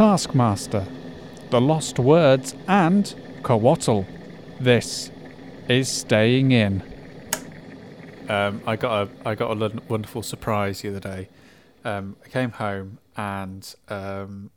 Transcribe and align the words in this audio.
Taskmaster, 0.00 0.86
The 1.50 1.60
Lost 1.60 1.98
Words, 1.98 2.54
and 2.66 3.04
Cóatl. 3.42 4.06
This 4.58 5.10
is 5.68 5.90
Staying 5.90 6.52
In. 6.52 6.82
Um, 8.26 8.62
I 8.66 8.76
got 8.76 9.08
a 9.08 9.28
I 9.28 9.34
got 9.34 9.50
a 9.54 9.82
wonderful 9.90 10.22
surprise 10.22 10.80
the 10.80 10.88
other 10.88 11.00
day. 11.00 11.28
Um, 11.84 12.16
I 12.24 12.28
came 12.28 12.52
home 12.52 12.96
and 13.14 13.74
um, 13.90 14.50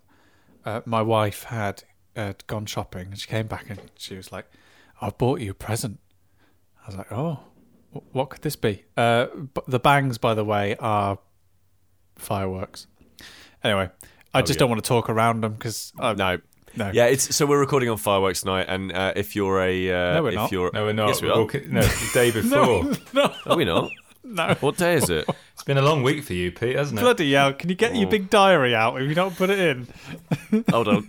uh, 0.64 0.80
my 0.86 1.02
wife 1.02 1.44
had 1.44 1.84
had 2.16 2.48
gone 2.48 2.66
shopping 2.66 3.08
and 3.08 3.20
she 3.20 3.28
came 3.28 3.48
back 3.48 3.70
and 3.70 3.82
she 3.98 4.16
was 4.16 4.32
like, 4.32 4.46
"I've 5.02 5.18
bought 5.18 5.42
you 5.42 5.52
a 5.52 5.54
present." 5.54 6.00
I 6.86 6.88
was 6.88 6.96
like, 6.96 7.12
"Oh, 7.12 7.40
wh- 7.92 8.16
what 8.16 8.30
could 8.30 8.44
this 8.44 8.56
be?" 8.56 8.86
Uh, 8.96 9.28
the 9.68 9.80
bangs, 9.80 10.18
by 10.18 10.36
the 10.36 10.46
way, 10.46 10.78
are 10.78 11.20
fireworks. 12.16 12.88
Anyway, 13.62 13.90
I 14.34 14.42
just 14.42 14.58
yeah. 14.58 14.60
don't 14.62 14.70
want 14.70 14.84
to 14.84 14.88
talk 14.88 15.10
around 15.10 15.42
them 15.42 15.54
because 15.54 15.94
No. 15.98 16.14
no, 16.14 16.40
Yeah, 16.92 17.06
it's 17.06 17.36
so 17.36 17.46
we're 17.46 17.60
recording 17.60 17.90
on 17.90 17.98
fireworks 17.98 18.42
tonight, 18.42 18.66
and 18.68 18.92
uh, 18.92 19.14
if 19.16 19.36
you're 19.36 19.62
a 19.62 19.92
uh, 19.92 20.14
No, 20.16 20.24
we're 20.24 20.30
if 20.30 20.36
not. 20.36 20.52
you're 20.52 20.72
No, 20.74 20.86
we're 20.86 20.94
not. 20.94 21.08
Yes, 21.10 21.22
we 21.22 21.28
We're 21.28 21.34
are. 21.36 21.62
no, 21.68 21.82
the 21.82 22.10
day 22.14 22.32
before. 22.40 22.92
no, 23.14 23.34
Are 23.46 23.58
we 23.58 23.66
not? 23.66 23.92
no. 24.24 24.56
What 24.62 24.78
day 24.78 24.96
is 24.96 25.10
it? 25.10 25.28
It's 25.54 25.64
been 25.68 25.78
a 25.78 25.82
long 25.84 26.02
week 26.04 26.24
for 26.24 26.34
you, 26.34 26.52
Pete, 26.52 26.76
hasn't 26.76 27.00
it? 27.00 27.04
Bloody 27.04 27.32
hell! 27.32 27.54
Can 27.54 27.70
you 27.70 27.76
get 27.76 27.96
your 27.96 28.08
Oh. 28.08 28.10
big 28.12 28.30
diary 28.30 28.74
out 28.76 29.00
if 29.00 29.08
you 29.08 29.14
don't 29.16 29.34
put 29.38 29.50
it 29.52 29.60
in? 29.60 29.88
Hold 30.72 30.88
on. 30.90 31.08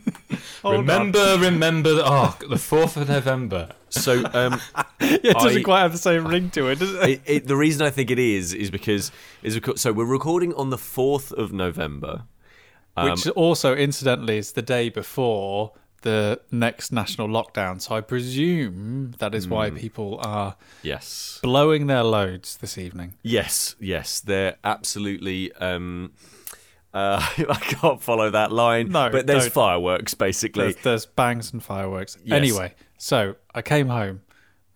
Hold 0.62 0.74
on. 0.74 0.80
remember, 0.82 1.38
remember. 1.40 1.94
The, 1.94 2.02
oh, 2.04 2.36
the 2.48 2.58
fourth 2.58 2.96
of 2.98 3.08
November. 3.08 3.70
So 3.88 4.18
um, 4.32 4.60
Yeah, 5.00 5.16
it 5.24 5.32
doesn't 5.34 5.58
I- 5.58 5.62
quite 5.62 5.80
have 5.80 5.90
the 5.92 5.98
same 5.98 6.26
ring 6.28 6.50
to 6.50 6.68
it, 6.68 6.78
does 6.78 6.94
it? 6.94 7.08
it, 7.10 7.22
it, 7.26 7.46
the 7.48 7.56
reason 7.56 7.84
I 7.84 7.90
think 7.90 8.10
it 8.12 8.18
is 8.20 8.52
is 8.52 8.70
because 8.70 9.10
is 9.42 9.54
because, 9.54 9.80
so 9.80 9.92
we're 9.92 10.04
recording 10.04 10.52
on 10.54 10.70
the 10.70 10.78
fourth 10.78 11.32
of 11.32 11.52
November. 11.52 12.24
Um, 12.96 13.10
Which 13.10 13.26
also, 13.28 13.74
incidentally, 13.74 14.38
is 14.38 14.52
the 14.52 14.62
day 14.62 14.88
before 14.88 15.72
the 16.04 16.40
next 16.50 16.92
national 16.92 17.28
lockdown. 17.28 17.80
So 17.80 17.96
I 17.96 18.02
presume 18.02 19.14
that 19.18 19.34
is 19.34 19.48
why 19.48 19.70
people 19.70 20.20
are 20.22 20.54
yes, 20.82 21.40
blowing 21.42 21.86
their 21.88 22.04
loads 22.04 22.58
this 22.58 22.78
evening. 22.78 23.14
yes, 23.22 23.74
yes. 23.80 24.20
They're 24.20 24.56
absolutely. 24.62 25.52
Um, 25.54 26.12
uh, 26.94 27.26
I 27.38 27.58
can't 27.60 28.00
follow 28.00 28.30
that 28.30 28.52
line. 28.52 28.90
No, 28.90 29.10
but 29.10 29.26
there's 29.26 29.48
fireworks 29.48 30.14
basically. 30.14 30.72
There's, 30.72 30.84
there's 30.84 31.06
bangs 31.06 31.52
and 31.52 31.62
fireworks. 31.62 32.16
Yes. 32.22 32.36
Anyway, 32.36 32.74
so 32.98 33.34
I 33.54 33.62
came 33.62 33.88
home. 33.88 34.22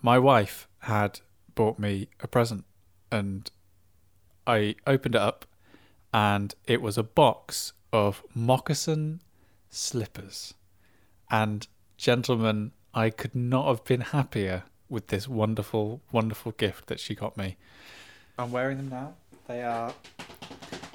My 0.02 0.19
wife 0.19 0.66
had 0.80 1.20
bought 1.55 1.78
me 1.78 2.08
a 2.20 2.27
present, 2.27 2.64
and 3.12 3.50
I 4.46 4.77
opened 4.86 5.14
it 5.14 5.20
up, 5.20 5.44
and 6.12 6.55
it 6.66 6.80
was 6.80 6.96
a 6.96 7.02
box 7.02 7.74
of 7.92 8.22
moccasin 8.34 9.20
slippers. 9.70 10.55
And 11.31 11.67
gentlemen, 11.97 12.72
I 12.95 13.11
could 13.11 13.34
not 13.34 13.69
have 13.69 13.84
been 13.84 14.00
happier 14.00 14.64
with 14.89 15.08
this 15.08 15.28
wonderful, 15.28 16.00
wonderful 16.12 16.53
gift 16.53 16.86
that 16.86 17.00
she 17.00 17.14
got 17.14 17.36
me. 17.36 17.56
I'm 18.39 18.53
wearing 18.53 18.77
them 18.77 18.89
now. 18.89 19.14
They 19.47 19.62
are 19.62 19.92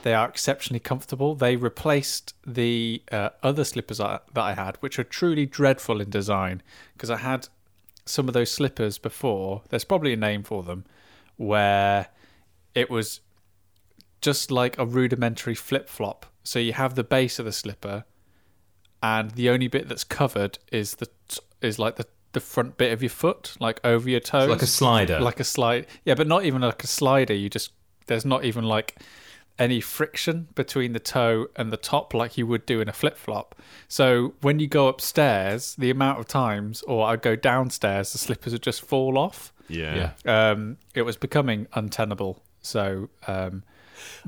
they 0.04 0.14
are 0.14 0.28
exceptionally 0.28 0.82
comfortable. 0.82 1.34
They 1.34 1.56
replaced 1.56 2.36
the 2.46 3.02
uh, 3.12 3.30
other 3.42 3.64
slippers 3.64 4.02
I, 4.02 4.20
that 4.34 4.42
I 4.42 4.54
had, 4.54 4.76
which 4.82 5.00
are 5.00 5.04
truly 5.04 5.46
dreadful 5.46 6.02
in 6.02 6.10
design. 6.10 6.62
Because 6.94 7.10
I 7.10 7.18
had 7.18 7.48
some 8.06 8.28
of 8.28 8.34
those 8.34 8.52
slippers 8.52 8.98
before. 8.98 9.62
There's 9.70 9.86
probably 9.86 10.12
a 10.12 10.18
name 10.18 10.44
for 10.44 10.62
them, 10.62 10.84
where 11.38 12.08
it 12.76 12.90
was 12.90 13.22
just 14.24 14.50
like 14.50 14.78
a 14.80 14.86
rudimentary 14.86 15.54
flip 15.56 15.88
flop. 15.88 16.26
So 16.44 16.58
you 16.58 16.74
have 16.74 16.96
the 16.96 17.04
base 17.04 17.38
of 17.40 17.46
the 17.46 17.52
slipper, 17.52 18.06
and 19.02 19.32
the 19.32 19.50
only 19.50 19.68
bit 19.68 19.88
that's 19.88 20.04
covered 20.04 20.58
is 20.72 20.96
the 20.96 21.08
t- 21.28 21.40
is 21.62 21.78
like 21.78 21.98
the 21.98 22.08
the 22.32 22.40
front 22.40 22.78
bit 22.78 22.92
of 22.92 23.04
your 23.04 23.12
foot, 23.12 23.56
like 23.60 23.80
over 23.84 24.10
your 24.10 24.20
toes, 24.20 24.50
Like 24.50 24.64
a 24.64 24.66
slider. 24.66 25.20
like 25.20 25.40
a 25.40 25.44
slide. 25.44 25.86
Yeah, 26.04 26.16
but 26.16 26.26
not 26.28 26.46
even 26.46 26.62
like 26.62 26.84
a 26.84 26.88
slider. 26.88 27.34
You 27.36 27.48
just 27.48 27.72
there's 28.08 28.26
not 28.26 28.44
even 28.44 28.64
like 28.64 28.96
any 29.60 29.80
friction 29.80 30.48
between 30.56 30.94
the 30.94 31.00
toe 31.00 31.46
and 31.56 31.72
the 31.72 31.78
top 31.78 32.12
like 32.16 32.36
you 32.40 32.48
would 32.48 32.66
do 32.66 32.82
in 32.82 32.90
a 32.90 32.94
flip 32.94 33.18
flop. 33.18 33.54
So 33.88 34.34
when 34.42 34.60
you 34.60 34.66
go 34.68 34.88
upstairs, 34.88 35.76
the 35.78 35.92
amount 35.92 36.20
of 36.20 36.28
times, 36.28 36.82
or 36.84 37.06
I 37.06 37.18
go 37.18 37.36
downstairs, 37.36 38.12
the 38.14 38.18
slippers 38.18 38.52
would 38.54 38.64
just 38.64 38.82
fall 38.82 39.16
off. 39.20 39.54
yeah. 39.70 40.12
yeah. 40.26 40.50
Um, 40.52 40.78
it 40.96 41.04
was 41.04 41.18
becoming 41.18 41.68
untenable. 41.74 42.42
So 42.62 43.10
um, 43.28 43.62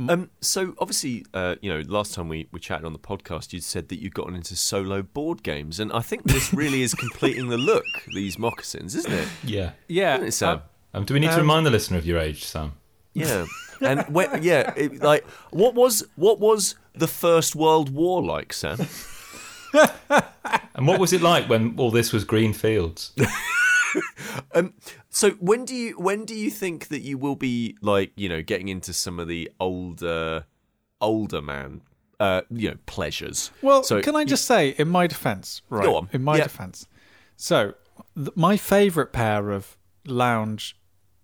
Um, 0.10 0.30
so 0.42 0.76
obviously, 0.80 1.26
uh, 1.34 1.56
you 1.62 1.70
know, 1.74 1.84
last 1.88 2.14
time 2.14 2.28
we, 2.30 2.48
we 2.52 2.60
chatted 2.60 2.86
on 2.86 2.94
the 2.94 3.00
podcast, 3.00 3.54
you 3.54 3.60
said 3.62 3.90
that 3.90 4.00
you'd 4.02 4.14
gotten 4.14 4.36
into 4.36 4.56
solo 4.56 5.02
board 5.02 5.44
games, 5.44 5.80
and 5.80 5.92
I 5.94 6.00
think 6.02 6.24
this 6.24 6.54
really 6.54 6.82
is 6.82 6.94
completing 6.94 7.48
the 7.50 7.58
look. 7.58 7.86
These 8.14 8.38
moccasins, 8.40 8.96
isn't 8.96 9.12
it? 9.14 9.28
Yeah. 9.44 9.72
yeah, 9.88 10.16
Isn't 10.16 10.28
it, 10.28 10.32
Sam? 10.34 10.62
Um, 10.94 11.04
do 11.06 11.14
we 11.14 11.20
need 11.20 11.28
to 11.28 11.34
Um, 11.34 11.40
remind 11.42 11.66
the 11.66 11.72
listener 11.72 11.98
of 11.98 12.06
your 12.06 12.20
age, 12.20 12.44
Sam? 12.44 12.74
Yeah, 13.14 13.46
and 13.82 14.02
where, 14.14 14.38
yeah, 14.40 14.74
it, 14.76 15.02
like 15.02 15.26
what 15.52 15.74
was 15.74 16.04
what 16.16 16.40
was 16.40 16.76
the 16.94 17.08
First 17.08 17.56
World 17.56 17.90
War 17.90 18.22
like, 18.24 18.52
Sam? 18.54 18.78
And 20.78 20.88
what 20.88 21.00
was 21.00 21.14
it 21.14 21.22
like 21.22 21.48
when 21.50 21.76
all 21.78 21.92
this 21.92 22.12
was 22.14 22.24
green 22.24 22.54
fields? 22.54 23.12
Um, 24.54 24.74
so 25.16 25.32
when 25.40 25.64
do 25.66 25.74
you 25.74 25.98
when 25.98 26.26
do 26.26 26.36
you 26.36 26.52
think 26.52 26.90
that 26.90 27.02
you 27.02 27.18
will 27.18 27.36
be 27.38 27.76
like 27.82 28.12
you 28.18 28.28
know 28.30 28.42
getting 28.42 28.68
into 28.68 28.92
some 28.94 29.18
of 29.20 29.28
the 29.28 29.50
older 29.62 30.46
older 31.00 31.42
man 31.42 31.82
uh 32.20 32.42
you 32.52 32.70
know 32.70 32.78
pleasures? 32.86 33.50
Well, 33.62 33.84
So 33.84 34.02
can 34.02 34.16
I 34.16 34.26
just 34.26 34.46
say, 34.46 34.70
in 34.78 34.90
my 34.90 35.08
defence, 35.08 35.62
right? 35.70 35.86
Go 35.86 35.96
on. 35.96 36.10
In 36.14 36.24
my 36.24 36.38
Yeah. 36.38 36.44
defence, 36.44 36.88
so 37.38 37.74
th- 38.16 38.30
my 38.36 38.58
favourite 38.58 39.12
pair 39.14 39.52
of 39.52 39.78
lounge 40.06 40.78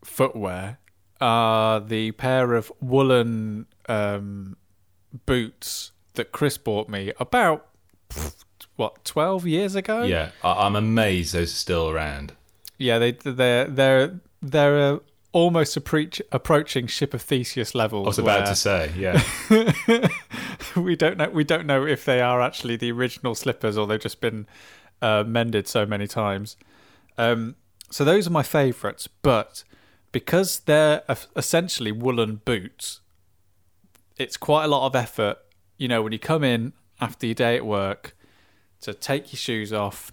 footwear 0.03 0.79
are 1.19 1.79
the 1.79 2.11
pair 2.13 2.53
of 2.55 2.71
woolen 2.81 3.67
um, 3.87 4.55
boots 5.25 5.91
that 6.13 6.31
Kris 6.31 6.57
bought 6.57 6.87
me 6.89 7.11
about 7.19 7.67
what 8.75 9.03
twelve 9.05 9.45
years 9.47 9.75
ago. 9.75 10.03
yeah, 10.03 10.31
I- 10.43 10.65
I'm 10.65 10.75
amazed 10.75 11.33
those 11.33 11.51
are 11.51 11.55
still 11.55 11.89
around. 11.89 12.33
Yeah. 12.81 12.99
They 12.99 13.11
they're 13.11 13.65
they're 13.65 14.19
they're 14.41 14.93
uh, 14.93 14.99
almost 15.31 15.77
approach, 15.77 16.21
approaching 16.31 16.87
ship 16.87 17.13
of 17.13 17.21
Theseus 17.21 17.73
level. 17.73 18.03
I 18.03 18.07
was 18.07 18.19
about 18.19 18.47
to 18.47 18.55
say, 18.55 18.91
yeah. 18.97 19.21
we 20.75 20.95
don't 20.95 21.17
know 21.17 21.29
we 21.29 21.43
don't 21.43 21.65
know 21.65 21.85
if 21.85 22.05
they 22.05 22.21
are 22.21 22.41
actually 22.41 22.75
the 22.75 22.91
original 22.91 23.35
slippers 23.35 23.77
or 23.77 23.87
they've 23.87 23.99
just 23.99 24.21
been 24.21 24.47
uh, 25.01 25.23
mended 25.25 25.67
so 25.67 25.85
many 25.85 26.07
times. 26.07 26.57
Um, 27.17 27.55
so 27.89 28.05
those 28.05 28.27
are 28.27 28.31
my 28.31 28.43
favourites, 28.43 29.07
but 29.07 29.63
because 30.11 30.61
they're 30.61 31.03
essentially 31.35 31.91
woolen 31.91 32.41
boots, 32.45 33.01
it's 34.17 34.37
quite 34.37 34.65
a 34.65 34.67
lot 34.67 34.85
of 34.85 34.95
effort. 34.95 35.37
You 35.77 35.87
know, 35.87 36.01
when 36.01 36.13
you 36.13 36.19
come 36.19 36.43
in 36.43 36.73
after 36.99 37.25
your 37.25 37.35
day 37.35 37.55
at 37.57 37.65
work, 37.65 38.15
to 38.81 38.93
take 38.93 39.31
your 39.31 39.37
shoes 39.37 39.71
off, 39.71 40.11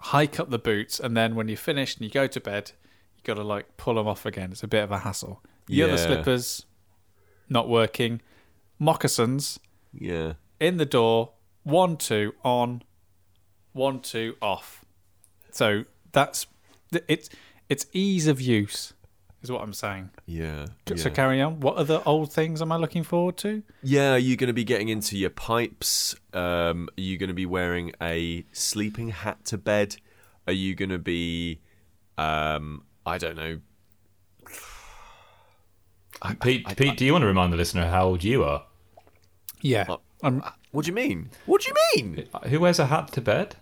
hike 0.00 0.38
up 0.40 0.50
the 0.50 0.58
boots, 0.58 0.98
and 1.00 1.16
then 1.16 1.34
when 1.34 1.48
you're 1.48 1.56
finished 1.56 1.98
and 1.98 2.04
you 2.04 2.10
go 2.10 2.26
to 2.26 2.40
bed, 2.40 2.72
you 3.16 3.22
got 3.24 3.34
to 3.34 3.42
like 3.44 3.76
pull 3.76 3.94
them 3.94 4.06
off 4.06 4.24
again. 4.26 4.52
It's 4.52 4.62
a 4.62 4.68
bit 4.68 4.82
of 4.84 4.90
a 4.92 4.98
hassle. 4.98 5.42
The 5.66 5.82
other 5.82 5.92
Yeah. 5.92 6.06
slippers, 6.06 6.66
not 7.48 7.68
working. 7.68 8.20
Moccasins 8.78 9.58
Yeah. 9.92 10.34
in 10.60 10.76
the 10.76 10.86
door, 10.86 11.32
one 11.64 11.96
two 11.96 12.34
on, 12.44 12.82
one 13.72 14.00
two 14.00 14.36
off. 14.40 14.84
So 15.50 15.84
that's 16.12 16.46
it's 16.92 17.28
it's 17.68 17.86
ease 17.92 18.26
of 18.26 18.40
use 18.40 18.94
is 19.42 19.50
what 19.52 19.62
I'm 19.62 19.72
saying. 19.72 20.10
Yeah. 20.26 20.66
So 20.86 20.94
yeah. 20.94 21.08
carry 21.10 21.40
on. 21.40 21.60
What 21.60 21.76
other 21.76 22.02
old 22.04 22.32
things 22.32 22.60
am 22.60 22.72
I 22.72 22.76
looking 22.76 23.02
forward 23.02 23.36
to? 23.38 23.62
Yeah, 23.82 24.14
are 24.14 24.18
you 24.18 24.36
going 24.36 24.48
to 24.48 24.54
be 24.54 24.64
getting 24.64 24.88
into 24.88 25.16
your 25.16 25.30
pipes? 25.30 26.16
Um, 26.32 26.88
are 26.96 27.00
you 27.00 27.18
going 27.18 27.28
to 27.28 27.34
be 27.34 27.46
wearing 27.46 27.92
a 28.00 28.44
sleeping 28.52 29.10
hat 29.10 29.44
to 29.46 29.58
bed? 29.58 29.96
Are 30.46 30.52
you 30.52 30.74
going 30.74 30.90
to 30.90 30.98
be, 30.98 31.60
um, 32.16 32.84
I 33.06 33.18
don't 33.18 33.36
know. 33.36 33.60
Pete, 36.40 36.66
Pete, 36.76 36.96
do 36.96 37.04
you 37.04 37.12
want 37.12 37.22
to 37.22 37.26
remind 37.26 37.52
the 37.52 37.56
listener 37.56 37.86
how 37.86 38.06
old 38.06 38.24
you 38.24 38.42
are? 38.42 38.64
Yeah. 39.60 39.86
Um, 40.22 40.42
What 40.72 40.84
do 40.84 40.90
you 40.90 40.94
mean? 40.94 41.30
What 41.46 41.62
do 41.62 41.68
you 41.68 41.74
mean? 41.94 42.28
Who 42.44 42.60
wears 42.60 42.78
a 42.78 42.86
hat 42.86 43.12
to 43.12 43.20
bed? 43.20 43.56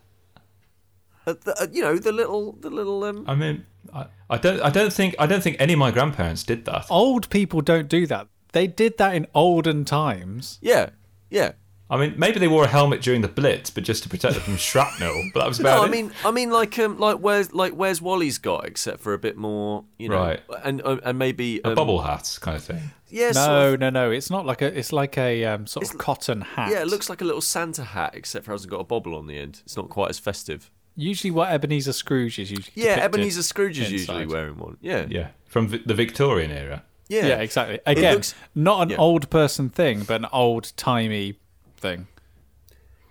Uh, 1.26 1.34
the, 1.44 1.61
uh, 1.61 1.67
you 1.72 1.82
know 1.82 1.99
the 1.99 2.12
little, 2.12 2.52
the 2.52 2.70
little. 2.70 3.02
Um, 3.05 3.25
I 3.26 3.34
mean, 3.34 3.67
I, 3.94 4.06
I 4.30 4.38
don't, 4.38 4.60
I 4.60 4.70
don't 4.70 4.92
think, 4.92 5.14
I 5.18 5.26
don't 5.26 5.42
think 5.42 5.56
any 5.58 5.72
of 5.74 5.78
my 5.78 5.90
grandparents 5.90 6.42
did 6.42 6.64
that. 6.66 6.86
old 6.90 7.28
people 7.30 7.60
don't 7.60 7.88
do 7.88 8.06
that. 8.06 8.28
They 8.52 8.66
did 8.66 8.96
that 8.98 9.14
in 9.14 9.26
olden 9.34 9.84
times. 9.84 10.58
yeah, 10.62 10.90
yeah. 11.30 11.52
I 11.88 11.96
mean, 11.96 12.14
maybe 12.16 12.40
they 12.40 12.48
wore 12.48 12.64
a 12.64 12.66
helmet 12.66 13.00
during 13.00 13.20
the 13.20 13.28
Blitz, 13.28 13.70
but 13.70 13.84
just 13.84 14.02
to 14.02 14.08
protect 14.08 14.34
them 14.34 14.42
from 14.42 14.56
shrapnel. 14.68 15.30
But 15.32 15.40
that 15.40 15.48
was 15.48 15.60
about 15.60 15.76
No, 15.76 15.82
it. 15.84 15.86
I 15.86 15.90
mean, 15.90 16.10
I 16.24 16.30
mean, 16.32 16.50
like, 16.50 16.76
um, 16.80 16.98
like 16.98 17.18
where's 17.18 17.52
like 17.54 17.74
where's 17.74 18.02
Wally's 18.02 18.38
got, 18.38 18.64
except 18.66 18.98
for 19.00 19.12
a 19.14 19.18
bit 19.18 19.36
more, 19.36 19.84
you 19.96 20.08
know, 20.08 20.16
Right. 20.20 20.40
and 20.64 20.82
uh, 20.84 20.96
and 21.04 21.16
maybe 21.16 21.60
a 21.64 21.68
um, 21.68 21.74
bubble 21.76 22.02
hat 22.02 22.36
kind 22.40 22.56
of 22.56 22.64
thing. 22.64 22.90
Yeah, 23.08 23.30
sort 23.30 23.46
No, 23.46 23.72
of- 23.74 23.80
no, 23.80 23.90
no. 23.90 24.10
It's 24.10 24.30
not 24.30 24.44
like 24.44 24.62
a. 24.62 24.76
It's 24.76 24.92
like 24.92 25.16
a 25.16 25.44
um, 25.44 25.68
sort 25.68 25.88
of 25.88 25.96
cotton 25.96 26.40
hat. 26.40 26.72
yeah, 26.72 26.80
it 26.80 26.88
looks 26.88 27.08
like 27.08 27.20
a 27.20 27.24
little 27.24 27.40
Santa 27.40 27.84
hat, 27.84 28.16
except 28.16 28.46
for 28.46 28.50
it 28.50 28.54
hasn't 28.54 28.70
got 28.72 28.80
a 28.80 28.84
bobble 28.84 29.14
on 29.14 29.28
the 29.28 29.38
end. 29.38 29.60
It's 29.64 29.76
not 29.76 29.88
quite 29.88 30.10
as 30.10 30.18
festive. 30.18 30.72
Usually 30.96 31.31
what 31.31 31.50
Ebenezer 31.50 31.93
Scrooge 31.93 32.38
is 32.38 32.50
usually. 32.50 32.72
Yeah, 32.75 32.96
Ebenezer 33.04 33.43
Scrooge 33.43 33.78
is 33.78 33.93
usually 33.93 34.26
wearing 34.26 34.56
one. 34.58 34.76
Yeah, 34.81 35.06
Yeah, 35.08 35.28
from 35.46 35.69
the 35.69 35.94
Victorian 35.94 36.50
era. 36.50 36.82
yeah, 37.08 37.26
Yeah, 37.26 37.37
exactly. 37.40 37.78
Again, 37.87 38.14
looks- 38.14 38.34
not 38.54 38.82
an 38.82 38.90
yeah. 38.90 38.96
old 38.96 39.31
person 39.31 39.69
thing, 39.70 40.02
but 40.02 40.16
an 40.16 40.26
old 40.32 40.72
timey 40.76 41.38
thing. 41.76 42.06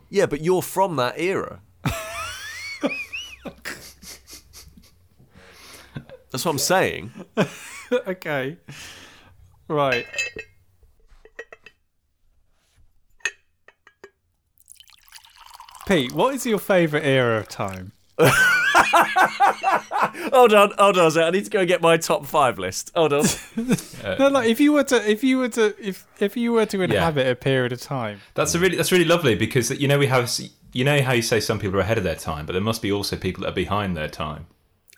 Yeah, 0.09 0.25
but 0.25 0.41
you're 0.41 0.61
from 0.61 0.95
that 0.97 1.19
era. 1.19 1.61
That's 6.31 6.43
what 6.43 6.51
I'm 6.51 6.57
saying. 6.57 7.11
okay. 7.91 8.57
Right. 9.67 10.05
Pete, 15.87 16.13
what 16.13 16.33
is 16.33 16.45
your 16.45 16.59
favourite 16.59 17.05
era 17.05 17.39
of 17.39 17.47
time? 17.47 17.91
Hold 20.31 20.53
on, 20.53 20.71
hold 20.77 20.97
on 20.97 21.11
a. 21.11 21.21
I 21.21 21.29
need 21.29 21.45
to 21.45 21.51
go 21.51 21.59
and 21.59 21.67
get 21.67 21.81
my 21.81 21.97
top 21.97 22.25
five 22.25 22.57
list. 22.57 22.91
Hold 22.95 23.13
on. 23.13 23.25
no, 24.19 24.29
like 24.29 24.49
if 24.49 24.59
you 24.59 24.71
were 24.73 24.83
to, 24.85 25.09
if 25.09 25.23
you 25.23 25.37
were 25.37 25.49
to, 25.49 25.75
if 25.79 26.07
if 26.19 26.35
you 26.37 26.51
were 26.53 26.65
to 26.65 26.81
inhabit 26.81 27.27
a 27.27 27.35
period 27.35 27.71
of 27.71 27.81
time, 27.81 28.21
That's 28.33 28.55
a 28.55 28.59
really 28.59 28.77
that's 28.77 28.91
really 28.91 29.05
lovely 29.05 29.35
because 29.35 29.69
you 29.71 29.87
know 29.87 29.99
we 29.99 30.07
have 30.07 30.31
you 30.71 30.83
know 30.83 31.01
how 31.01 31.13
you 31.13 31.21
say 31.21 31.39
some 31.39 31.59
people 31.59 31.77
are 31.77 31.81
ahead 31.81 31.97
of 31.97 32.03
their 32.03 32.15
time, 32.15 32.45
but 32.45 32.53
there 32.53 32.61
must 32.61 32.81
be 32.81 32.91
also 32.91 33.15
people 33.15 33.43
that 33.43 33.49
are 33.49 33.55
behind 33.55 33.95
their 33.95 34.09
time. 34.09 34.47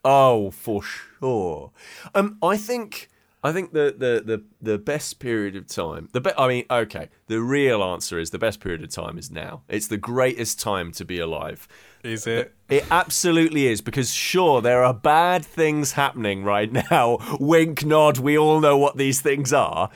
Oh, 0.06 0.52
for 0.52 0.82
sure. 0.84 1.72
Um, 2.16 2.38
I 2.42 2.56
think 2.58 3.10
I 3.44 3.52
think 3.52 3.74
the 3.74 3.94
the 3.98 4.24
the, 4.26 4.44
the 4.62 4.78
best 4.78 5.20
period 5.20 5.56
of 5.56 5.68
time. 5.68 6.10
The 6.12 6.22
be- 6.22 6.38
I 6.38 6.48
mean, 6.48 6.66
okay. 6.70 7.10
The 7.28 7.42
real 7.42 7.84
answer 7.84 8.20
is 8.20 8.32
the 8.32 8.40
best 8.40 8.60
period 8.60 8.84
of 8.84 8.90
time 8.90 9.18
is 9.18 9.30
now. 9.30 9.62
It's 9.68 9.88
the 9.88 9.98
greatest 9.98 10.60
time 10.60 10.92
to 10.94 11.06
be 11.06 11.20
alive. 11.20 11.68
is 12.04 12.26
it? 12.26 12.54
It 12.70 12.86
absolutely 12.92 13.68
is 13.68 13.82
because 13.82 14.12
sure 14.14 14.62
there 14.62 14.84
are 14.84 14.94
bad 14.94 15.46
things 15.46 15.94
happening 15.94 16.44
right 16.44 16.72
now. 16.92 17.20
Wink, 17.40 17.86
nod. 17.86 18.18
We 18.18 18.38
all 18.38 18.60
know 18.60 18.78
what 18.78 18.98
these 18.98 19.22
things 19.22 19.54
are. 19.54 19.90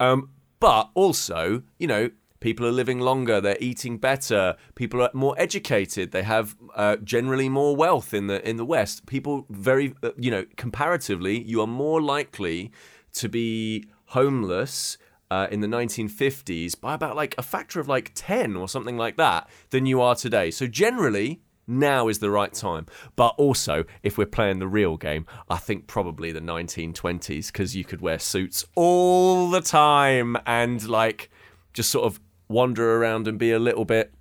Um, 0.00 0.30
but 0.60 0.90
also, 0.94 1.62
you 1.78 1.86
know, 1.86 2.10
people 2.40 2.66
are 2.66 2.72
living 2.72 3.00
longer. 3.00 3.40
They're 3.40 3.58
eating 3.60 3.98
better. 3.98 4.56
People 4.74 5.02
are 5.02 5.10
more 5.12 5.34
educated. 5.38 6.12
They 6.12 6.22
have 6.22 6.56
uh, 6.74 6.96
generally 6.96 7.48
more 7.48 7.74
wealth 7.74 8.14
in 8.14 8.26
the 8.26 8.46
in 8.48 8.56
the 8.56 8.64
West. 8.64 9.06
People 9.06 9.46
very, 9.50 9.94
uh, 10.02 10.10
you 10.16 10.30
know, 10.30 10.44
comparatively, 10.56 11.42
you 11.42 11.60
are 11.60 11.66
more 11.66 12.00
likely 12.00 12.70
to 13.14 13.28
be 13.28 13.88
homeless. 14.06 14.98
Uh, 15.30 15.46
in 15.50 15.60
the 15.60 15.66
1950s, 15.66 16.80
by 16.80 16.94
about 16.94 17.14
like 17.14 17.34
a 17.36 17.42
factor 17.42 17.80
of 17.80 17.86
like 17.86 18.12
10 18.14 18.56
or 18.56 18.66
something 18.66 18.96
like 18.96 19.18
that, 19.18 19.46
than 19.68 19.84
you 19.84 20.00
are 20.00 20.14
today. 20.14 20.50
So, 20.50 20.66
generally, 20.66 21.42
now 21.68 22.08
is 22.08 22.18
the 22.18 22.30
right 22.30 22.52
time. 22.52 22.86
But 23.14 23.34
also, 23.36 23.84
if 24.02 24.16
we're 24.16 24.26
playing 24.26 24.58
the 24.58 24.66
real 24.66 24.96
game, 24.96 25.26
I 25.48 25.58
think 25.58 25.86
probably 25.86 26.32
the 26.32 26.40
1920s 26.40 27.52
because 27.52 27.76
you 27.76 27.84
could 27.84 28.00
wear 28.00 28.18
suits 28.18 28.64
all 28.74 29.50
the 29.50 29.60
time 29.60 30.36
and 30.46 30.88
like 30.88 31.30
just 31.74 31.90
sort 31.90 32.06
of 32.06 32.18
wander 32.48 32.96
around 32.96 33.28
and 33.28 33.38
be 33.38 33.52
a 33.52 33.58
little 33.58 33.84
bit 33.84 34.12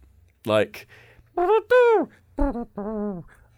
like. 0.46 0.88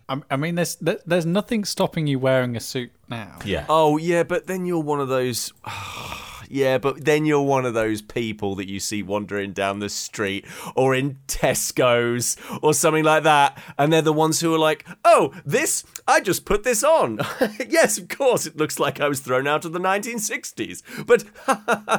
I, 0.09 0.21
I 0.31 0.35
mean, 0.37 0.55
there's 0.55 0.77
there's 0.77 1.25
nothing 1.25 1.63
stopping 1.65 2.07
you 2.07 2.19
wearing 2.19 2.55
a 2.55 2.59
suit 2.59 2.91
now. 3.07 3.39
Yeah. 3.45 3.65
Oh 3.69 3.97
yeah, 3.97 4.23
but 4.23 4.47
then 4.47 4.65
you're 4.65 4.83
one 4.83 4.99
of 4.99 5.07
those. 5.07 5.53
Yeah, 6.51 6.79
but 6.79 7.05
then 7.05 7.27
you're 7.27 7.43
one 7.43 7.63
of 7.63 7.75
those 7.75 8.01
people 8.01 8.55
that 8.55 8.67
you 8.67 8.79
see 8.79 9.03
wandering 9.03 9.53
down 9.53 9.77
the 9.77 9.87
street 9.87 10.47
or 10.75 10.95
in 10.95 11.19
Tesco's 11.27 12.37
or 12.63 12.73
something 12.73 13.03
like 13.03 13.21
that, 13.21 13.61
and 13.77 13.93
they're 13.93 14.01
the 14.01 14.11
ones 14.11 14.39
who 14.39 14.51
are 14.55 14.57
like, 14.57 14.83
"Oh, 15.05 15.31
this 15.45 15.83
I 16.07 16.21
just 16.21 16.45
put 16.45 16.63
this 16.63 16.83
on." 16.83 17.19
yes, 17.69 17.99
of 17.99 18.07
course, 18.09 18.47
it 18.47 18.57
looks 18.57 18.79
like 18.79 18.99
I 18.99 19.07
was 19.07 19.19
thrown 19.19 19.45
out 19.45 19.63
of 19.63 19.73
the 19.73 19.79
1960s, 19.79 20.81
but 21.05 21.23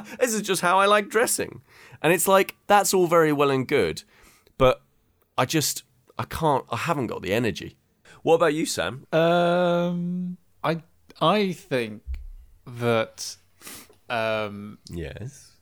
this 0.18 0.34
is 0.34 0.42
just 0.42 0.62
how 0.62 0.80
I 0.80 0.86
like 0.86 1.08
dressing. 1.08 1.60
And 2.02 2.12
it's 2.12 2.26
like 2.28 2.56
that's 2.66 2.94
all 2.94 3.06
very 3.06 3.32
well 3.32 3.50
and 3.50 3.66
good, 3.68 4.02
but 4.58 4.82
I 5.36 5.44
just 5.44 5.82
I 6.18 6.24
can't. 6.24 6.64
I 6.70 6.76
haven't 6.76 7.08
got 7.08 7.22
the 7.22 7.32
energy. 7.32 7.76
What 8.22 8.34
about 8.34 8.54
you, 8.54 8.66
Sam? 8.66 9.06
Um, 9.12 10.36
I 10.64 10.82
I 11.20 11.52
think 11.52 12.02
that 12.66 13.36
um 14.08 14.78
Yes. 14.90 15.52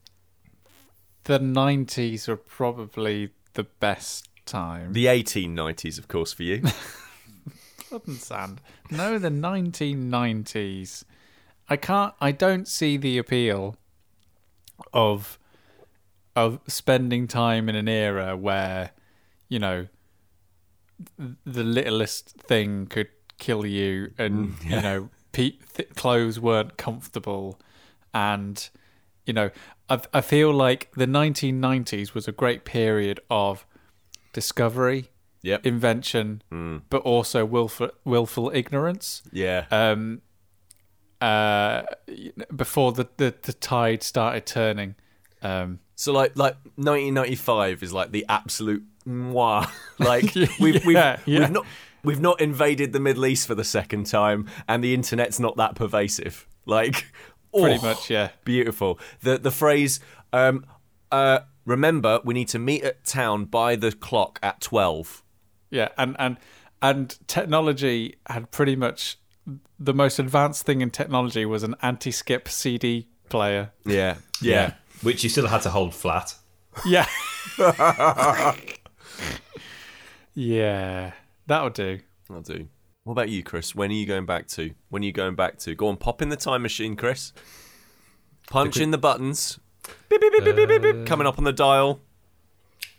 the 1.25 1.39
'90s 1.39 2.29
are 2.29 2.37
probably 2.37 3.31
the 3.55 3.65
best 3.65 4.29
time. 4.47 4.93
The 4.93 5.07
1890s, 5.07 5.99
of 5.99 6.09
course, 6.09 6.33
for 6.33 6.43
you. 6.43 6.63
Sound. 8.19 8.61
No, 8.91 9.19
the 9.19 9.29
1990s. 9.31 11.05
I 11.71 11.77
can't. 11.77 12.15
I 12.21 12.33
don't 12.33 12.67
see 12.69 12.97
the 12.97 13.19
appeal 13.19 13.77
of 14.93 15.39
of 16.39 16.61
spending 16.67 17.27
time 17.27 17.69
in 17.69 17.75
an 17.75 17.89
era 17.89 18.37
where 18.37 18.91
you 19.49 19.59
know 19.59 19.89
the 21.45 21.63
littlest 21.65 22.31
thing 22.31 22.87
could 22.87 23.09
kill 23.39 23.65
you, 23.67 24.13
and 24.19 24.55
you 24.65 24.81
know 24.81 25.11
pe- 25.33 25.59
th- 25.75 25.91
clothes 25.95 26.39
weren't 26.41 26.77
comfortable, 26.77 27.59
and 28.13 28.69
you 29.27 29.33
know 29.33 29.51
I 29.89 30.01
I 30.13 30.21
feel 30.21 30.53
like 30.53 30.91
the 30.97 31.07
1990s 31.07 32.15
was 32.15 32.27
a 32.29 32.33
great 32.33 32.65
period 32.65 33.21
of 33.31 33.67
discovery 34.33 35.11
Yep. 35.43 35.67
invention, 35.67 36.43
but 36.91 37.01
also 37.03 37.45
willful, 37.45 37.91
willful 38.05 38.51
ignorance. 38.53 39.23
Yeah. 39.33 39.67
Um, 39.71 40.21
uh, 41.21 41.83
before 42.55 42.91
the, 42.93 43.09
the, 43.19 43.33
the 43.43 43.53
tide 43.53 44.03
started 44.03 44.47
turning. 44.47 44.97
Um, 45.41 45.79
So 45.99 46.13
like 46.13 46.37
like 46.37 46.55
1995 46.77 47.83
is 47.83 47.93
like 47.93 48.13
the 48.13 48.25
absolute 48.29 48.85
mwah. 49.05 49.69
Like 49.99 50.33
Yeah, 50.37 50.47
we've 50.61 50.87
we've, 50.87 50.97
yeah. 50.97 51.19
we've 51.27 51.51
not 51.51 51.67
we've 52.05 52.21
not 52.21 52.41
invaded 52.41 52.93
the 52.93 53.01
Middle 53.01 53.27
East 53.27 53.49
for 53.49 53.57
the 53.57 53.65
second 53.65 54.07
time, 54.07 54.47
and 54.69 54.83
the 54.83 54.95
internet's 54.95 55.41
not 55.41 55.57
that 55.57 55.75
pervasive. 55.75 56.47
Like 56.67 57.13
pretty 57.53 57.81
oh, 57.81 57.83
much, 57.83 58.11
yeah. 58.11 58.29
beautiful. 58.45 59.01
The 59.23 59.39
the 59.39 59.51
phrase 59.51 59.99
um 60.33 60.65
uh 61.11 61.41
remember 61.65 62.21
we 62.25 62.33
need 62.33 62.49
to 62.49 62.61
meet 62.61 62.85
at 62.85 63.05
town 63.05 63.47
by 63.47 63.75
the 63.75 63.91
clock 63.91 64.39
at 64.41 64.61
12. 64.61 65.25
Yeah, 65.71 65.89
and, 65.99 66.15
and 66.21 66.37
and 66.81 67.19
technology 67.27 68.19
had 68.29 68.53
pretty 68.53 68.77
much 68.77 69.19
the 69.81 69.95
most 69.95 70.21
advanced 70.21 70.65
thing 70.65 70.81
in 70.81 70.91
technology 70.91 71.45
was 71.45 71.65
an 71.65 71.75
anti-skip 71.83 72.47
CD 72.49 73.09
player. 73.29 73.73
Yeah. 73.85 74.19
Yeah. 74.41 74.75
Which 75.03 75.23
you 75.23 75.31
still 75.31 75.47
had 75.47 75.63
to 75.63 75.71
hold 75.71 75.95
flat. 75.95 76.35
Yeah. 76.87 77.07
yeah, 80.35 81.13
that'll 81.47 81.71
do. 81.71 82.01
I'll 82.31 82.41
do. 82.43 82.69
What 83.05 83.13
about 83.13 83.29
you, 83.31 83.43
Kris? 83.43 83.75
When 83.75 83.91
are 83.91 83.95
you 83.95 84.07
going 84.07 84.27
back 84.27 84.47
to? 84.49 84.73
When 84.91 85.03
are 85.03 85.07
you 85.07 85.13
going 85.13 85.35
back 85.35 85.59
to? 85.61 85.75
Go 85.75 85.89
on, 85.89 85.97
pop 85.97 86.21
in 86.21 86.29
the 86.29 86.37
time 86.37 86.63
machine, 86.63 86.95
Kris. 86.97 87.33
Punch 88.49 88.79
in 88.79 88.91
the 88.91 88.99
buttons. 88.99 89.59
Beep, 90.09 90.21
beep, 90.21 90.33
beep, 90.33 90.45
beep, 90.45 90.57
beep, 90.57 90.69
beep, 90.69 90.83
beep. 90.83 91.07
Coming 91.07 91.27
up 91.27 91.39
on 91.39 91.45
the 91.45 91.53
dial. 91.53 92.01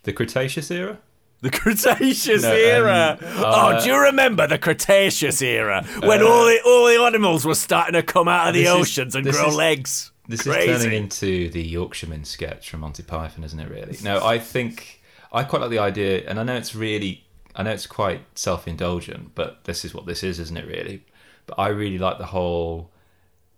The 0.03 0.13
Cretaceous 0.13 0.71
era? 0.71 0.99
The 1.41 1.51
Cretaceous 1.51 2.43
No, 2.43 2.51
era. 2.51 3.17
um, 3.21 3.27
oh, 3.37 3.43
uh, 3.45 3.81
do 3.83 3.89
you 3.89 3.97
remember 3.97 4.47
the 4.47 4.57
Cretaceous 4.57 5.41
era 5.41 5.85
when 6.01 6.21
all 6.21 6.45
the 6.45 6.59
all 6.65 6.85
the 6.87 7.01
animals 7.05 7.45
were 7.45 7.55
starting 7.55 7.93
to 7.93 8.03
come 8.03 8.27
out 8.27 8.47
of 8.49 8.53
the 8.55 8.63
This 8.63 8.69
is- 8.69 8.75
oceans 8.75 9.15
and 9.15 9.25
grow 9.25 9.47
is- 9.49 9.55
legs? 9.55 10.11
This 10.29 10.43
Crazy. 10.43 10.69
is 10.69 10.83
turning 10.83 11.03
into 11.03 11.49
the 11.49 11.63
Yorkshireman 11.63 12.23
sketch 12.23 12.69
from 12.69 12.81
Monty 12.81 13.01
Python, 13.01 13.43
isn't 13.43 13.59
it? 13.59 13.67
Really? 13.67 13.97
No, 14.03 14.23
I 14.23 14.37
think 14.37 15.01
I 15.33 15.43
quite 15.43 15.59
like 15.59 15.71
the 15.71 15.79
idea, 15.79 16.23
and 16.27 16.39
I 16.39 16.43
know 16.43 16.55
it's 16.55 16.75
really, 16.75 17.25
I 17.55 17.63
know 17.63 17.71
it's 17.71 17.87
quite 17.87 18.21
self-indulgent, 18.35 19.33
but 19.33 19.63
this 19.63 19.83
is 19.83 19.91
what 19.91 20.05
this 20.05 20.23
is, 20.23 20.39
isn't 20.39 20.55
it? 20.55 20.67
Really, 20.67 21.03
but 21.47 21.57
I 21.57 21.69
really 21.69 21.97
like 21.97 22.19
the 22.19 22.27
whole 22.27 22.91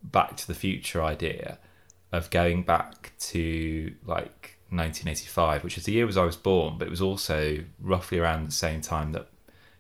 Back 0.02 0.38
to 0.38 0.48
the 0.48 0.54
Future 0.54 1.04
idea 1.04 1.60
of 2.14 2.30
going 2.30 2.64
back 2.64 3.12
to 3.20 3.94
like 4.06 4.58
1985, 4.70 5.66
which 5.66 5.78
is 5.78 5.84
the 5.84 5.92
year 5.92 6.08
as 6.08 6.18
I 6.18 6.24
was 6.24 6.38
born, 6.38 6.78
but 6.78 6.88
it 6.88 6.92
was 6.92 7.02
also 7.02 7.66
roughly 7.82 8.18
around 8.18 8.48
the 8.48 8.54
same 8.54 8.80
time 8.80 9.12
that 9.12 9.28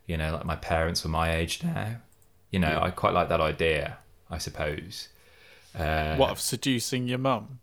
you 0.05 0.17
know, 0.17 0.33
like 0.33 0.45
my 0.45 0.57
parents 0.57 1.05
were 1.05 1.09
my 1.09 1.33
age 1.33 1.63
now. 1.63 2.01
You 2.49 2.59
know, 2.59 2.81
I 2.83 2.89
quite 2.89 3.13
like 3.13 3.29
that 3.29 3.39
idea. 3.39 3.97
I 4.29 4.37
suppose. 4.39 5.07
Uh, 5.77 6.15
What 6.17 6.31
of 6.31 6.39
seducing 6.41 7.07
your 7.07 7.17
mum? 7.19 7.59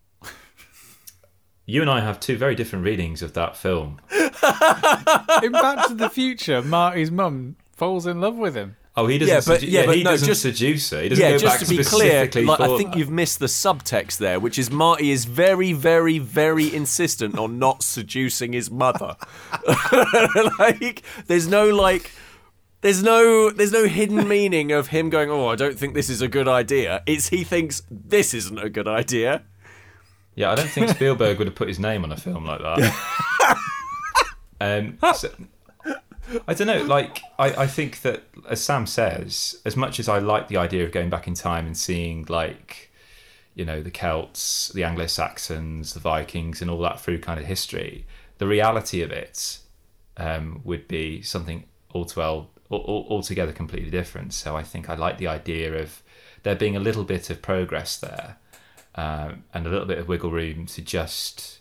You 1.66 1.82
and 1.82 1.90
I 1.90 2.00
have 2.00 2.18
two 2.18 2.36
very 2.38 2.54
different 2.54 2.84
readings 2.86 3.20
of 3.20 3.34
that 3.34 3.54
film. 3.56 4.00
In 4.12 5.52
Back 5.52 5.86
to 5.88 5.94
the 5.94 6.08
Future, 6.10 6.62
Marty's 6.62 7.10
mum 7.10 7.56
falls 7.72 8.06
in 8.06 8.20
love 8.22 8.36
with 8.36 8.54
him. 8.54 8.76
Oh, 8.96 9.06
he 9.06 9.18
doesn't. 9.18 9.32
Yeah, 9.34 9.40
but- 9.46 9.60
sedu- 9.60 9.70
yeah, 9.70 9.86
but 9.86 9.96
he 9.96 10.02
no, 10.02 10.10
doesn't 10.12 10.26
just- 10.26 10.42
seduce 10.42 10.90
her. 10.90 11.02
He 11.02 11.10
doesn't 11.10 11.22
Yeah, 11.22 11.32
go 11.32 11.38
just 11.38 11.58
back 11.60 11.68
to 11.68 11.70
be 11.70 11.84
clear, 11.84 11.84
specifically 12.24 12.44
like, 12.46 12.60
I 12.60 12.66
for- 12.68 12.78
think 12.78 12.96
you've 12.96 13.10
missed 13.10 13.38
the 13.38 13.46
subtext 13.46 14.16
there, 14.16 14.40
which 14.40 14.58
is 14.58 14.70
Marty 14.70 15.10
is 15.10 15.26
very, 15.26 15.72
very, 15.74 16.18
very 16.18 16.74
insistent 16.74 17.38
on 17.38 17.58
not 17.58 17.82
seducing 17.82 18.54
his 18.54 18.70
mother. 18.70 19.14
like, 20.58 21.02
there's 21.26 21.46
no 21.46 21.68
like, 21.68 22.10
there's 22.80 23.02
no, 23.02 23.50
there's 23.50 23.72
no 23.72 23.86
hidden 23.86 24.28
meaning 24.36 24.72
of 24.72 24.88
him 24.88 25.10
going, 25.10 25.30
"Oh, 25.30 25.48
I 25.48 25.56
don't 25.56 25.78
think 25.78 25.94
this 25.94 26.08
is 26.08 26.20
a 26.22 26.28
good 26.28 26.48
idea." 26.48 27.02
It's 27.06 27.28
he 27.28 27.44
thinks 27.44 27.82
this 27.90 28.34
isn't 28.34 28.58
a 28.58 28.68
good 28.68 28.88
idea. 28.88 29.42
Yeah, 30.34 30.52
I 30.52 30.54
don't 30.54 30.70
think 30.70 30.88
Spielberg 30.90 31.38
would 31.38 31.48
have 31.48 31.56
put 31.56 31.66
his 31.66 31.80
name 31.80 32.04
on 32.04 32.12
a 32.12 32.16
film 32.16 32.44
like 32.44 32.60
that. 32.60 33.58
um, 34.60 34.98
so- 35.14 35.32
I 36.46 36.54
don't 36.54 36.66
know. 36.66 36.82
Like, 36.82 37.22
I, 37.38 37.62
I 37.62 37.66
think 37.66 38.02
that, 38.02 38.24
as 38.48 38.62
Sam 38.62 38.86
says, 38.86 39.60
as 39.64 39.76
much 39.76 39.98
as 39.98 40.08
I 40.08 40.18
like 40.18 40.48
the 40.48 40.58
idea 40.58 40.84
of 40.84 40.92
going 40.92 41.10
back 41.10 41.26
in 41.26 41.34
time 41.34 41.66
and 41.66 41.76
seeing, 41.76 42.26
like, 42.28 42.90
you 43.54 43.64
know, 43.64 43.82
the 43.82 43.90
Celts, 43.90 44.68
the 44.68 44.84
Anglo 44.84 45.06
Saxons, 45.06 45.94
the 45.94 46.00
Vikings, 46.00 46.60
and 46.60 46.70
all 46.70 46.80
that 46.80 47.00
through 47.00 47.20
kind 47.20 47.40
of 47.40 47.46
history, 47.46 48.06
the 48.38 48.46
reality 48.46 49.00
of 49.02 49.10
it 49.10 49.58
um, 50.16 50.60
would 50.64 50.86
be 50.86 51.22
something 51.22 51.64
altogether, 51.94 52.44
altogether 52.70 53.52
completely 53.52 53.90
different. 53.90 54.34
So 54.34 54.56
I 54.56 54.62
think 54.62 54.90
I 54.90 54.94
like 54.94 55.18
the 55.18 55.26
idea 55.26 55.74
of 55.74 56.02
there 56.42 56.54
being 56.54 56.76
a 56.76 56.80
little 56.80 57.04
bit 57.04 57.30
of 57.30 57.42
progress 57.42 57.98
there 57.98 58.36
um, 58.94 59.44
and 59.54 59.66
a 59.66 59.70
little 59.70 59.86
bit 59.86 59.98
of 59.98 60.08
wiggle 60.08 60.30
room 60.30 60.66
to 60.66 60.82
just 60.82 61.60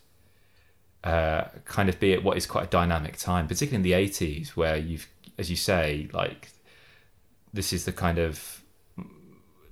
uh, 1.03 1.45
kind 1.65 1.89
of 1.89 1.99
be 1.99 2.13
at 2.13 2.23
what 2.23 2.37
is 2.37 2.45
quite 2.45 2.65
a 2.65 2.69
dynamic 2.69 3.17
time, 3.17 3.47
particularly 3.47 3.77
in 3.77 4.01
the 4.01 4.09
80s, 4.09 4.49
where 4.49 4.75
you've, 4.75 5.07
as 5.37 5.49
you 5.49 5.55
say, 5.55 6.09
like 6.13 6.49
this 7.53 7.71
is 7.71 7.85
the 7.85 7.91
kind 7.91 8.17
of 8.17 8.63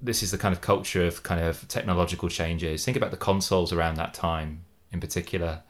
this 0.01 0.21
is 0.21 0.29
the 0.29 0.37
kind 0.37 0.53
of 0.53 0.61
culture 0.61 1.05
of 1.05 1.23
kind 1.23 1.41
of 1.41 1.67
technological 1.67 2.29
changes. 2.29 2.85
Think 2.85 2.95
about 2.95 3.11
the 3.11 3.17
consoles 3.17 3.73
around 3.73 3.95
that 3.95 4.13
time 4.13 4.65
in 4.91 4.99
particular, 4.99 5.63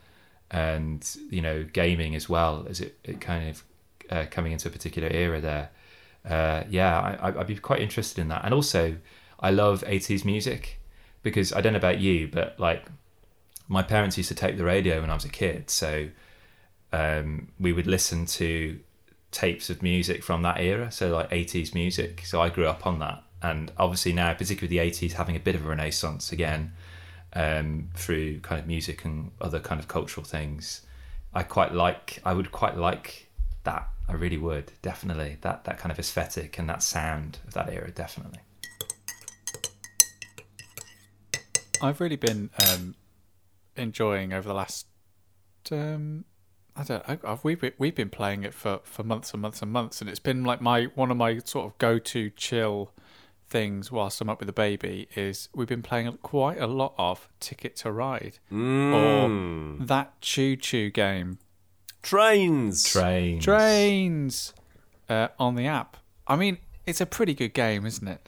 and 0.52 1.16
you 1.30 1.42
know 1.42 1.64
gaming 1.64 2.16
as 2.16 2.30
well 2.30 2.66
as 2.70 2.82
it, 2.82 2.98
it 3.04 3.22
kind 3.22 3.50
of 3.50 3.64
uh, 4.10 4.26
coming 4.30 4.52
into 4.52 4.68
a 4.68 4.72
particular 4.72 5.10
era 5.10 5.42
there. 5.42 5.70
Uh, 6.28 6.64
yeah, 6.70 7.18
I, 7.22 7.40
I'd 7.40 7.48
be 7.48 7.56
quite 7.56 7.82
interested 7.82 8.20
in 8.20 8.28
that, 8.30 8.44
and 8.44 8.54
also 8.54 8.98
I 9.40 9.52
love 9.52 9.84
80s 9.84 10.26
music 10.26 10.80
because 11.22 11.54
I 11.54 11.62
don't 11.62 11.74
know 11.74 11.78
about 11.78 12.00
you, 12.00 12.28
but 12.28 12.60
like 12.60 12.86
my 13.68 13.84
parents 13.84 14.18
used 14.18 14.30
to 14.30 14.36
tape 14.36 14.58
the 14.58 14.64
radio 14.64 15.02
when 15.02 15.10
I 15.10 15.14
was 15.14 15.26
a 15.26 15.30
kid, 15.30 15.70
so 15.70 16.10
um, 16.94 17.50
we 17.60 17.74
would 17.74 17.88
listen 17.88 18.26
to 18.26 18.80
tapes 19.32 19.70
of 19.70 19.84
music 19.84 20.24
from 20.24 20.42
that 20.44 20.60
era, 20.60 20.92
so 20.92 21.14
like 21.14 21.30
80s 21.30 21.74
music. 21.74 22.24
So 22.26 22.42
I 22.42 22.50
grew 22.50 22.68
up 22.68 22.88
on 22.88 23.00
that, 23.00 23.24
and 23.42 23.72
obviously 23.78 24.14
now, 24.14 24.34
particularly 24.34 24.78
the 24.78 24.92
80s, 24.92 25.14
having 25.14 25.36
a 25.36 25.40
bit 25.40 25.56
of 25.56 25.66
a 25.66 25.70
renaissance 25.70 26.32
again 26.32 26.74
um, 27.34 27.90
through 27.94 28.40
kind 28.40 28.60
of 28.60 28.68
music 28.68 29.04
and 29.06 29.32
other 29.42 29.60
kind 29.60 29.80
of 29.80 29.88
cultural 29.88 30.26
things. 30.26 30.82
I 31.34 31.44
quite 31.44 31.74
like. 31.74 32.22
I 32.24 32.34
would 32.34 32.52
quite 32.52 32.78
like 32.78 33.25
that. 33.66 33.90
I 34.08 34.14
really 34.14 34.38
would 34.38 34.72
definitely 34.82 35.38
that 35.42 35.64
that 35.66 35.78
kind 35.78 35.92
of 35.92 36.00
aesthetic 36.00 36.58
and 36.60 36.70
that 36.70 36.82
sound 36.84 37.40
of 37.48 37.54
that 37.54 37.70
era 37.70 37.92
definitely. 37.92 38.40
I've 41.82 42.00
really 42.00 42.16
been 42.16 42.50
um, 42.72 42.96
enjoying 43.76 44.34
over 44.34 44.48
the 44.48 44.54
last. 44.54 44.88
Um, 45.72 46.26
I 46.76 46.84
don't. 46.84 47.08
know, 47.08 47.18
I've, 47.24 47.44
we've 47.44 47.60
been, 47.60 47.74
we've 47.78 47.96
been 47.96 48.10
playing 48.10 48.44
it 48.44 48.54
for, 48.54 48.80
for 48.84 49.04
months 49.04 49.34
and 49.34 49.42
months 49.42 49.62
and 49.62 49.72
months, 49.72 50.02
and 50.02 50.10
it's 50.10 50.20
been 50.20 50.44
like 50.44 50.62
my 50.62 50.86
one 50.96 51.12
of 51.12 51.18
my 51.18 51.40
sort 51.40 51.66
of 51.66 51.78
go 51.78 52.00
to 52.00 52.30
chill 52.32 52.92
things 53.48 53.92
whilst 53.92 54.22
I'm 54.22 54.30
up 54.30 54.40
with 54.40 54.48
the 54.48 54.54
baby 54.54 55.08
is 55.16 55.50
we've 55.54 55.68
been 55.68 55.84
playing 55.84 56.18
quite 56.24 56.60
a 56.60 56.66
lot 56.68 56.96
of 56.98 57.30
Ticket 57.40 57.76
to 57.78 57.92
Ride 57.92 58.40
Mm. 58.52 59.80
or 59.82 59.86
that 59.86 60.20
Choo 60.22 60.56
Choo 60.56 60.90
game 60.90 61.38
Trains. 62.06 62.84
Trains. 62.92 63.44
trains 63.44 64.54
uh, 65.10 65.30
on 65.40 65.56
the 65.56 65.66
app. 65.68 65.98
I 66.28 66.36
mean, 66.36 66.60
it's 66.86 67.02
a 67.02 67.06
pretty 67.06 67.34
good 67.34 67.54
game, 67.54 67.86
isn't 67.86 68.08
it? 68.08 68.22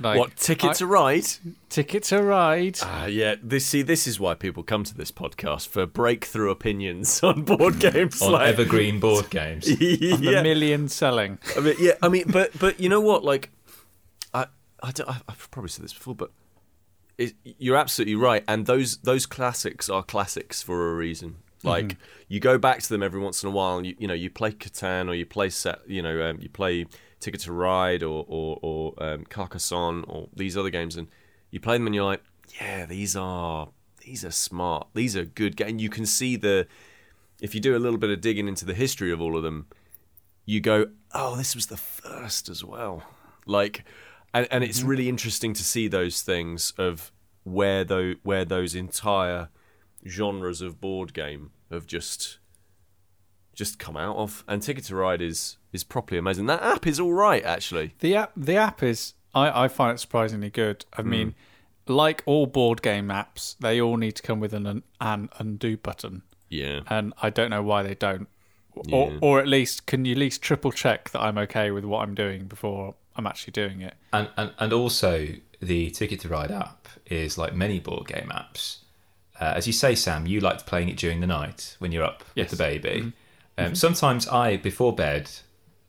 Like, 0.00 0.18
what 0.18 0.34
ticket 0.36 0.70
I- 0.70 0.74
to 0.74 0.86
ride? 0.86 1.26
Ticket 1.68 2.02
to 2.04 2.22
Ride. 2.22 2.78
Ah, 2.82 3.06
yeah. 3.06 3.36
This 3.42 3.66
see, 3.66 3.82
this 3.82 4.06
is 4.06 4.18
why 4.18 4.34
people 4.34 4.62
come 4.62 4.82
to 4.84 4.94
this 4.94 5.12
podcast 5.12 5.68
for 5.68 5.86
breakthrough 5.86 6.50
opinions 6.50 7.22
on 7.22 7.42
board 7.42 7.78
games. 7.78 8.20
on 8.22 8.32
like, 8.32 8.48
evergreen 8.48 8.98
board 8.98 9.30
games. 9.30 9.66
The 9.66 10.16
yeah. 10.20 10.42
million 10.42 10.88
selling. 10.88 11.38
I 11.56 11.60
mean, 11.60 11.74
yeah. 11.78 11.92
I 12.02 12.08
mean, 12.08 12.24
but 12.28 12.58
but 12.58 12.80
you 12.80 12.88
know 12.88 13.00
what? 13.00 13.22
Like, 13.24 13.50
I 14.34 14.46
I 14.82 14.90
don't, 14.90 15.08
I- 15.08 15.20
I've 15.28 15.48
probably 15.50 15.68
said 15.68 15.84
this 15.84 15.92
before, 15.92 16.14
but 16.14 16.30
it, 17.18 17.34
you're 17.44 17.76
absolutely 17.76 18.16
right. 18.16 18.42
And 18.48 18.66
those 18.66 18.96
those 18.98 19.26
classics 19.26 19.88
are 19.88 20.02
classics 20.02 20.62
for 20.62 20.90
a 20.90 20.94
reason. 20.96 21.36
Like 21.62 21.96
you 22.28 22.40
go 22.40 22.58
back 22.58 22.80
to 22.80 22.88
them 22.88 23.02
every 23.02 23.20
once 23.20 23.42
in 23.42 23.48
a 23.48 23.52
while, 23.52 23.76
and 23.76 23.86
you 23.86 23.94
you 23.98 24.08
know 24.08 24.14
you 24.14 24.30
play 24.30 24.52
Catan 24.52 25.08
or 25.08 25.14
you 25.14 25.26
play 25.26 25.50
set, 25.50 25.80
you 25.86 26.00
know 26.02 26.30
um, 26.30 26.38
you 26.40 26.48
play 26.48 26.86
Ticket 27.20 27.40
to 27.42 27.52
Ride 27.52 28.02
or 28.02 28.24
or, 28.28 28.58
or 28.62 28.94
um, 29.02 29.24
Carcassonne 29.24 30.04
or 30.08 30.28
these 30.34 30.56
other 30.56 30.70
games, 30.70 30.96
and 30.96 31.08
you 31.50 31.60
play 31.60 31.76
them 31.76 31.86
and 31.86 31.94
you're 31.94 32.04
like, 32.04 32.22
yeah, 32.60 32.86
these 32.86 33.14
are 33.16 33.68
these 34.04 34.24
are 34.24 34.30
smart, 34.30 34.88
these 34.94 35.16
are 35.16 35.24
good 35.24 35.56
games. 35.56 35.70
And 35.70 35.80
you 35.80 35.90
can 35.90 36.06
see 36.06 36.36
the 36.36 36.66
if 37.40 37.54
you 37.54 37.60
do 37.60 37.76
a 37.76 37.78
little 37.78 37.98
bit 37.98 38.10
of 38.10 38.20
digging 38.20 38.48
into 38.48 38.64
the 38.64 38.74
history 38.74 39.12
of 39.12 39.20
all 39.20 39.36
of 39.36 39.42
them, 39.42 39.66
you 40.44 40.60
go, 40.60 40.86
oh, 41.12 41.36
this 41.36 41.54
was 41.54 41.66
the 41.66 41.76
first 41.76 42.48
as 42.48 42.64
well. 42.64 43.02
Like, 43.46 43.84
and, 44.34 44.46
and 44.50 44.64
it's 44.64 44.82
really 44.82 45.08
interesting 45.08 45.52
to 45.54 45.64
see 45.64 45.88
those 45.88 46.22
things 46.22 46.72
of 46.78 47.12
where 47.44 47.84
though 47.84 48.14
where 48.22 48.44
those 48.44 48.74
entire 48.74 49.48
genres 50.06 50.60
of 50.60 50.80
board 50.80 51.12
game 51.14 51.50
have 51.70 51.86
just 51.86 52.38
just 53.54 53.78
come 53.78 53.96
out 53.96 54.16
of. 54.16 54.44
And 54.48 54.62
Ticket 54.62 54.84
to 54.84 54.96
Ride 54.96 55.20
is 55.22 55.58
is 55.72 55.84
properly 55.84 56.18
amazing. 56.18 56.46
That 56.46 56.62
app 56.62 56.86
is 56.86 56.98
all 56.98 57.12
right, 57.12 57.44
actually. 57.44 57.94
The 58.00 58.16
app, 58.16 58.32
the 58.36 58.56
app 58.56 58.82
is. 58.82 59.14
I, 59.34 59.64
I 59.64 59.68
find 59.68 59.94
it 59.94 59.98
surprisingly 60.00 60.50
good. 60.50 60.84
I 60.92 61.02
mean, 61.02 61.30
mm. 61.30 61.94
like 61.94 62.22
all 62.26 62.46
board 62.46 62.82
game 62.82 63.08
apps, 63.08 63.56
they 63.58 63.80
all 63.80 63.96
need 63.96 64.16
to 64.16 64.22
come 64.22 64.40
with 64.40 64.52
an 64.52 64.82
an 65.00 65.28
undo 65.38 65.76
button, 65.76 66.22
Yeah. 66.48 66.80
and 66.88 67.12
I 67.22 67.30
don't 67.30 67.50
know 67.50 67.62
why 67.62 67.84
they 67.84 67.94
don't. 67.94 68.28
Yeah. 68.86 68.96
Or, 68.96 69.18
or 69.20 69.40
at 69.40 69.46
least, 69.46 69.86
can 69.86 70.04
you 70.04 70.12
at 70.12 70.18
least 70.18 70.42
triple 70.42 70.72
check 70.72 71.10
that 71.10 71.20
I'm 71.20 71.38
okay 71.38 71.70
with 71.70 71.84
what 71.84 72.02
I'm 72.02 72.14
doing 72.14 72.46
before 72.46 72.94
I'm 73.14 73.26
actually 73.26 73.52
doing 73.52 73.82
it? 73.82 73.94
And, 74.12 74.28
and 74.36 74.52
and 74.58 74.72
also 74.72 75.28
the 75.60 75.90
Ticket 75.90 76.20
to 76.20 76.28
Ride 76.28 76.50
app 76.50 76.88
is 77.06 77.38
like 77.38 77.54
many 77.54 77.78
board 77.78 78.08
game 78.08 78.32
apps. 78.34 78.78
Uh, 79.40 79.54
as 79.56 79.66
you 79.66 79.72
say, 79.72 79.94
Sam, 79.94 80.26
you 80.26 80.38
liked 80.40 80.66
playing 80.66 80.88
it 80.90 80.96
during 80.98 81.20
the 81.20 81.26
night 81.26 81.76
when 81.78 81.92
you're 81.92 82.04
up 82.04 82.24
Yes. 82.34 82.50
with 82.50 82.58
the 82.58 82.64
baby. 82.64 83.12
Um, 83.56 83.74
Sometimes 83.74 84.28
I, 84.28 84.56
before 84.58 84.94
bed, 84.94 85.30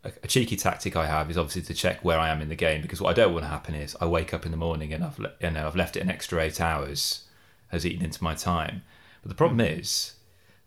a, 0.03 0.11
a 0.23 0.27
cheeky 0.27 0.55
tactic 0.55 0.95
I 0.95 1.05
have 1.05 1.29
is 1.29 1.37
obviously 1.37 1.61
to 1.63 1.73
check 1.73 2.03
where 2.03 2.17
I 2.17 2.29
am 2.29 2.41
in 2.41 2.49
the 2.49 2.55
game 2.55 2.81
because 2.81 3.01
what 3.01 3.09
I 3.09 3.13
don't 3.13 3.33
want 3.33 3.43
to 3.45 3.49
happen 3.49 3.75
is 3.75 3.95
I 3.99 4.05
wake 4.05 4.33
up 4.33 4.45
in 4.45 4.51
the 4.51 4.57
morning 4.57 4.93
and 4.93 5.03
I've 5.03 5.19
le- 5.19 5.33
you 5.41 5.51
know 5.51 5.67
I've 5.67 5.75
left 5.75 5.95
it 5.97 6.01
an 6.01 6.09
extra 6.09 6.41
eight 6.41 6.59
hours 6.61 7.25
has 7.69 7.85
eaten 7.85 8.03
into 8.05 8.23
my 8.23 8.35
time. 8.35 8.83
But 9.21 9.29
the 9.29 9.35
problem 9.35 9.59
is 9.61 10.13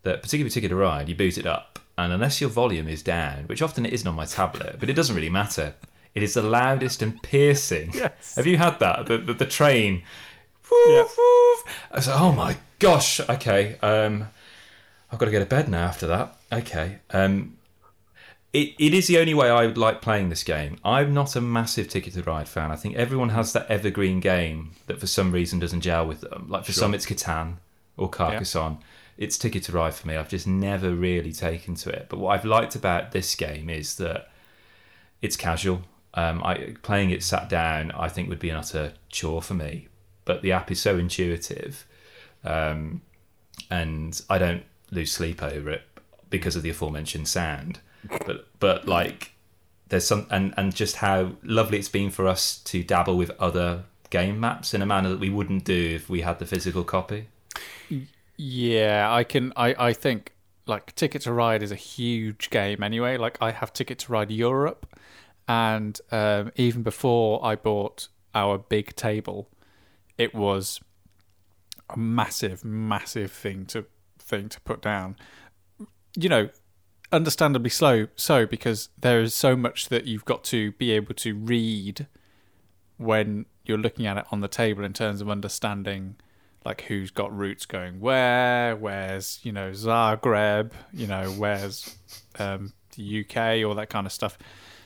that 0.02 0.22
particularly 0.22 0.50
to 0.68 0.76
Ride, 0.76 1.08
you 1.08 1.14
boot 1.14 1.38
it 1.38 1.46
up, 1.46 1.78
and 1.98 2.12
unless 2.12 2.40
your 2.40 2.50
volume 2.50 2.88
is 2.88 3.02
down, 3.02 3.44
which 3.44 3.62
often 3.62 3.84
it 3.86 3.92
isn't 3.92 4.06
on 4.08 4.14
my 4.14 4.24
tablet, 4.26 4.76
but 4.78 4.88
it 4.90 4.94
doesn't 4.94 5.16
really 5.16 5.30
matter. 5.30 5.74
It 6.14 6.22
is 6.22 6.34
the 6.34 6.42
loudest 6.42 7.02
and 7.02 7.20
piercing. 7.22 7.90
Yes. 7.94 8.36
Have 8.36 8.46
you 8.46 8.56
had 8.58 8.78
that? 8.80 9.06
The 9.06 9.18
the, 9.18 9.34
the 9.34 9.46
train. 9.46 10.02
Woof, 10.70 11.18
woof. 11.18 11.64
I 11.90 11.96
was 11.96 12.08
like, 12.08 12.20
oh 12.20 12.32
my 12.32 12.56
gosh. 12.78 13.20
Okay. 13.20 13.76
Um, 13.82 14.28
I've 15.10 15.18
got 15.18 15.26
to 15.26 15.32
go 15.32 15.38
to 15.38 15.46
bed 15.46 15.68
now 15.68 15.86
after 15.86 16.06
that. 16.06 16.36
Okay. 16.52 16.98
Um, 17.10 17.56
it, 18.52 18.74
it 18.78 18.94
is 18.94 19.08
the 19.08 19.18
only 19.18 19.34
way 19.34 19.50
I 19.50 19.66
would 19.66 19.76
like 19.76 20.00
playing 20.00 20.28
this 20.28 20.44
game. 20.44 20.78
I'm 20.84 21.12
not 21.12 21.34
a 21.34 21.40
massive 21.40 21.88
Ticket 21.88 22.14
to 22.14 22.22
Ride 22.22 22.48
fan. 22.48 22.70
I 22.70 22.76
think 22.76 22.94
everyone 22.94 23.30
has 23.30 23.52
that 23.52 23.66
evergreen 23.68 24.20
game 24.20 24.72
that 24.86 25.00
for 25.00 25.08
some 25.08 25.32
reason 25.32 25.58
doesn't 25.58 25.80
gel 25.80 26.06
with 26.06 26.20
them. 26.20 26.46
Like 26.48 26.64
for 26.64 26.72
some, 26.72 26.94
it's 26.94 27.04
Catan 27.04 27.56
or 27.96 28.08
Carcassonne. 28.08 28.78
It's 29.18 29.38
Ticket 29.38 29.64
to 29.64 29.72
Ride 29.72 29.94
for 29.94 30.06
me. 30.06 30.16
I've 30.16 30.28
just 30.28 30.46
never 30.46 30.94
really 30.94 31.32
taken 31.32 31.74
to 31.76 31.90
it. 31.90 32.06
But 32.08 32.18
what 32.18 32.30
I've 32.30 32.44
liked 32.44 32.76
about 32.76 33.10
this 33.12 33.34
game 33.34 33.68
is 33.68 33.96
that 33.96 34.30
it's 35.20 35.36
casual. 35.36 35.82
Um, 36.14 36.42
I 36.44 36.76
playing 36.82 37.10
it 37.10 37.24
sat 37.24 37.48
down, 37.48 37.90
I 37.90 38.08
think 38.08 38.28
would 38.28 38.38
be 38.38 38.50
an 38.50 38.56
utter 38.56 38.92
chore 39.08 39.42
for 39.42 39.54
me. 39.54 39.88
But 40.24 40.42
the 40.42 40.52
app 40.52 40.70
is 40.70 40.80
so 40.80 40.96
intuitive, 40.96 41.86
um, 42.44 43.02
and 43.70 44.20
I 44.30 44.38
don't 44.38 44.64
lose 44.90 45.12
sleep 45.12 45.42
over 45.42 45.70
it 45.70 45.82
because 46.30 46.56
of 46.56 46.62
the 46.62 46.70
aforementioned 46.70 47.28
sound. 47.28 47.80
But 48.26 48.46
but 48.58 48.86
like 48.86 49.32
there's 49.88 50.06
some 50.06 50.26
and 50.30 50.54
and 50.56 50.74
just 50.74 50.96
how 50.96 51.32
lovely 51.42 51.78
it's 51.78 51.88
been 51.88 52.10
for 52.10 52.26
us 52.26 52.58
to 52.64 52.82
dabble 52.82 53.16
with 53.16 53.30
other 53.38 53.84
game 54.10 54.38
maps 54.38 54.74
in 54.74 54.82
a 54.82 54.86
manner 54.86 55.08
that 55.10 55.20
we 55.20 55.30
wouldn't 55.30 55.64
do 55.64 55.94
if 55.94 56.08
we 56.08 56.20
had 56.20 56.38
the 56.38 56.46
physical 56.46 56.84
copy. 56.84 57.26
Yeah, 58.36 59.12
I 59.12 59.24
can. 59.24 59.52
I 59.56 59.74
I 59.78 59.92
think 59.92 60.32
like 60.66 60.94
Ticket 60.94 61.22
to 61.22 61.32
Ride 61.32 61.62
is 61.62 61.72
a 61.72 61.76
huge 61.76 62.50
game 62.50 62.82
anyway. 62.82 63.16
Like 63.16 63.38
I 63.40 63.50
have 63.52 63.72
Ticket 63.72 63.98
to 64.00 64.12
Ride 64.12 64.30
Europe, 64.30 64.86
and 65.46 66.00
um, 66.10 66.52
even 66.56 66.82
before 66.82 67.44
I 67.44 67.54
bought 67.54 68.08
our 68.34 68.58
big 68.58 68.96
table, 68.96 69.48
it 70.18 70.34
was 70.34 70.80
a 71.90 71.98
massive, 71.98 72.64
massive 72.64 73.32
thing 73.32 73.66
to 73.66 73.86
thing 74.18 74.48
to 74.48 74.60
put 74.62 74.80
down. 74.80 75.16
You 76.16 76.28
know, 76.28 76.48
understandably 77.12 77.70
slow 77.70 78.08
so 78.16 78.46
because 78.46 78.88
there 78.98 79.20
is 79.20 79.34
so 79.34 79.56
much 79.56 79.88
that 79.88 80.06
you've 80.06 80.24
got 80.24 80.44
to 80.44 80.72
be 80.72 80.90
able 80.92 81.14
to 81.14 81.34
read 81.34 82.06
when 82.96 83.46
you're 83.64 83.78
looking 83.78 84.06
at 84.06 84.16
it 84.16 84.24
on 84.30 84.40
the 84.40 84.48
table 84.48 84.84
in 84.84 84.92
terms 84.92 85.20
of 85.20 85.28
understanding 85.28 86.16
like 86.64 86.82
who's 86.82 87.10
got 87.10 87.36
routes 87.36 87.66
going 87.66 88.00
where, 88.00 88.74
where's 88.76 89.40
you 89.42 89.52
know 89.52 89.70
Zagreb, 89.70 90.72
you 90.92 91.06
know 91.06 91.30
where's 91.32 91.96
um, 92.38 92.72
the 92.96 93.24
UK, 93.24 93.64
all 93.66 93.74
that 93.74 93.90
kind 93.90 94.06
of 94.06 94.12
stuff. 94.12 94.38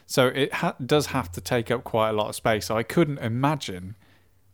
So 0.06 0.28
it 0.28 0.52
ha- 0.54 0.74
does 0.84 1.06
have 1.06 1.30
to 1.32 1.40
take 1.40 1.70
up 1.70 1.84
quite 1.84 2.10
a 2.10 2.12
lot 2.14 2.28
of 2.28 2.34
space. 2.34 2.66
So 2.66 2.76
I 2.76 2.82
couldn't 2.82 3.18
imagine 3.18 3.94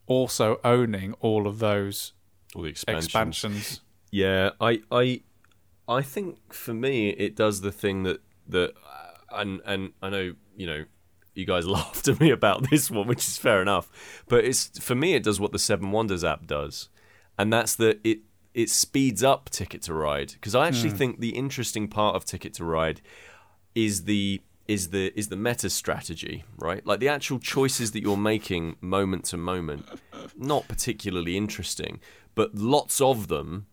also 0.06 0.60
owning 0.64 1.14
all 1.20 1.46
of 1.46 1.58
those 1.58 2.12
All 2.54 2.62
the 2.62 2.68
expansions. 2.68 3.06
expansions. 3.06 3.80
Yeah, 4.10 4.50
I, 4.60 4.80
I, 4.90 5.22
I 5.88 6.02
think 6.02 6.52
for 6.52 6.74
me 6.74 7.10
it 7.10 7.34
does 7.36 7.60
the 7.62 7.72
thing 7.72 8.02
that 8.04 8.20
that, 8.48 8.70
uh, 8.70 9.36
and 9.40 9.60
and 9.64 9.92
I 10.02 10.10
know 10.10 10.34
you 10.56 10.66
know 10.66 10.84
you 11.34 11.44
guys 11.46 11.66
laughed 11.78 12.06
at 12.08 12.20
me 12.20 12.30
about 12.30 12.70
this 12.70 12.90
one, 12.90 13.06
which 13.06 13.26
is 13.26 13.38
fair 13.38 13.60
enough, 13.60 13.90
but 14.28 14.44
it's 14.44 14.78
for 14.78 14.94
me 14.94 15.14
it 15.14 15.22
does 15.22 15.40
what 15.40 15.52
the 15.52 15.58
Seven 15.58 15.90
Wonders 15.90 16.22
app 16.24 16.46
does, 16.46 16.88
and 17.38 17.52
that's 17.52 17.74
that 17.76 18.00
it 18.04 18.20
it 18.52 18.70
speeds 18.70 19.24
up 19.24 19.50
Ticket 19.50 19.82
to 19.82 19.94
Ride 19.94 20.32
because 20.34 20.54
I 20.54 20.68
actually 20.68 20.90
think 20.90 21.18
the 21.18 21.30
interesting 21.30 21.88
part 21.88 22.14
of 22.14 22.24
Ticket 22.24 22.54
to 22.54 22.64
Ride 22.64 23.00
is 23.74 24.04
the 24.04 24.40
is 24.66 24.90
the 24.90 25.12
is 25.18 25.28
the 25.28 25.36
meta 25.36 25.68
strategy, 25.68 26.44
right? 26.56 26.84
Like 26.86 27.00
the 27.00 27.08
actual 27.08 27.38
choices 27.38 27.92
that 27.92 28.02
you're 28.02 28.16
making 28.16 28.76
moment 28.80 29.24
to 29.26 29.36
moment, 29.36 29.86
not 30.36 30.68
particularly 30.68 31.36
interesting, 31.36 32.00
but 32.34 32.54
lots 32.54 33.00
of 33.00 33.28
them 33.28 33.66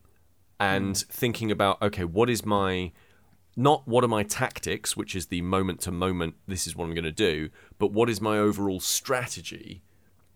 and 0.59 0.97
hmm. 0.97 1.11
thinking 1.11 1.51
about 1.51 1.81
okay, 1.81 2.03
what 2.03 2.29
is 2.29 2.45
my 2.45 2.91
not 3.55 3.87
what 3.87 4.03
are 4.03 4.09
my 4.09 4.23
tactics, 4.23 4.95
which 4.95 5.15
is 5.15 5.27
the 5.27 5.41
moment 5.41 5.81
to 5.81 5.91
moment, 5.91 6.35
this 6.47 6.67
is 6.67 6.75
what 6.75 6.85
I'm 6.85 6.93
going 6.93 7.03
to 7.03 7.11
do, 7.11 7.49
but 7.79 7.91
what 7.91 8.09
is 8.09 8.21
my 8.21 8.37
overall 8.37 8.79
strategy? 8.79 9.81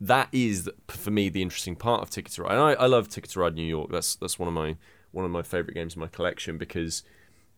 That 0.01 0.27
is 0.31 0.69
for 0.87 1.11
me 1.11 1.29
the 1.29 1.41
interesting 1.41 1.75
part 1.75 2.01
of 2.01 2.09
Ticket 2.09 2.33
to 2.33 2.43
Ride. 2.43 2.53
And 2.53 2.61
I, 2.61 2.73
I 2.73 2.85
love 2.85 3.07
Ticket 3.07 3.31
to 3.31 3.39
Ride 3.39 3.55
New 3.55 3.63
York. 3.63 3.91
That's 3.91 4.15
that's 4.15 4.39
one 4.39 4.47
of 4.47 4.53
my 4.53 4.77
one 5.11 5.25
of 5.25 5.31
my 5.31 5.41
favorite 5.41 5.73
games 5.73 5.95
in 5.95 6.01
my 6.01 6.07
collection 6.07 6.57
because 6.57 7.03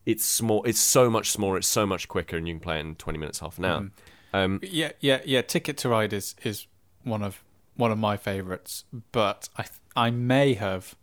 it's 0.08 0.24
small. 0.24 0.64
It's 0.64 0.80
so 0.80 1.10
much 1.10 1.32
smaller. 1.32 1.58
It's 1.58 1.68
so 1.68 1.86
much 1.86 2.08
quicker, 2.08 2.38
and 2.38 2.48
you 2.48 2.54
can 2.54 2.62
play 2.62 2.78
it 2.78 2.80
in 2.80 2.96
20 2.96 3.20
minutes, 3.20 3.40
half 3.40 3.58
an 3.58 3.66
hour. 3.66 3.90
Um, 4.34 4.60
Yeah, 4.64 4.94
yeah, 5.02 5.20
yeah. 5.26 5.42
Ticket 5.42 5.78
to 5.80 5.90
Ride 5.90 6.14
is 6.14 6.34
is 6.44 6.66
one 7.04 7.22
of 7.22 7.44
one 7.76 7.92
of 7.92 7.98
my 7.98 8.16
favourites, 8.16 8.86
but 9.12 9.50
I 9.58 9.66
I 9.98 10.10
may 10.12 10.54
have 10.54 10.96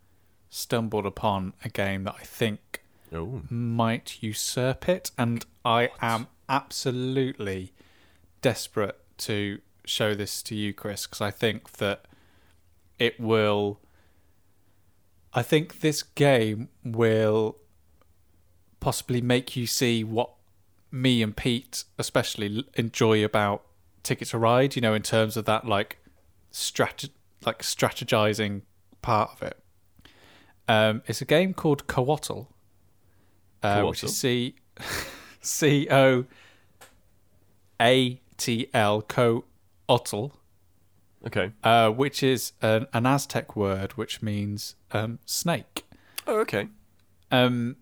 stumbled 0.49 1.05
upon 1.05 1.53
a 1.63 1.69
game 1.69 2.03
that 2.05 2.15
I 2.19 2.23
think 2.23 2.81
oh, 3.13 3.43
might 3.47 4.23
usurp 4.23 4.89
it, 4.89 5.11
and 5.19 5.45
I 5.63 5.91
am 6.01 6.25
absolutely 6.49 7.73
desperate 8.41 8.99
to 9.19 9.59
show 9.85 10.15
this 10.15 10.41
to 10.41 10.55
you, 10.55 10.73
Kris, 10.73 11.05
because 11.05 11.21
I 11.21 11.29
think 11.29 11.73
that 11.73 12.05
it 12.97 13.19
will. 13.19 13.79
I 15.31 15.43
think 15.43 15.81
this 15.81 16.01
game 16.01 16.69
will 16.83 17.57
possibly 18.85 19.19
make 19.19 19.55
you 19.55 19.65
see 19.65 20.03
what 20.03 20.29
me 20.91 21.23
and 21.23 21.35
Pete 21.35 21.85
especially 21.97 22.63
enjoy 22.75 23.25
about 23.25 23.63
Ticket 24.03 24.27
to 24.27 24.37
Ride. 24.37 24.75
You 24.75 24.83
know, 24.83 24.93
in 24.93 25.01
terms 25.01 25.35
of 25.35 25.45
that 25.45 25.65
like 25.65 25.97
strat 26.53 27.09
like 27.47 27.63
strategizing 27.63 28.61
part 29.01 29.31
of 29.31 29.41
it. 29.41 29.59
Um, 30.67 31.01
it's 31.07 31.19
a 31.19 31.25
game 31.25 31.55
called 31.55 31.87
Cóatl, 31.87 32.45
uh, 33.63 33.81
which 33.81 34.03
is 34.03 34.15
C 34.15 34.53
C 35.41 35.87
O 35.89 36.25
A 37.81 38.21
T 38.37 38.69
L 38.71 39.01
Cóatl, 39.01 40.31
okay. 41.25 41.51
uh, 41.63 41.89
which 41.89 42.21
is 42.21 42.51
an, 42.61 42.85
an 42.93 43.07
Aztec 43.07 43.55
word 43.55 43.93
which 43.93 44.21
means 44.21 44.75
um, 44.91 45.17
snake. 45.25 45.87
Oh, 46.27 46.37
okay. 46.41 46.67
Um, 47.31 47.77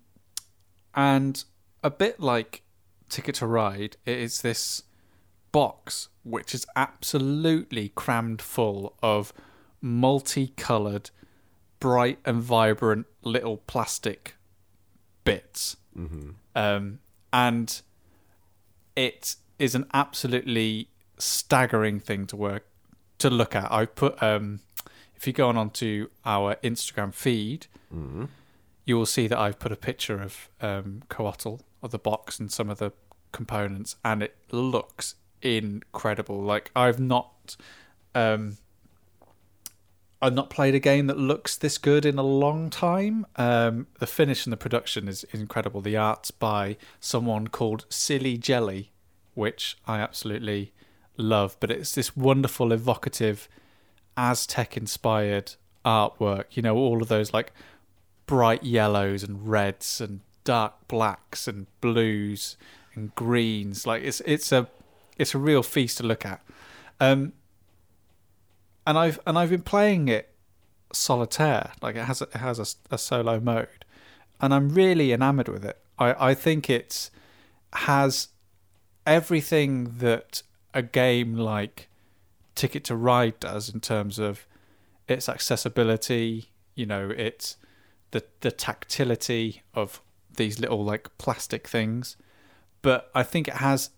and 0.95 1.43
a 1.84 1.89
bit 1.89 2.19
like 2.19 2.63
Ticket 3.10 3.36
to 3.36 3.47
Ride, 3.47 3.97
it 4.06 4.17
is 4.17 4.41
this 4.41 4.84
box 5.51 6.10
which 6.23 6.56
is 6.56 6.65
absolutely 6.75 7.89
crammed 7.89 8.41
full 8.41 8.95
of 9.03 9.34
multicolored, 9.82 11.12
bright 11.79 12.19
and 12.25 12.41
vibrant 12.41 13.06
little 13.21 13.58
plastic 13.58 14.36
bits. 15.25 15.75
Mm-hmm. 15.97 16.32
Um, 16.56 16.99
and 17.32 17.82
it 18.95 19.36
is 19.60 19.75
an 19.75 19.86
absolutely 19.93 20.89
staggering 21.17 21.99
thing 21.99 22.25
to 22.27 22.36
work 22.36 22.65
to 23.19 23.29
look 23.29 23.56
at. 23.56 23.71
I 23.71 23.86
put 23.86 24.21
um, 24.23 24.62
if 25.15 25.27
you 25.27 25.34
go 25.34 25.49
on 25.49 25.58
onto 25.58 26.10
our 26.25 26.56
Instagram 26.63 27.13
feed, 27.13 27.67
Mm-hmm. 27.93 28.25
You 28.85 28.97
will 28.97 29.05
see 29.05 29.27
that 29.27 29.39
I've 29.39 29.59
put 29.59 29.71
a 29.71 29.77
picture 29.77 30.21
of 30.21 30.49
um, 30.61 31.03
Cóatl 31.09 31.61
of 31.81 31.91
the 31.91 31.99
box 31.99 32.39
and 32.39 32.51
some 32.51 32.69
of 32.69 32.79
the 32.79 32.91
components, 33.31 33.95
and 34.03 34.21
it 34.21 34.35
looks 34.51 35.15
incredible. 35.41 36.41
Like 36.41 36.71
I've 36.75 36.99
not, 36.99 37.55
um, 38.13 38.57
I've 40.21 40.33
not 40.33 40.49
played 40.49 40.75
a 40.75 40.79
game 40.79 41.07
that 41.07 41.17
looks 41.17 41.57
this 41.57 41.77
good 41.77 42.05
in 42.05 42.17
a 42.17 42.23
long 42.23 42.69
time. 42.69 43.25
Um, 43.35 43.87
the 43.99 44.07
finish 44.07 44.45
and 44.45 44.53
the 44.53 44.57
production 44.57 45.07
is, 45.07 45.25
incredible. 45.31 45.81
The 45.81 45.97
art's 45.97 46.31
by 46.31 46.77
someone 46.99 47.47
called 47.47 47.85
Silly 47.89 48.37
Jelly, 48.37 48.91
which 49.33 49.77
I 49.87 49.99
absolutely 49.99 50.73
love. 51.17 51.57
But 51.59 51.71
it's 51.71 51.95
this 51.95 52.15
wonderful, 52.15 52.71
evocative, 52.71 53.49
Aztec-inspired 54.15 55.55
artwork. 55.85 56.45
You 56.51 56.61
know, 56.61 56.75
all 56.77 57.01
of 57.01 57.07
those 57.07 57.33
like 57.33 57.51
bright 58.25 58.63
yellows 58.63 59.23
and 59.23 59.47
reds 59.47 60.01
and 60.01 60.21
dark 60.43 60.88
blacks 60.88 61.47
and 61.47 61.67
blues 61.81 62.57
and 62.95 63.13
greens. 63.15 63.88
Like 63.88 64.03
it's 64.03 64.21
it's 64.21 64.51
a 64.51 64.67
it's 65.17 65.33
a 65.33 65.38
real 65.38 65.63
feast 65.63 65.97
to 65.97 66.03
look 66.03 66.25
at. 66.25 66.41
Um, 66.99 67.33
and 68.86 68.97
I've 68.97 69.19
and 69.25 69.38
I've 69.38 69.49
been 69.49 69.62
playing 69.62 70.07
it 70.07 70.33
solitaire. 70.91 71.71
Like 71.81 71.95
it 71.95 72.05
has 72.05 72.21
a, 72.21 72.25
it 72.25 72.36
has 72.38 72.59
a, 72.59 72.93
a 72.95 72.97
solo 72.97 73.39
mode, 73.39 73.86
and 74.39 74.53
I'm 74.53 74.69
really 74.69 75.12
enamored 75.12 75.47
with 75.47 75.65
it. 75.65 75.79
I 75.97 76.29
I 76.31 76.33
think 76.33 76.69
it's 76.69 77.12
has 77.73 78.29
everything 79.05 79.95
that 79.99 80.43
a 80.73 80.81
game 80.81 81.36
like 81.36 81.89
Ticket 82.55 82.83
to 82.86 82.95
Ride 82.95 83.39
does 83.39 83.73
in 83.73 83.79
terms 83.79 84.19
of 84.19 84.45
its 85.07 85.27
accessibility. 85.27 86.49
You 86.75 86.86
know, 86.86 87.09
its 87.09 87.57
the 88.13 88.23
the 88.39 88.52
tactility 88.52 89.62
of 89.73 90.02
these 90.38 90.60
little 90.60 90.84
like 90.84 91.15
plastic 91.17 91.67
things, 91.67 92.15
but 92.82 93.12
I 93.13 93.21
think 93.23 93.47
it 93.47 93.56
has 93.56 93.89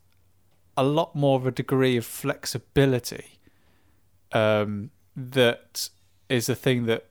a 0.76 0.84
lot 0.84 1.16
more 1.16 1.38
of 1.40 1.46
a 1.48 1.52
degree 1.52 1.96
of 1.96 2.06
flexibility. 2.06 3.40
Um, 4.34 4.92
that 5.16 5.90
is 6.28 6.50
a 6.50 6.56
thing 6.56 6.86
that 6.88 7.06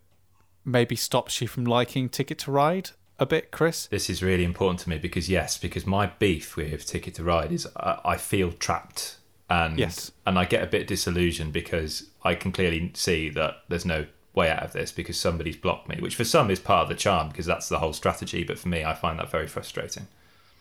maybe 0.64 0.96
stops 0.96 1.40
you 1.40 1.48
from 1.48 1.64
liking 1.64 2.08
Ticket 2.08 2.38
to 2.40 2.50
Ride 2.50 2.90
a 3.18 3.24
bit, 3.26 3.50
Kris. 3.50 3.86
This 3.86 4.10
is 4.10 4.22
really 4.22 4.44
important 4.44 4.80
to 4.80 4.90
me 4.90 4.98
because 4.98 5.28
yes, 5.30 5.56
because 5.56 5.86
my 5.86 6.06
beef 6.06 6.56
with 6.56 6.84
Ticket 6.84 7.14
to 7.14 7.24
Ride 7.24 7.52
is 7.52 7.66
I, 7.76 8.00
I 8.04 8.16
feel 8.16 8.52
trapped 8.52 9.16
and 9.48 9.78
Yes. 9.78 10.10
and 10.26 10.38
I 10.38 10.44
get 10.46 10.62
a 10.62 10.66
bit 10.66 10.86
disillusioned 10.86 11.52
because 11.52 12.10
I 12.24 12.34
can 12.34 12.50
clearly 12.52 12.90
see 12.94 13.30
that 13.30 13.56
there's 13.68 13.84
no 13.86 14.06
way 14.34 14.50
out 14.50 14.62
of 14.62 14.72
this 14.72 14.92
because 14.92 15.18
somebody's 15.18 15.56
blocked 15.56 15.88
me, 15.88 15.96
which 16.00 16.16
for 16.16 16.24
some 16.24 16.50
is 16.50 16.58
part 16.58 16.84
of 16.84 16.88
the 16.88 16.94
charm 16.94 17.28
because 17.28 17.46
that's 17.46 17.68
the 17.68 17.78
whole 17.78 17.92
strategy. 17.92 18.44
But 18.44 18.58
for 18.58 18.68
me, 18.68 18.84
I 18.84 18.94
find 18.94 19.18
that 19.18 19.30
very 19.30 19.46
frustrating. 19.46 20.08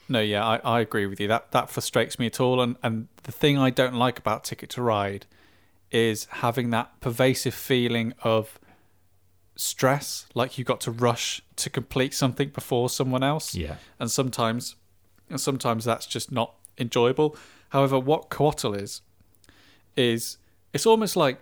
No, 0.10 0.20
yeah, 0.20 0.46
I, 0.46 0.58
I 0.64 0.80
agree 0.82 1.06
with 1.06 1.20
you. 1.20 1.28
That 1.28 1.52
that 1.52 1.70
frustrates 1.70 2.20
me 2.20 2.28
at 2.28 2.40
all. 2.40 2.62
And 2.62 2.76
and 2.84 3.08
the 3.24 3.32
thing 3.32 3.58
I 3.58 3.70
don't 3.70 3.96
like 3.96 4.20
about 4.20 4.44
Ticket 4.44 4.70
to 4.72 4.82
Ride 4.82 5.26
is 5.92 6.26
having 6.26 6.72
that 6.72 7.00
pervasive 7.02 7.54
feeling 7.54 8.14
of 8.24 8.60
stress, 9.56 10.26
like 10.34 10.58
you 10.58 10.64
got 10.64 10.82
to 10.82 10.92
rush 10.92 11.42
to 11.56 11.70
complete 11.70 12.14
something 12.14 12.50
before 12.50 12.90
someone 12.90 13.24
else. 13.24 13.56
Yeah. 13.56 13.76
And 14.00 14.12
sometimes 14.12 14.76
and 15.30 15.40
sometimes 15.40 15.86
that's 15.86 16.06
just 16.06 16.32
not 16.32 16.54
enjoyable. 16.78 17.36
However, 17.70 18.00
what 18.00 18.30
Cóatl 18.30 18.80
is 18.80 19.02
is 19.96 20.38
it's 20.74 20.86
almost 20.86 21.16
like 21.16 21.40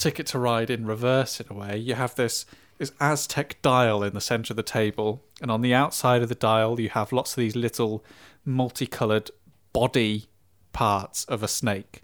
Ticket 0.00 0.26
to 0.28 0.38
Ride 0.38 0.70
in 0.70 0.86
reverse 0.86 1.40
in 1.40 1.46
a 1.50 1.54
way. 1.54 1.76
You 1.76 1.94
have 1.94 2.14
this 2.14 2.46
this 2.78 2.92
Aztec 2.98 3.60
dial 3.60 4.02
in 4.02 4.14
the 4.14 4.22
center 4.22 4.52
of 4.52 4.56
the 4.56 4.62
table, 4.62 5.22
and 5.42 5.50
on 5.50 5.60
the 5.60 5.74
outside 5.74 6.22
of 6.22 6.30
the 6.30 6.34
dial 6.34 6.80
you 6.80 6.88
have 6.88 7.12
lots 7.12 7.32
of 7.32 7.36
these 7.36 7.54
little 7.54 8.02
multicolored 8.44 9.30
body 9.74 10.26
parts 10.72 11.24
of 11.26 11.42
a 11.42 11.48
snake. 11.48 12.02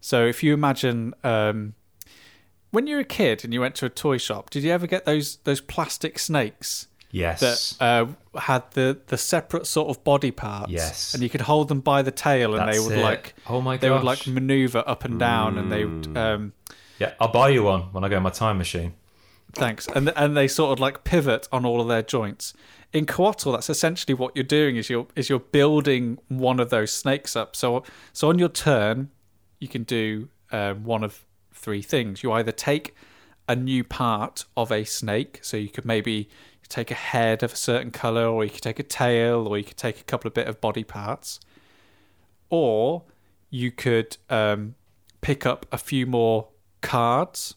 So 0.00 0.26
if 0.26 0.42
you 0.42 0.52
imagine 0.52 1.14
um, 1.22 1.74
when 2.70 2.86
you 2.86 2.96
were 2.96 3.02
a 3.02 3.04
kid 3.04 3.44
and 3.44 3.54
you 3.54 3.60
went 3.60 3.76
to 3.76 3.86
a 3.86 3.90
toy 3.90 4.18
shop, 4.18 4.50
did 4.50 4.64
you 4.64 4.72
ever 4.72 4.86
get 4.86 5.04
those 5.04 5.36
those 5.44 5.60
plastic 5.60 6.18
snakes? 6.18 6.88
Yes. 7.10 7.40
that 7.78 7.82
uh, 7.82 8.38
had 8.38 8.70
the 8.72 8.98
the 9.06 9.16
separate 9.16 9.66
sort 9.66 9.88
of 9.88 10.02
body 10.04 10.30
parts. 10.30 10.70
Yes. 10.70 11.14
and 11.14 11.22
you 11.22 11.30
could 11.30 11.42
hold 11.42 11.68
them 11.68 11.80
by 11.80 12.02
the 12.02 12.10
tail, 12.10 12.54
and 12.54 12.70
they 12.70 12.78
would 12.78 12.98
it. 12.98 13.02
like 13.02 13.34
Oh 13.46 13.60
my 13.60 13.76
they 13.76 13.90
would 13.90 14.04
like 14.04 14.26
maneuver 14.26 14.84
up 14.86 15.04
and 15.04 15.18
down, 15.18 15.56
and 15.56 15.72
they 15.72 15.84
would 15.84 16.16
um, 16.16 16.52
yeah, 16.98 17.14
I'll 17.20 17.32
buy 17.32 17.48
you 17.48 17.62
one 17.62 17.82
when 17.92 18.04
I 18.04 18.08
go 18.08 18.16
in 18.16 18.22
my 18.22 18.30
time 18.30 18.58
machine. 18.58 18.94
thanks, 19.52 19.86
and 19.94 20.12
and 20.16 20.36
they 20.36 20.48
sort 20.48 20.72
of 20.72 20.80
like 20.80 21.04
pivot 21.04 21.48
on 21.52 21.64
all 21.64 21.80
of 21.80 21.88
their 21.88 22.02
joints. 22.02 22.52
In 22.92 23.06
Cóatl, 23.06 23.52
that's 23.52 23.70
essentially 23.70 24.14
what 24.14 24.34
you're 24.34 24.44
doing 24.44 24.76
is 24.76 24.90
you're 24.90 25.06
is 25.14 25.28
you're 25.28 25.38
building 25.38 26.18
one 26.28 26.60
of 26.60 26.70
those 26.70 26.92
snakes 26.92 27.36
up. 27.36 27.54
So 27.54 27.84
so 28.12 28.28
on 28.28 28.38
your 28.38 28.48
turn, 28.48 29.10
you 29.58 29.68
can 29.68 29.84
do 29.84 30.28
um, 30.50 30.84
one 30.84 31.04
of 31.04 31.24
three 31.52 31.82
things. 31.82 32.22
You 32.22 32.32
either 32.32 32.52
take 32.52 32.94
a 33.48 33.56
new 33.56 33.84
part 33.84 34.44
of 34.56 34.70
a 34.72 34.84
snake, 34.84 35.40
so 35.42 35.56
you 35.56 35.68
could 35.68 35.84
maybe 35.84 36.28
take 36.68 36.90
a 36.90 36.94
head 36.94 37.42
of 37.42 37.54
a 37.54 37.56
certain 37.56 37.90
color, 37.90 38.26
or 38.26 38.44
you 38.44 38.50
could 38.50 38.62
take 38.62 38.78
a 38.78 38.82
tail, 38.82 39.46
or 39.46 39.56
you 39.56 39.64
could 39.64 39.76
take 39.76 40.00
a 40.00 40.04
couple 40.04 40.28
of 40.28 40.34
bit 40.34 40.46
of 40.46 40.60
body 40.60 40.84
parts, 40.84 41.40
or 42.50 43.04
you 43.50 43.70
could 43.70 44.18
um, 44.28 44.74
pick 45.20 45.46
up 45.46 45.64
a 45.72 45.78
few 45.78 46.06
more 46.06 46.48
cards, 46.80 47.54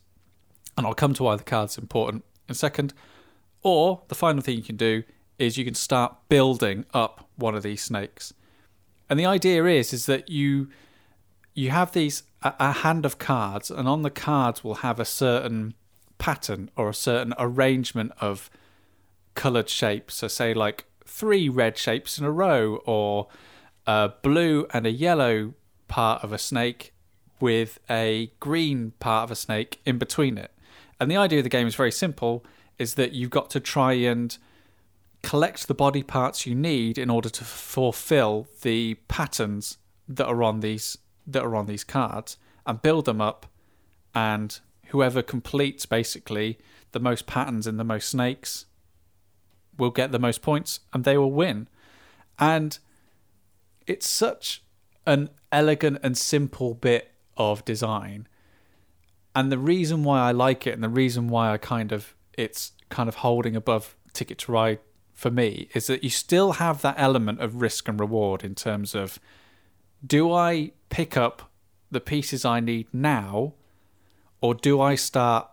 and 0.78 0.86
I'll 0.86 0.94
come 0.94 1.14
to 1.16 1.24
why 1.24 1.36
the 1.36 1.44
cards 1.44 1.78
are 1.78 1.82
important 1.82 2.24
in 2.48 2.54
a 2.54 2.56
second. 2.56 2.94
Or 3.64 4.02
the 4.08 4.16
final 4.16 4.42
thing 4.42 4.58
you 4.58 4.64
can 4.64 4.78
do 4.78 5.04
is 5.38 5.58
you 5.58 5.66
can 5.66 5.76
start 5.76 6.16
building 6.30 6.86
up 6.94 7.28
one 7.36 7.56
of 7.56 7.64
these 7.64 7.82
snakes, 7.82 8.34
and 9.10 9.20
the 9.20 9.26
idea 9.26 9.66
is 9.66 9.94
is 9.94 10.06
that 10.06 10.30
you 10.30 10.70
you 11.54 11.70
have 11.70 11.92
these 11.92 12.24
a, 12.42 12.54
a 12.60 12.72
hand 12.72 13.06
of 13.06 13.18
cards, 13.18 13.70
and 13.70 13.88
on 13.88 14.02
the 14.02 14.10
cards 14.10 14.64
will 14.64 14.76
have 14.76 15.00
a 15.00 15.06
certain 15.06 15.74
pattern 16.18 16.70
or 16.76 16.90
a 16.90 16.94
certain 16.94 17.34
arrangement 17.38 18.12
of 18.20 18.50
coloured 19.36 19.70
shapes. 19.70 20.16
So, 20.16 20.28
say 20.28 20.54
like 20.54 20.86
three 21.06 21.50
red 21.50 21.78
shapes 21.78 22.18
in 22.18 22.26
a 22.26 22.32
row, 22.32 22.82
or 22.86 23.28
a 23.86 24.12
blue 24.22 24.68
and 24.74 24.86
a 24.86 24.92
yellow 24.92 25.54
part 25.88 26.24
of 26.24 26.32
a 26.32 26.38
snake 26.38 26.94
with 27.42 27.80
a 27.90 28.32
green 28.40 28.94
part 29.00 29.26
of 29.26 29.32
a 29.32 29.36
snake 29.36 29.80
in 29.86 29.98
between 29.98 30.38
it. 30.38 30.52
And 31.00 31.10
the 31.10 31.18
idea 31.18 31.40
of 31.40 31.44
the 31.44 31.50
game 31.50 31.68
is 31.68 31.76
very 31.76 31.92
simple: 31.92 32.46
is 32.78 32.94
that 32.96 33.12
you've 33.12 33.30
got 33.30 33.50
to 33.52 33.60
try 33.60 33.94
and 33.94 34.38
collect 35.24 35.68
the 35.68 35.74
body 35.74 36.04
parts 36.04 36.46
you 36.46 36.56
need 36.56 36.98
in 36.98 37.10
order 37.10 37.30
to 37.30 37.44
fulfill 37.44 38.48
the 38.62 38.96
patterns 39.08 39.78
that 40.08 40.28
are 40.28 40.44
on 40.44 40.60
these 40.62 40.98
that 41.28 41.44
are 41.44 41.56
on 41.56 41.68
these 41.68 41.84
cards 41.84 42.38
and 42.66 42.82
build 42.82 43.06
them 43.06 43.22
up 43.22 43.46
and 44.16 44.60
whoever 44.88 45.22
completes 45.22 45.86
basically 45.86 46.58
the 46.92 47.00
most 47.00 47.28
patterns 47.28 47.68
in 47.68 47.78
the 47.78 47.84
most 47.84 48.10
snakes 48.10 48.66
will 49.78 49.92
get 49.92 50.12
the 50.12 50.20
most 50.20 50.42
points 50.42 50.80
and 50.92 51.04
they 51.04 51.18
will 51.18 51.32
win 51.32 51.68
and 52.40 52.80
it's 53.86 54.10
such 54.10 54.64
an 55.06 55.30
elegant 55.52 56.00
and 56.02 56.18
simple 56.18 56.74
bit 56.74 57.11
of 57.42 57.66
design. 57.66 58.28
And 59.34 59.52
the 59.52 59.58
reason 59.58 60.04
why 60.04 60.20
I 60.20 60.32
like 60.32 60.68
it 60.68 60.74
and 60.74 60.84
the 60.84 60.90
reason 60.90 61.28
why 61.28 61.52
I 61.52 61.58
kind 61.58 61.92
of 61.92 62.16
it's 62.38 62.74
kind 62.90 63.10
of 63.10 63.16
holding 63.16 63.56
above 63.56 63.96
Ticket 64.14 64.38
to 64.40 64.52
Ride 64.52 64.80
for 65.14 65.32
me 65.32 65.70
is 65.74 65.88
that 65.88 66.04
you 66.04 66.10
still 66.10 66.54
have 66.54 66.82
that 66.82 66.96
element 66.98 67.40
of 67.40 67.62
risk 67.62 67.88
and 67.88 68.00
reward 68.00 68.44
in 68.44 68.56
terms 68.56 68.96
of 68.96 69.20
do 70.06 70.32
I 70.32 70.72
pick 70.90 71.16
up 71.16 71.52
the 71.90 72.02
pieces 72.02 72.44
I 72.44 72.60
need 72.60 72.88
now 72.92 73.54
or 74.42 74.56
do 74.56 74.82
I 74.82 74.96
start 74.96 75.48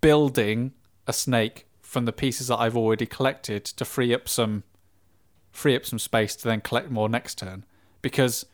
building 0.00 0.72
a 1.06 1.12
snake 1.12 1.66
from 1.82 2.06
the 2.06 2.12
pieces 2.12 2.48
that 2.48 2.58
I've 2.58 2.76
already 2.76 3.06
collected 3.06 3.64
to 3.64 3.84
free 3.84 4.14
up 4.14 4.28
some 4.28 4.64
free 5.52 5.76
up 5.76 5.86
some 5.86 5.98
space 5.98 6.34
to 6.36 6.48
then 6.48 6.60
collect 6.60 6.90
more 6.90 7.08
next 7.08 7.38
turn? 7.38 7.64
Because 8.02 8.46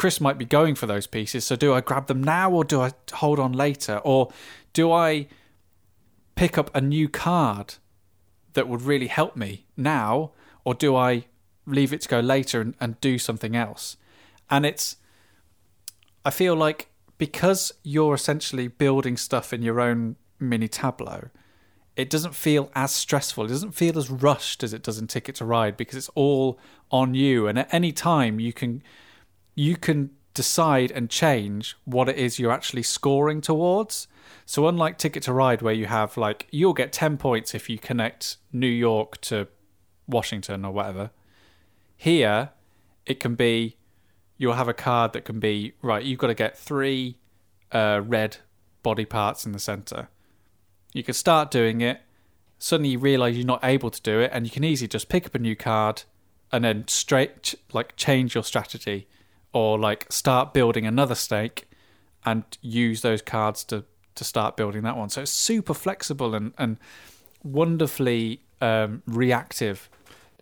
Kris 0.00 0.18
might 0.18 0.38
be 0.38 0.46
going 0.46 0.74
for 0.74 0.86
those 0.86 1.06
pieces 1.06 1.44
so 1.44 1.56
do 1.56 1.74
I 1.74 1.82
grab 1.82 2.06
them 2.06 2.24
now 2.24 2.50
or 2.50 2.64
do 2.64 2.80
I 2.80 2.92
hold 3.12 3.38
on 3.38 3.52
later? 3.52 4.00
Or 4.02 4.32
do 4.72 4.90
I 4.90 5.26
pick 6.36 6.56
up 6.56 6.74
a 6.74 6.80
new 6.80 7.06
card 7.06 7.74
that 8.54 8.66
would 8.66 8.80
really 8.80 9.08
help 9.08 9.36
me 9.36 9.66
now 9.76 10.30
or 10.64 10.72
do 10.72 10.96
I 10.96 11.26
leave 11.66 11.92
it 11.92 12.00
to 12.00 12.08
go 12.08 12.20
later 12.20 12.62
and, 12.62 12.74
and 12.80 12.98
do 13.02 13.18
something 13.18 13.54
else? 13.54 13.98
And 14.48 14.64
it's 14.64 14.96
I 16.24 16.30
feel 16.30 16.54
like 16.54 16.88
because 17.18 17.70
you're 17.82 18.14
essentially 18.14 18.68
building 18.68 19.18
stuff 19.18 19.52
in 19.52 19.60
your 19.60 19.82
own 19.82 20.16
mini 20.38 20.68
tableau, 20.68 21.28
it 21.94 22.08
doesn't 22.08 22.34
feel 22.34 22.70
as 22.74 22.90
stressful. 22.90 23.44
It 23.44 23.48
doesn't 23.48 23.72
feel 23.72 23.98
as 23.98 24.08
rushed 24.08 24.62
as 24.62 24.72
it 24.72 24.82
does 24.82 24.98
in 24.98 25.08
Ticket 25.08 25.34
to 25.34 25.44
Ride 25.44 25.76
because 25.76 25.98
it's 25.98 26.10
all 26.14 26.58
on 26.90 27.12
you, 27.12 27.46
and 27.46 27.58
at 27.58 27.68
any 27.74 27.92
time 27.92 28.40
you 28.40 28.54
can 28.54 28.82
you 29.54 29.76
can 29.76 30.10
decide 30.34 30.90
and 30.90 31.10
change 31.10 31.76
what 31.84 32.08
it 32.08 32.16
is 32.16 32.38
you're 32.38 32.52
actually 32.52 32.82
scoring 32.82 33.40
towards. 33.40 34.06
So 34.46 34.66
unlike 34.68 34.98
Ticket 34.98 35.22
to 35.24 35.32
Ride, 35.32 35.62
where 35.62 35.74
you 35.74 35.86
have 35.86 36.16
like 36.16 36.46
you'll 36.50 36.74
get 36.74 36.92
ten 36.92 37.16
points 37.16 37.54
if 37.54 37.68
you 37.68 37.78
connect 37.78 38.36
New 38.52 38.66
York 38.66 39.20
to 39.22 39.48
Washington 40.06 40.64
or 40.64 40.72
whatever, 40.72 41.10
here 41.96 42.50
it 43.06 43.20
can 43.20 43.34
be 43.34 43.76
you'll 44.38 44.54
have 44.54 44.68
a 44.68 44.74
card 44.74 45.12
that 45.12 45.24
can 45.24 45.38
be 45.38 45.74
right. 45.82 46.04
You've 46.04 46.18
got 46.18 46.28
to 46.28 46.34
get 46.34 46.56
three 46.56 47.18
uh, 47.72 48.00
red 48.04 48.38
body 48.82 49.04
parts 49.04 49.44
in 49.44 49.52
the 49.52 49.58
center. 49.58 50.08
You 50.92 51.02
can 51.02 51.14
start 51.14 51.50
doing 51.50 51.80
it. 51.82 52.00
Suddenly, 52.58 52.90
you 52.90 52.98
realize 52.98 53.36
you're 53.36 53.46
not 53.46 53.64
able 53.64 53.90
to 53.90 54.02
do 54.02 54.20
it, 54.20 54.30
and 54.32 54.46
you 54.46 54.50
can 54.50 54.64
easily 54.64 54.88
just 54.88 55.08
pick 55.08 55.26
up 55.26 55.34
a 55.34 55.38
new 55.38 55.56
card 55.56 56.02
and 56.52 56.64
then 56.64 56.88
straight 56.88 57.54
like 57.72 57.96
change 57.96 58.34
your 58.34 58.44
strategy, 58.44 59.06
or 59.52 59.78
like 59.78 60.06
start 60.10 60.52
building 60.54 60.86
another 60.86 61.14
stake 61.14 61.68
and 62.24 62.44
use 62.60 63.02
those 63.02 63.22
cards 63.22 63.64
to 63.64 63.84
to 64.14 64.24
start 64.24 64.56
building 64.56 64.82
that 64.82 64.96
one. 64.96 65.08
So 65.08 65.22
it's 65.22 65.30
super 65.32 65.74
flexible 65.74 66.34
and 66.34 66.52
and 66.58 66.78
wonderfully 67.44 68.42
um, 68.60 69.02
reactive 69.06 69.88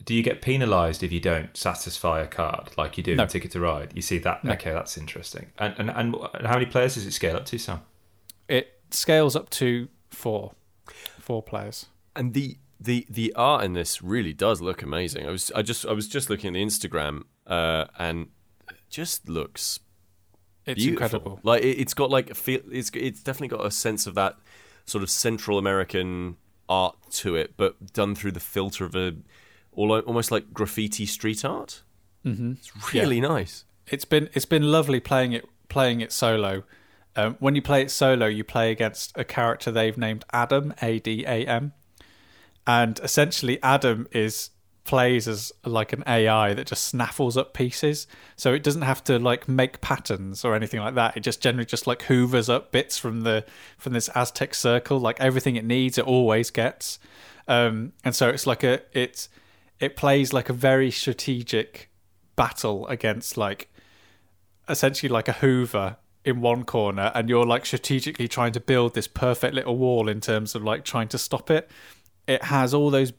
Do 0.04 0.14
you 0.14 0.22
get 0.22 0.42
penalised 0.42 1.02
if 1.02 1.12
you 1.12 1.20
don't 1.20 1.56
satisfy 1.56 2.20
a 2.20 2.26
card 2.26 2.70
like 2.76 2.96
you 2.96 3.02
do 3.04 3.14
No. 3.16 3.22
in 3.24 3.28
Ticket 3.28 3.50
to 3.52 3.60
Ride? 3.60 3.92
You 3.94 4.02
see 4.02 4.18
that? 4.18 4.44
No. 4.44 4.52
Okay, 4.52 4.72
that's 4.72 4.96
interesting. 4.98 5.46
And, 5.58 5.74
and 5.78 5.90
and 5.90 6.16
how 6.46 6.54
many 6.54 6.66
players 6.66 6.94
does 6.94 7.06
it 7.06 7.12
scale 7.12 7.36
up 7.36 7.44
to, 7.46 7.58
Sam? 7.58 7.80
it 8.48 8.80
scales 8.90 9.36
up 9.36 9.50
to 9.50 9.88
four 10.10 10.52
four 11.18 11.42
players. 11.42 11.86
And 12.16 12.32
the 12.34 12.58
the 12.80 13.06
the 13.10 13.32
art 13.36 13.64
in 13.64 13.72
this 13.74 14.02
really 14.02 14.32
does 14.32 14.60
look 14.60 14.82
amazing. 14.82 15.26
I 15.26 15.30
was 15.30 15.50
I 15.54 15.62
just 15.62 15.84
I 15.86 15.92
was 15.92 16.08
just 16.08 16.30
looking 16.30 16.48
at 16.48 16.54
the 16.54 16.64
Instagram 16.64 17.24
uh, 17.46 17.84
and 17.98 18.22
it 18.22 18.28
just 18.90 19.28
looks 19.28 19.80
It's 20.66 20.82
beautiful. 20.82 21.04
incredible. 21.04 21.40
Like 21.42 21.62
it, 21.62 21.80
it's 21.80 21.94
got 21.94 22.10
like 22.10 22.30
a 22.30 22.34
feel. 22.34 22.60
It's 22.70 22.90
it's 22.94 23.22
definitely 23.22 23.56
got 23.56 23.66
a 23.66 23.70
sense 23.70 24.06
of 24.06 24.14
that 24.14 24.36
sort 24.84 25.02
of 25.02 25.10
Central 25.10 25.58
American 25.58 26.36
art 26.68 26.96
to 27.10 27.34
it, 27.36 27.54
but 27.56 27.92
done 27.92 28.14
through 28.14 28.32
the 28.32 28.40
filter 28.40 28.84
of 28.84 28.94
a 28.94 29.16
almost 29.72 30.30
like 30.30 30.52
graffiti 30.52 31.06
street 31.06 31.44
art. 31.44 31.82
Mm-hmm. 32.24 32.52
It's 32.52 32.92
really 32.94 33.20
nice. 33.20 33.64
It's 33.86 34.04
been 34.04 34.28
it's 34.34 34.46
been 34.46 34.64
lovely 34.70 35.00
playing 35.00 35.32
it 35.32 35.46
playing 35.68 36.00
it 36.00 36.12
solo. 36.12 36.64
Um, 37.16 37.36
when 37.40 37.54
you 37.54 37.62
play 37.62 37.82
it 37.82 37.90
solo, 37.90 38.26
you 38.26 38.44
play 38.44 38.70
against 38.70 39.16
a 39.16 39.24
character 39.24 39.70
they've 39.72 39.96
named 39.96 40.24
Adam, 40.32 40.74
A 40.82 40.98
D 40.98 41.24
A 41.26 41.46
M, 41.46 41.72
and 42.66 43.00
essentially 43.02 43.62
Adam 43.62 44.06
is 44.12 44.50
plays 44.88 45.28
as 45.28 45.52
like 45.66 45.92
an 45.92 46.02
AI 46.06 46.54
that 46.54 46.66
just 46.66 46.84
snaffles 46.84 47.36
up 47.36 47.52
pieces. 47.52 48.06
So 48.36 48.54
it 48.54 48.62
doesn't 48.62 48.82
have 48.82 49.04
to 49.04 49.18
like 49.18 49.46
make 49.46 49.82
patterns 49.82 50.46
or 50.46 50.54
anything 50.54 50.80
like 50.80 50.94
that. 50.94 51.14
It 51.14 51.20
just 51.20 51.42
generally 51.42 51.66
just 51.66 51.86
like 51.86 52.02
hoovers 52.02 52.48
up 52.48 52.72
bits 52.72 52.96
from 52.96 53.20
the 53.20 53.44
from 53.76 53.92
this 53.92 54.08
Aztec 54.14 54.54
circle. 54.54 54.98
Like 54.98 55.20
everything 55.20 55.56
it 55.56 55.64
needs, 55.64 55.98
it 55.98 56.06
always 56.06 56.50
gets. 56.50 56.98
Um, 57.46 57.92
and 58.02 58.16
so 58.16 58.30
it's 58.30 58.46
like 58.46 58.64
a 58.64 58.80
it's 58.92 59.28
it 59.78 59.94
plays 59.94 60.32
like 60.32 60.48
a 60.48 60.54
very 60.54 60.90
strategic 60.90 61.90
battle 62.34 62.86
against 62.86 63.36
like 63.36 63.70
essentially 64.70 65.10
like 65.10 65.28
a 65.28 65.32
Hoover 65.32 65.98
in 66.24 66.40
one 66.40 66.64
corner, 66.64 67.12
and 67.14 67.28
you're 67.28 67.46
like 67.46 67.66
strategically 67.66 68.26
trying 68.26 68.52
to 68.52 68.60
build 68.60 68.94
this 68.94 69.06
perfect 69.06 69.54
little 69.54 69.76
wall 69.76 70.08
in 70.08 70.20
terms 70.22 70.54
of 70.54 70.64
like 70.64 70.82
trying 70.84 71.08
to 71.08 71.18
stop 71.18 71.50
it. 71.50 71.70
It 72.26 72.44
has 72.44 72.72
all 72.72 72.90
those, 72.90 73.12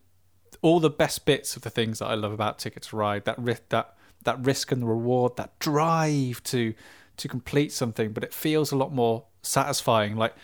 all 0.61 0.79
the 0.79 0.89
best 0.89 1.25
bits 1.25 1.55
of 1.55 1.61
the 1.61 1.69
things 1.69 1.99
that 1.99 2.07
I 2.07 2.15
love 2.15 2.31
about 2.31 2.59
Ticket 2.59 2.83
to 2.83 2.95
Ride. 2.95 3.25
That 3.25 3.39
risk, 3.39 3.63
that 3.69 3.95
that 4.23 4.43
risk 4.45 4.71
and 4.71 4.81
the 4.81 4.87
reward, 4.87 5.37
that 5.37 5.57
drive 5.59 6.43
to 6.45 6.73
to 7.17 7.27
complete 7.27 7.71
something, 7.71 8.11
but 8.11 8.23
it 8.23 8.33
feels 8.33 8.71
a 8.71 8.75
lot 8.77 8.93
more 8.93 9.25
satisfying. 9.41 10.15
Like 10.15 10.35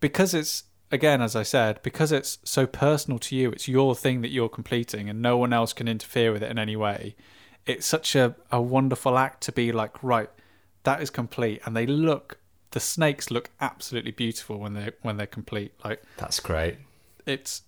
because 0.00 0.34
it's 0.34 0.64
again, 0.90 1.20
as 1.20 1.34
I 1.34 1.42
said, 1.42 1.80
because 1.82 2.12
it's 2.12 2.38
so 2.44 2.66
personal 2.66 3.18
to 3.20 3.36
you, 3.36 3.50
it's 3.50 3.68
your 3.68 3.94
thing 3.94 4.20
that 4.22 4.30
you're 4.30 4.48
completing, 4.48 5.08
and 5.08 5.20
no 5.20 5.36
one 5.36 5.52
else 5.52 5.72
can 5.72 5.88
interfere 5.88 6.32
with 6.32 6.42
it 6.42 6.50
in 6.50 6.58
any 6.58 6.76
way. 6.76 7.16
It's 7.64 7.86
such 7.86 8.14
a, 8.14 8.36
a 8.52 8.62
wonderful 8.62 9.18
act 9.18 9.42
to 9.44 9.52
be 9.52 9.72
like, 9.72 10.02
right, 10.02 10.30
that 10.84 11.02
is 11.02 11.10
complete, 11.10 11.60
and 11.64 11.76
they 11.76 11.86
look. 11.86 12.38
The 12.70 12.80
snakes 12.80 13.30
look 13.30 13.50
absolutely 13.60 14.10
beautiful 14.10 14.58
when 14.58 14.74
they 14.74 14.90
when 15.02 15.16
they're 15.16 15.26
complete. 15.26 15.72
Like 15.84 16.02
That's 16.18 16.40
great. 16.40 16.78
it's 17.24 17.62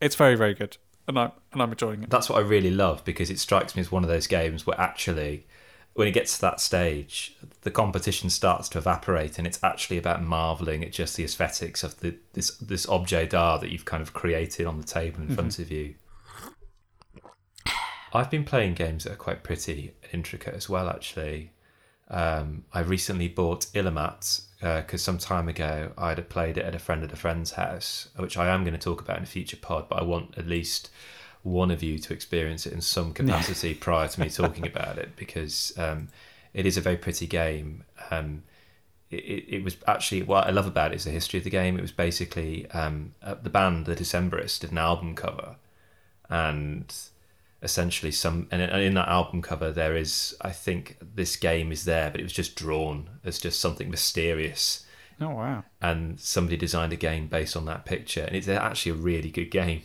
it's 0.00 0.16
very 0.16 0.34
very 0.34 0.54
good, 0.54 0.76
and 1.06 1.18
I'm 1.18 1.32
and 1.52 1.62
I'm 1.62 1.70
enjoying 1.70 2.02
it. 2.02 2.10
That's 2.10 2.28
what 2.28 2.38
I 2.38 2.46
really 2.46 2.70
love 2.70 3.04
because 3.04 3.30
it 3.30 3.38
strikes 3.38 3.76
me 3.76 3.80
as 3.80 3.92
one 3.92 4.04
of 4.04 4.10
those 4.10 4.26
games 4.26 4.66
where 4.66 4.80
actually, 4.80 5.46
when 5.94 6.08
it 6.08 6.12
gets 6.12 6.36
to 6.36 6.40
that 6.42 6.60
stage, 6.60 7.36
the 7.62 7.70
competition 7.70 8.30
starts 8.30 8.68
to 8.70 8.78
evaporate, 8.78 9.38
and 9.38 9.46
it's 9.46 9.62
actually 9.62 9.98
about 9.98 10.22
marveling 10.22 10.84
at 10.84 10.92
just 10.92 11.16
the 11.16 11.24
aesthetics 11.24 11.82
of 11.82 12.00
the 12.00 12.16
this 12.32 12.56
this 12.58 12.86
objet 12.88 13.30
d'art 13.30 13.60
that 13.60 13.70
you've 13.70 13.84
kind 13.84 14.02
of 14.02 14.12
created 14.12 14.66
on 14.66 14.78
the 14.78 14.86
table 14.86 15.22
in 15.22 15.34
front 15.34 15.58
of 15.58 15.70
you. 15.70 15.94
I've 18.12 18.30
been 18.30 18.44
playing 18.44 18.74
games 18.74 19.04
that 19.04 19.12
are 19.12 19.16
quite 19.16 19.42
pretty 19.42 19.92
and 20.04 20.14
intricate 20.14 20.54
as 20.54 20.68
well. 20.68 20.88
Actually, 20.88 21.50
um, 22.08 22.64
I 22.72 22.80
recently 22.80 23.28
bought 23.28 23.66
Illimat 23.74 24.42
because 24.64 25.02
some 25.02 25.18
time 25.18 25.48
ago 25.48 25.92
I 25.98 26.10
had 26.10 26.28
played 26.30 26.56
it 26.56 26.64
at 26.64 26.74
a 26.74 26.78
friend 26.78 27.04
of 27.04 27.12
a 27.12 27.16
friend's 27.16 27.52
house, 27.52 28.08
which 28.16 28.38
I 28.38 28.48
am 28.48 28.64
going 28.64 28.72
to 28.72 28.80
talk 28.80 29.00
about 29.02 29.18
in 29.18 29.24
a 29.24 29.26
future 29.26 29.58
pod. 29.58 29.88
But 29.90 30.00
I 30.00 30.04
want 30.04 30.38
at 30.38 30.46
least 30.46 30.88
one 31.42 31.70
of 31.70 31.82
you 31.82 31.98
to 31.98 32.14
experience 32.14 32.66
it 32.66 32.72
in 32.72 32.80
some 32.80 33.12
capacity 33.20 33.74
prior 33.74 34.08
to 34.08 34.20
me 34.20 34.30
talking 34.30 34.66
about 34.66 34.98
it 34.98 35.16
because 35.16 35.74
um, 35.76 36.08
it 36.54 36.64
is 36.64 36.76
a 36.76 36.80
very 36.80 36.96
pretty 36.96 37.26
game. 37.26 37.84
Um, 38.10 38.42
it, 39.10 39.44
it, 39.48 39.64
was 39.64 39.76
actually 39.86 40.22
what 40.22 40.46
I 40.46 40.50
love 40.50 40.66
about 40.66 40.92
it 40.92 40.96
is 40.96 41.04
the 41.04 41.10
history 41.10 41.38
of 41.38 41.44
the 41.44 41.50
game. 41.50 41.78
It 41.78 41.82
was 41.82 41.92
basically 41.92 42.68
um, 42.70 43.14
uh, 43.22 43.34
the 43.34 43.50
band 43.50 43.84
The 43.84 43.94
Decemberists 43.94 44.58
did 44.58 44.72
an 44.72 44.78
album 44.78 45.14
cover, 45.14 45.56
and 46.30 46.92
essentially 47.64 48.12
some 48.12 48.46
and 48.50 48.60
in- 48.62 48.94
that 48.94 49.08
album 49.08 49.42
cover 49.42 49.72
there 49.72 49.96
is 49.96 50.36
I 50.40 50.50
think 50.50 50.98
this 51.00 51.36
game 51.36 51.72
is 51.72 51.84
there, 51.84 52.10
but 52.10 52.20
it 52.20 52.24
was 52.24 52.32
just 52.32 52.54
drawn 52.56 53.08
as 53.24 53.38
just 53.38 53.60
something 53.60 53.90
mysterious 53.90 54.84
Oh 55.20 55.30
wow! 55.30 55.64
and 55.80 56.20
somebody 56.20 56.56
designed 56.56 56.92
a 56.92 56.96
game 56.96 57.28
based 57.28 57.56
on 57.56 57.64
that 57.66 57.84
picture, 57.84 58.22
and 58.22 58.34
it's 58.36 58.48
actually 58.48 58.92
a 58.92 58.96
really 58.96 59.30
good 59.30 59.50
game. 59.50 59.82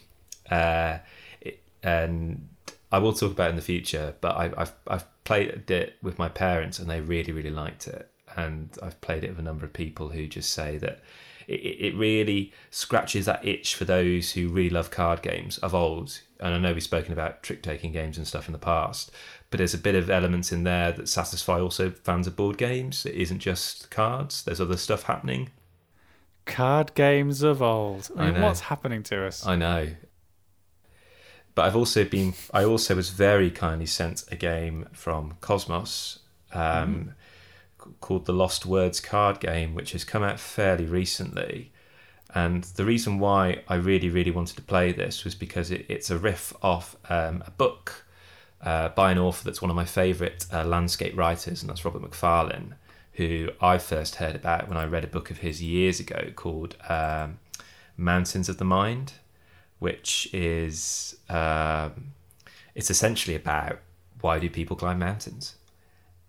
Uh, 0.50 0.98
it, 1.39 1.62
and 1.84 2.50
I 2.92 2.98
will 2.98 3.13
talk 3.13 3.32
about 3.32 3.48
it 3.48 3.52
in 3.52 3.56
the 3.56 3.62
future, 3.62 4.15
but 4.22 4.36
I, 4.36 4.52
I've 4.58 4.74
I've 4.88 5.24
played 5.24 5.70
it 5.70 5.96
with 6.02 6.18
my 6.18 6.30
parents, 6.30 6.80
and 6.80 6.89
they 6.89 7.02
really 7.02 7.32
really 7.32 7.52
liked 7.52 7.88
it. 7.88 8.10
And 8.36 8.70
I've 8.82 9.00
played 9.02 9.24
it 9.24 9.30
with 9.30 9.39
a 9.39 9.44
number 9.44 9.65
of 9.65 9.74
people 9.74 10.10
who 10.10 10.28
just 10.28 10.52
say 10.52 10.78
that 10.78 11.02
it, 11.50 11.94
it 11.94 11.96
really 11.96 12.54
scratches 12.70 13.26
that 13.26 13.46
itch 13.46 13.76
for 13.76 13.86
those 13.86 14.34
who 14.34 14.50
really 14.50 14.70
love 14.70 14.92
card 14.92 15.22
games 15.22 15.58
of 15.60 15.74
old. 15.74 16.22
And 16.40 16.54
I 16.54 16.58
know 16.60 16.74
we've 16.74 16.84
spoken 16.84 17.12
about 17.12 17.44
trick 17.44 17.64
taking 17.64 17.92
games 17.92 18.18
and 18.18 18.28
stuff 18.28 18.48
in 18.48 18.54
the 18.54 18.60
past, 18.60 19.12
but 19.50 19.58
there's 19.58 19.74
a 19.74 19.80
bit 19.80 19.96
of 19.96 20.10
elements 20.10 20.52
in 20.52 20.64
there 20.64 20.92
that 20.92 21.10
satisfy 21.10 21.60
also 21.60 21.90
fans 21.90 22.28
of 22.28 22.36
board 22.36 22.58
games. 22.58 23.06
It 23.06 23.16
isn't 23.16 23.40
just 23.40 23.90
cards. 23.90 24.44
There's 24.44 24.62
other 24.62 24.78
stuff 24.78 25.04
happening. 25.04 25.50
Card 26.46 26.94
games 26.94 27.42
of 27.42 27.62
old. 27.62 28.10
I 28.16 28.22
I 28.22 28.26
mean, 28.26 28.40
know. 28.40 28.48
what's 28.48 28.62
happening 28.62 29.04
to 29.04 29.26
us? 29.26 29.46
I 29.46 29.56
know. 29.56 29.90
But 31.56 31.66
I've 31.66 31.76
also 31.76 32.06
been. 32.06 32.36
I 32.54 32.64
also 32.64 32.96
was 32.96 33.10
very 33.10 33.52
kindly 33.52 33.86
sent 33.88 34.24
a 34.32 34.36
game 34.36 34.88
from 34.94 35.34
Kosmos 35.42 36.20
um, 36.54 37.06
c- 37.06 37.12
called 38.02 38.26
the 38.26 38.34
Lost 38.34 38.65
Words 38.65 39.00
card 39.00 39.39
game, 39.39 39.74
which 39.74 39.92
has 39.94 40.04
come 40.04 40.24
out 40.24 40.39
fairly 40.39 40.86
recently. 40.86 41.72
And 42.34 42.63
the 42.63 42.86
reason 42.86 43.20
why 43.20 43.63
I 43.68 43.76
really, 43.76 44.10
really 44.10 44.32
wanted 44.32 44.56
to 44.58 44.62
play 44.62 44.92
this 44.92 45.24
was 45.24 45.34
because 45.34 45.72
it, 45.72 45.86
it's 45.89 46.10
a 46.10 46.18
riff 46.18 46.54
off 46.62 46.96
um, 47.10 47.44
a 47.46 47.52
book 47.52 48.06
uh, 48.62 48.89
by 48.89 49.12
an 49.12 49.18
author 49.18 49.44
that's 49.46 49.62
one 49.62 49.72
of 49.72 49.76
my 49.76 49.86
favourite 49.86 50.46
uh, 50.54 50.63
landscape 50.63 51.18
writers, 51.18 51.62
and 51.62 51.70
that's 51.70 51.84
Robert 51.86 52.02
Macfarlane, 52.02 52.76
who 53.13 53.50
I 53.62 53.78
first 53.78 54.15
heard 54.15 54.36
about 54.36 54.68
when 54.68 54.78
I 54.78 54.86
read 54.86 55.04
a 55.04 55.08
book 55.08 55.32
of 55.32 55.39
his 55.39 55.62
years 55.62 56.00
ago 56.00 56.32
called 56.36 56.76
um, 56.88 57.39
Mountains 57.98 58.48
of 58.48 58.58
the 58.58 58.65
Mind, 58.65 59.13
which 59.80 60.30
is 60.34 61.18
um, 61.30 62.13
it's 62.76 62.89
essentially 62.89 63.36
about 63.36 63.80
why 64.22 64.39
do 64.39 64.50
people 64.50 64.76
climb 64.76 65.00
mountains, 65.00 65.56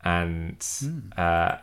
and 0.05 0.65
uh, 1.17 1.59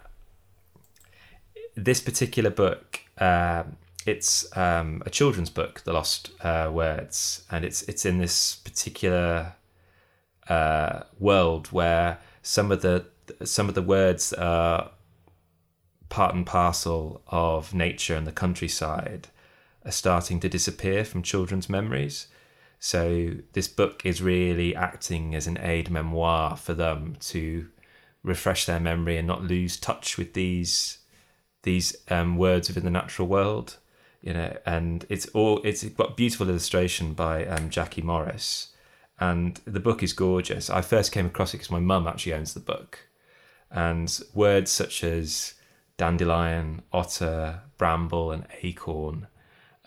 this 1.75 2.01
particular 2.01 2.49
book. 2.49 3.01
Um, 3.17 3.77
it's 4.05 4.55
um, 4.55 5.03
a 5.05 5.09
children's 5.09 5.49
book, 5.49 5.81
The 5.83 5.91
Lost 5.91 6.31
uh, 6.41 6.69
Words, 6.73 7.43
and 7.51 7.65
it's 7.65 7.81
it's 7.83 8.05
in 8.05 8.19
this 8.19 8.55
particular 8.55 9.53
uh, 10.47 11.01
world 11.19 11.67
where 11.71 12.19
some 12.41 12.71
of 12.71 12.81
the 12.81 13.05
some 13.43 13.67
of 13.67 13.75
the 13.75 13.81
words 13.81 14.29
that 14.29 14.41
are 14.41 14.91
part 16.09 16.33
and 16.33 16.45
parcel 16.45 17.21
of 17.27 17.73
nature 17.73 18.15
and 18.15 18.25
the 18.25 18.31
countryside 18.31 19.27
are 19.85 19.91
starting 19.91 20.39
to 20.39 20.49
disappear 20.49 21.03
from 21.03 21.21
children's 21.21 21.69
memories. 21.69 22.27
So 22.79 23.31
this 23.53 23.67
book 23.67 24.05
is 24.05 24.21
really 24.21 24.75
acting 24.75 25.35
as 25.35 25.47
an 25.47 25.57
aid 25.59 25.89
memoir 25.89 26.55
for 26.55 26.73
them 26.73 27.17
to 27.21 27.67
refresh 28.27 28.65
their 28.65 28.79
memory 28.79 29.17
and 29.17 29.27
not 29.27 29.43
lose 29.43 29.77
touch 29.77 30.17
with 30.17 30.33
these 30.33 30.99
these 31.63 31.95
um, 32.09 32.37
words 32.37 32.67
within 32.67 32.85
the 32.85 32.91
natural 32.91 33.27
world. 33.27 33.77
You 34.21 34.33
know, 34.33 34.57
and 34.65 35.05
it's 35.09 35.27
all 35.27 35.61
it's 35.63 35.83
got 35.83 36.17
beautiful 36.17 36.49
illustration 36.49 37.13
by 37.13 37.45
um, 37.45 37.69
Jackie 37.69 38.01
Morris, 38.01 38.73
and 39.19 39.59
the 39.65 39.79
book 39.79 40.03
is 40.03 40.13
gorgeous. 40.13 40.69
I 40.69 40.81
first 40.81 41.11
came 41.11 41.27
across 41.27 41.53
it 41.53 41.57
because 41.57 41.71
my 41.71 41.79
mum 41.79 42.07
actually 42.07 42.33
owns 42.33 42.53
the 42.53 42.59
book, 42.59 42.99
and 43.71 44.19
words 44.33 44.71
such 44.71 45.03
as 45.03 45.53
dandelion, 45.97 46.83
otter, 46.93 47.61
bramble, 47.77 48.31
and 48.31 48.45
acorn, 48.61 49.27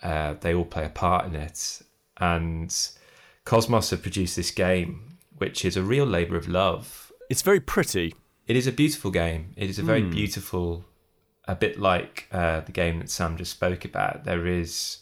uh, 0.03 0.35
they 0.39 0.53
all 0.53 0.65
play 0.65 0.85
a 0.85 0.89
part 0.89 1.25
in 1.25 1.35
it. 1.35 1.81
And 2.17 2.69
Kosmos 3.45 3.91
have 3.91 4.01
produced 4.01 4.35
this 4.35 4.51
game, 4.51 5.17
which 5.37 5.65
is 5.65 5.77
a 5.77 5.83
real 5.83 6.05
labour 6.05 6.35
of 6.35 6.47
love. 6.47 7.11
It's 7.29 7.41
very 7.41 7.59
pretty. 7.59 8.13
It 8.47 8.55
is 8.55 8.67
a 8.67 8.71
beautiful 8.71 9.11
game. 9.11 9.53
It 9.55 9.69
is 9.69 9.79
a 9.79 9.83
very 9.83 10.01
beautiful, 10.01 10.85
a 11.47 11.55
bit 11.55 11.79
like 11.79 12.27
uh, 12.31 12.61
the 12.61 12.71
game 12.71 12.99
that 12.99 13.09
Sam 13.09 13.37
just 13.37 13.51
spoke 13.51 13.85
about. 13.85 14.25
There 14.25 14.45
is 14.47 14.97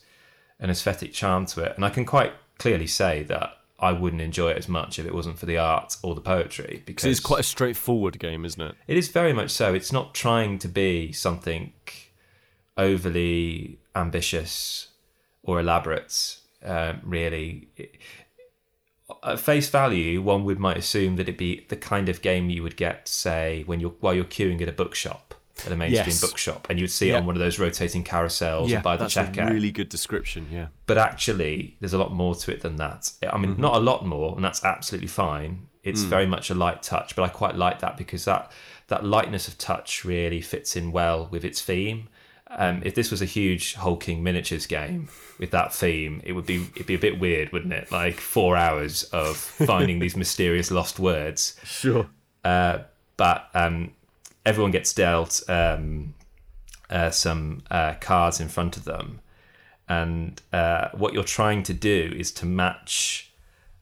an 0.59 0.69
aesthetic 0.69 1.13
charm 1.13 1.45
to 1.47 1.63
it, 1.63 1.73
and 1.75 1.85
I 1.85 1.89
can 1.89 2.05
quite 2.05 2.33
clearly 2.57 2.87
say 2.87 3.23
that 3.23 3.57
I 3.79 3.93
wouldn't 3.93 4.21
enjoy 4.21 4.51
it 4.51 4.57
as 4.57 4.67
much 4.67 4.99
if 4.99 5.05
it 5.05 5.15
wasn't 5.15 5.39
for 5.39 5.45
the 5.45 5.57
art 5.57 5.95
or 6.03 6.13
the 6.13 6.21
poetry. 6.21 6.83
Because 6.85 7.05
it's 7.05 7.19
quite 7.19 7.39
a 7.39 7.43
straightforward 7.43 8.19
game, 8.19 8.45
isn't 8.45 8.61
it? 8.61 8.75
it 8.87 8.97
is 8.97 9.07
very 9.07 9.33
much 9.33 9.51
so. 9.51 9.73
It's 9.73 9.93
not 9.93 10.13
trying 10.13 10.59
to 10.59 10.67
be 10.67 11.11
something 11.13 11.71
overly 12.77 13.79
ambitious 13.95 14.89
or 15.43 15.59
elaborate. 15.59 16.37
Um, 16.63 16.99
really, 17.03 17.69
at 19.23 19.39
face 19.39 19.69
value, 19.69 20.21
one 20.21 20.43
would 20.45 20.59
might 20.59 20.77
assume 20.77 21.15
that 21.17 21.23
it'd 21.23 21.37
be 21.37 21.65
the 21.69 21.75
kind 21.75 22.09
of 22.09 22.21
game 22.21 22.49
you 22.49 22.63
would 22.63 22.75
get, 22.77 23.07
say, 23.07 23.63
when 23.65 23.79
you're 23.79 23.93
while 23.99 24.13
you're 24.13 24.23
queuing 24.25 24.61
at 24.61 24.69
a 24.69 24.71
bookshop, 24.71 25.33
at 25.65 25.71
a 25.71 25.75
mainstream 25.75 26.05
Yes. 26.07 26.21
bookshop, 26.21 26.67
and 26.69 26.79
you'd 26.79 26.91
see 26.91 27.09
it 27.09 27.13
on 27.15 27.25
one 27.25 27.35
of 27.35 27.39
those 27.39 27.59
rotating 27.59 28.03
carousels 28.03 28.71
and 28.73 28.83
by 28.83 28.95
the 28.97 29.03
that's 29.05 29.15
checkout 29.15 29.49
a 29.49 29.53
really 29.53 29.71
good 29.71 29.89
description. 29.89 30.47
Yeah, 30.51 30.67
but 30.85 30.97
actually 30.97 31.75
there's 31.79 31.93
a 31.93 31.97
lot 31.97 32.13
more 32.13 32.35
to 32.35 32.51
it 32.51 32.61
than 32.61 32.75
that 32.77 33.11
i 33.31 33.37
mean 33.37 33.51
Mm-hmm. 33.53 33.61
not 33.61 33.75
a 33.75 33.79
lot 33.79 34.05
more 34.05 34.35
and 34.35 34.43
that's 34.43 34.63
absolutely 34.63 35.07
fine 35.07 35.67
it's 35.83 36.03
Mm. 36.03 36.07
very 36.09 36.25
much 36.25 36.49
a 36.49 36.55
light 36.55 36.81
touch 36.83 37.15
but 37.15 37.23
i 37.23 37.27
quite 37.29 37.55
like 37.55 37.79
that 37.79 37.97
because 37.97 38.25
that 38.25 38.51
that 38.87 39.03
lightness 39.03 39.47
of 39.47 39.57
touch 39.57 40.03
really 40.05 40.41
fits 40.41 40.75
in 40.75 40.91
well 40.91 41.27
with 41.31 41.43
its 41.43 41.61
theme 41.61 42.07
um, 42.49 42.81
if 42.83 42.95
this 42.95 43.11
was 43.11 43.21
a 43.21 43.25
huge 43.25 43.75
hulking 43.75 44.23
miniatures 44.23 44.65
game 44.65 45.07
with 45.37 45.51
that 45.51 45.73
theme 45.73 46.21
it 46.23 46.33
would 46.33 46.45
be 46.45 46.67
it'd 46.75 46.87
be 46.87 46.95
a 46.95 46.99
bit 46.99 47.19
weird 47.19 47.51
wouldn't 47.51 47.73
it 47.73 47.91
like 47.91 48.19
four 48.19 48.57
hours 48.57 49.03
of 49.05 49.37
finding 49.37 49.99
these 49.99 50.15
mysterious 50.23 50.71
lost 50.71 50.99
words 50.99 51.59
sure. 51.63 52.07
uh, 52.43 52.79
but 53.17 53.49
um, 53.53 53.91
everyone 54.45 54.71
gets 54.71 54.93
dealt 54.93 55.41
um, 55.49 56.13
uh, 56.89 57.11
some 57.11 57.61
uh, 57.69 57.93
cards 57.99 58.39
in 58.39 58.47
front 58.47 58.77
of 58.77 58.85
them, 58.85 59.19
and 59.87 60.41
uh, 60.51 60.89
what 60.93 61.13
you're 61.13 61.23
trying 61.23 61.63
to 61.63 61.73
do 61.73 62.13
is 62.15 62.31
to 62.31 62.45
match 62.45 63.31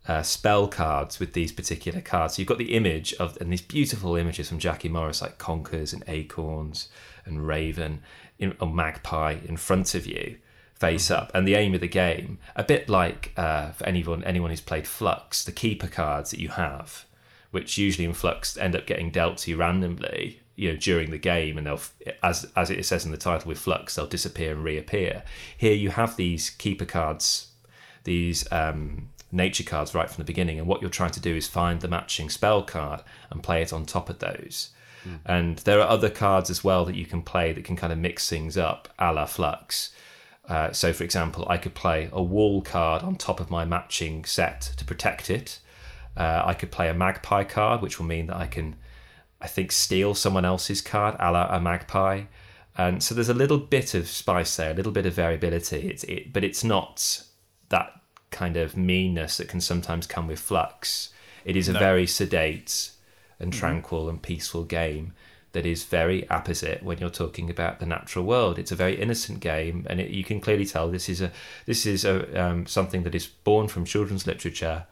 uh, 0.07 0.21
spell 0.21 0.67
cards 0.67 1.19
with 1.19 1.33
these 1.33 1.51
particular 1.51 2.01
cards. 2.01 2.35
So 2.35 2.41
you've 2.41 2.49
got 2.49 2.57
the 2.57 2.75
image 2.75 3.13
of 3.15 3.37
and 3.39 3.51
these 3.51 3.61
beautiful 3.61 4.15
images 4.15 4.49
from 4.49 4.59
Jackie 4.59 4.89
Morris, 4.89 5.21
like 5.21 5.37
conkers 5.37 5.93
and 5.93 6.03
acorns 6.07 6.89
and 7.25 7.45
raven 7.45 8.01
in, 8.39 8.55
or 8.59 8.67
magpie 8.67 9.37
in 9.47 9.57
front 9.57 9.95
of 9.95 10.05
you. 10.05 10.37
Face 10.73 11.09
up, 11.09 11.31
and 11.33 11.47
the 11.47 11.55
aim 11.55 11.73
of 11.73 11.81
the 11.81 11.87
game, 11.87 12.37
a 12.55 12.63
bit 12.63 12.87
like 12.87 13.33
uh, 13.35 13.71
for 13.71 13.83
anyone 13.87 14.23
anyone 14.23 14.51
who's 14.51 14.61
played 14.61 14.83
Fluxx, 14.83 15.43
the 15.43 15.51
keeper 15.51 15.87
cards 15.87 16.29
that 16.29 16.39
you 16.39 16.49
have, 16.49 17.07
which 17.49 17.79
usually 17.79 18.05
in 18.05 18.13
Fluxx 18.13 18.61
end 18.61 18.75
up 18.75 18.85
getting 18.85 19.09
dealt 19.09 19.39
to 19.39 19.49
you 19.49 19.57
randomly, 19.57 20.39
you 20.55 20.71
know 20.71 20.77
during 20.77 21.09
the 21.09 21.17
game, 21.17 21.57
and 21.57 21.65
they'll 21.65 21.81
as 22.21 22.45
as 22.55 22.69
it 22.69 22.85
says 22.85 23.05
in 23.05 23.11
the 23.11 23.17
title 23.17 23.47
with 23.47 23.57
Fluxx, 23.57 23.95
they'll 23.95 24.05
disappear 24.05 24.51
and 24.51 24.63
reappear. 24.63 25.23
Here 25.57 25.73
you 25.73 25.89
have 25.89 26.15
these 26.15 26.51
keeper 26.51 26.85
cards, 26.85 27.47
these 28.03 28.47
um, 28.51 29.09
nature 29.31 29.63
cards 29.63 29.95
right 29.95 30.09
from 30.09 30.21
the 30.21 30.27
beginning, 30.27 30.59
and 30.59 30.67
what 30.67 30.81
you're 30.81 30.91
trying 30.91 31.11
to 31.11 31.19
do 31.19 31.35
is 31.35 31.47
find 31.47 31.81
the 31.81 31.87
matching 31.87 32.29
spell 32.29 32.61
card 32.61 33.01
and 33.31 33.41
play 33.41 33.63
it 33.63 33.73
on 33.73 33.85
top 33.85 34.09
of 34.09 34.19
those. 34.19 34.69
And 35.25 35.57
there 35.59 35.79
are 35.79 35.87
other 35.87 36.09
cards 36.09 36.49
as 36.49 36.63
well 36.63 36.85
that 36.85 36.95
you 36.95 37.05
can 37.05 37.21
play 37.21 37.53
that 37.53 37.63
can 37.63 37.75
kind 37.75 37.93
of 37.93 37.99
mix 37.99 38.29
things 38.29 38.57
up, 38.57 38.89
a 38.99 39.13
la 39.13 39.25
Fluxx. 39.25 39.89
Uh, 40.47 40.71
so, 40.71 40.93
for 40.93 41.03
example, 41.03 41.45
I 41.49 41.57
could 41.57 41.75
play 41.75 42.09
a 42.11 42.21
wall 42.21 42.61
card 42.61 43.03
on 43.03 43.15
top 43.15 43.39
of 43.39 43.49
my 43.49 43.65
matching 43.65 44.25
set 44.25 44.61
to 44.77 44.85
protect 44.85 45.29
it. 45.29 45.59
Uh, 46.15 46.41
I 46.45 46.53
could 46.53 46.71
play 46.71 46.89
a 46.89 46.93
magpie 46.93 47.43
card, 47.43 47.81
which 47.81 47.99
will 47.99 48.05
mean 48.05 48.27
that 48.27 48.37
I 48.37 48.47
can, 48.47 48.75
I 49.41 49.47
think, 49.47 49.71
steal 49.71 50.15
someone 50.15 50.45
else's 50.45 50.81
card, 50.81 51.15
a 51.19 51.31
la 51.31 51.47
a 51.55 51.59
magpie. 51.59 52.23
And 52.77 53.03
so 53.03 53.13
there's 53.15 53.29
a 53.29 53.33
little 53.33 53.57
bit 53.57 53.93
of 53.93 54.07
spice 54.07 54.55
there, 54.55 54.71
a 54.71 54.73
little 54.73 54.91
bit 54.91 55.05
of 55.05 55.13
variability. 55.13 55.89
It's 55.89 56.03
it, 56.05 56.31
but 56.31 56.43
it's 56.43 56.63
not 56.63 57.23
that 57.69 57.99
kind 58.29 58.55
of 58.55 58.77
meanness 58.77 59.37
that 59.37 59.47
can 59.47 59.61
sometimes 59.61 60.07
come 60.07 60.27
with 60.27 60.39
Fluxx. 60.39 61.09
It 61.43 61.55
is 61.55 61.69
a 61.69 61.73
very 61.73 62.05
sedate 62.05 62.91
and 63.39 63.53
tranquil 63.53 64.09
and 64.09 64.21
peaceful 64.21 64.63
game 64.63 65.13
that 65.53 65.65
is 65.65 65.83
very 65.85 66.25
apposite 66.29 66.83
when 66.83 66.97
you're 66.99 67.09
talking 67.09 67.49
about 67.49 67.79
the 67.79 67.85
natural 67.85 68.25
world. 68.25 68.59
It's 68.59 68.71
a 68.71 68.75
very 68.75 68.99
innocent 68.99 69.39
game, 69.39 69.87
and 69.89 69.99
it, 69.99 70.11
you 70.11 70.23
can 70.23 70.39
clearly 70.39 70.65
tell 70.65 70.89
this 70.91 71.09
is 71.09 71.21
a 71.21 71.31
this 71.65 71.85
is 71.85 72.05
a 72.05 72.15
um, 72.39 72.65
something 72.65 73.03
that 73.03 73.15
is 73.15 73.27
born 73.27 73.67
from 73.67 73.85
children's 73.85 74.27
literature, 74.27 74.85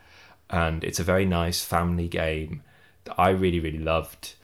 and 0.50 0.84
it's 0.84 1.00
a 1.00 1.04
very 1.04 1.26
nice 1.26 1.64
family 1.64 2.08
game 2.08 2.64
that 3.04 3.16
I 3.18 3.30
really 3.30 3.60
really 3.60 3.80
loved. 3.80 4.36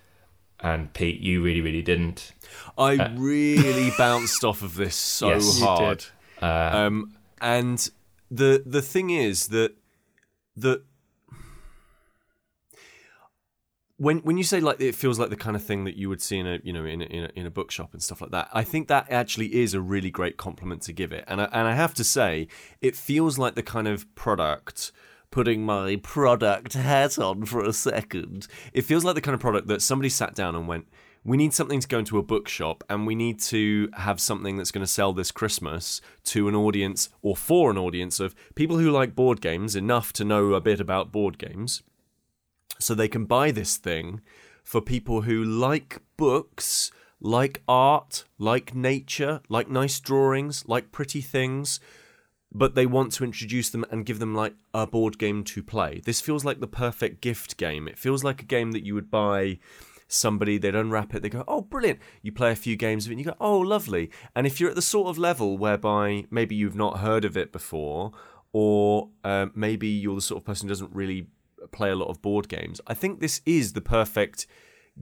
And 0.60 0.94
Pete, 0.94 1.22
you 1.22 1.42
really 1.42 1.62
really 1.62 1.82
didn't. 1.82 2.34
I 2.78 3.14
really 3.16 3.92
bounced 3.98 4.44
off 4.44 4.62
of 4.62 4.76
this 4.76 4.96
so 4.96 5.30
Uh, 5.30 5.34
Yes, 5.34 5.60
you 5.60 5.66
hard. 5.66 6.06
Uh, 6.40 6.78
Um, 6.86 7.16
and 7.40 7.90
the 8.30 8.62
the 8.66 8.82
thing 8.82 9.10
is 9.10 9.48
that 9.48 9.76
that 10.58 10.84
when 14.02 14.18
when 14.20 14.36
you 14.36 14.44
say 14.44 14.60
like 14.60 14.82
it 14.82 14.96
feels 14.96 15.20
like 15.20 15.30
the 15.30 15.36
kind 15.36 15.56
of 15.56 15.64
thing 15.64 15.84
that 15.84 15.96
you 15.96 16.10
would 16.10 16.24
see 16.24 16.40
in 16.40 16.48
a 16.48 16.60
you 16.64 16.74
know 16.74 16.86
in 16.86 17.04
a, 17.04 17.06
in 17.06 17.24
a, 17.26 17.30
in 17.36 17.46
a 17.46 17.52
bookshop 17.52 17.94
and 17.94 18.02
stuff 18.02 18.20
like 18.20 18.32
that, 18.32 18.50
I 18.52 18.64
think 18.64 18.88
that 18.88 19.06
actually 19.12 19.62
is 19.62 19.76
a 19.76 19.82
really 19.82 20.10
great 20.10 20.38
compliment 20.38 20.82
to 20.84 20.94
give 20.94 21.12
it. 21.12 21.24
And 21.28 21.40
I, 21.40 21.44
and 21.54 21.68
I 21.68 21.76
have 21.76 21.94
to 21.96 22.04
say, 22.04 22.48
it 22.82 22.96
feels 22.96 23.38
like 23.38 23.54
the 23.54 23.64
kind 23.64 23.88
of 23.88 24.14
product. 24.16 24.92
Putting 25.30 25.64
my 25.64 25.96
product 26.04 26.74
hat 26.74 27.18
on 27.18 27.46
for 27.46 27.64
a 27.64 27.72
second, 27.72 28.48
it 28.74 28.82
feels 28.82 29.06
like 29.06 29.16
the 29.16 29.22
kind 29.22 29.34
of 29.34 29.40
product 29.40 29.68
that 29.68 29.82
somebody 29.82 30.10
sat 30.10 30.36
down 30.36 30.58
and 30.58 30.68
went, 30.68 30.90
we 31.24 31.38
need 31.38 31.54
something 31.54 31.80
to 31.80 31.88
go 31.88 32.00
into 32.00 32.18
a 32.18 32.22
bookshop 32.22 32.84
and 32.90 33.08
we 33.08 33.16
need 33.16 33.40
to 33.44 33.90
have 33.94 34.20
something 34.20 34.58
that's 34.58 34.72
going 34.72 34.84
to 34.84 34.92
sell 34.92 35.14
this 35.14 35.32
Christmas 35.32 36.02
to 36.26 36.50
an 36.50 36.56
audience 36.56 37.08
or 37.22 37.38
for 37.38 37.72
an 37.72 37.78
audience 37.78 38.20
of 38.20 38.36
people 38.56 38.78
who 38.78 38.92
like 38.92 39.16
board 39.16 39.40
games 39.40 39.74
enough 39.74 40.12
to 40.12 40.26
know 40.26 40.54
a 40.54 40.60
bit 40.60 40.82
about 40.82 41.14
board 41.14 41.38
games 41.38 41.82
so 42.82 42.94
they 42.94 43.08
can 43.08 43.26
buy 43.26 43.52
this 43.52 43.78
thing 43.78 44.22
for 44.64 44.82
people 44.82 45.22
who 45.22 45.44
like 45.44 46.02
books, 46.18 46.92
like 47.20 47.62
art, 47.68 48.26
like 48.38 48.76
nature, 48.76 49.42
like 49.50 49.70
nice 49.70 50.00
drawings, 50.00 50.64
like 50.68 50.92
pretty 50.92 51.22
things, 51.22 51.80
but 52.52 52.76
they 52.76 52.86
want 52.86 53.12
to 53.14 53.24
introduce 53.24 53.70
them 53.70 53.86
and 53.92 54.06
give 54.06 54.20
them 54.20 54.36
like 54.36 54.54
a 54.74 54.86
board 54.86 55.18
game 55.18 55.44
to 55.44 55.64
play. 55.64 56.02
This 56.06 56.22
feels 56.22 56.44
like 56.44 56.60
the 56.60 56.68
perfect 56.68 57.22
gift 57.22 57.58
game. 57.58 57.88
It 57.88 57.98
feels 57.98 58.24
like 58.24 58.42
a 58.42 58.46
game 58.46 58.72
that 58.72 58.86
you 58.86 58.94
would 58.94 59.10
buy 59.10 59.60
somebody, 60.08 60.58
they'd 60.58 60.76
unwrap 60.76 61.16
it, 61.16 61.22
they 61.22 61.30
go, 61.30 61.44
oh, 61.48 61.62
brilliant. 61.62 62.00
You 62.22 62.32
play 62.32 62.52
a 62.52 62.56
few 62.56 62.76
games 62.76 63.06
of 63.06 63.12
it 63.12 63.14
and 63.14 63.20
you 63.20 63.26
go, 63.26 63.38
oh, 63.40 63.60
lovely. 63.60 64.12
And 64.36 64.46
if 64.46 64.60
you're 64.60 64.70
at 64.70 64.76
the 64.76 64.82
sort 64.82 65.08
of 65.08 65.18
level 65.18 65.58
whereby 65.58 66.26
maybe 66.30 66.56
you've 66.56 66.76
not 66.76 67.00
heard 67.00 67.24
of 67.24 67.38
it 67.38 67.52
before, 67.52 68.12
or 68.52 69.10
um, 69.24 69.52
maybe 69.56 69.88
you're 69.88 70.16
the 70.16 70.22
sort 70.22 70.42
of 70.42 70.46
person 70.46 70.68
who 70.68 70.72
doesn't 70.72 70.94
really 70.94 71.28
play 71.72 71.90
a 71.90 71.96
lot 71.96 72.10
of 72.10 72.22
board 72.22 72.48
games, 72.50 72.82
I 72.88 72.94
think 72.94 73.20
this 73.20 73.42
is 73.46 73.74
the 73.74 73.82
perfect 73.82 74.48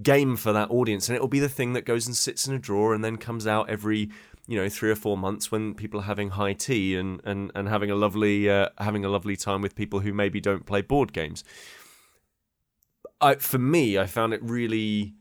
game 0.01 0.35
for 0.35 0.53
that 0.53 0.69
audience. 0.69 1.09
And 1.09 1.15
it'll 1.15 1.27
be 1.27 1.39
the 1.39 1.49
thing 1.49 1.73
that 1.73 1.85
goes 1.85 2.07
and 2.07 2.15
sits 2.15 2.47
in 2.47 2.53
a 2.53 2.59
drawer 2.59 2.93
and 2.93 3.03
then 3.03 3.17
comes 3.17 3.47
out 3.47 3.69
every 3.69 4.09
you 4.49 4.57
know 4.57 4.67
three 4.67 4.89
or 4.89 4.95
four 4.95 5.15
months 5.15 5.51
when 5.51 5.75
people 5.75 5.99
are 5.99 6.03
having 6.03 6.31
high 6.31 6.53
tea 6.53 6.97
and 6.97 7.21
and, 7.23 7.51
and 7.53 7.69
having 7.69 7.91
a 7.91 7.95
lovely 7.95 8.49
uh, 8.49 8.69
having 8.79 9.05
a 9.05 9.09
lovely 9.09 9.35
time 9.35 9.61
with 9.61 9.75
people 9.75 9.99
who 9.99 10.11
maybe 10.11 10.41
don't 10.41 10.65
play 10.65 10.81
board 10.81 11.13
games 11.13 11.43
I, 13.21 13.35
for 13.35 13.59
me 13.59 13.99
i 13.99 14.07
found 14.07 14.33
it 14.33 14.41
really 14.41 15.13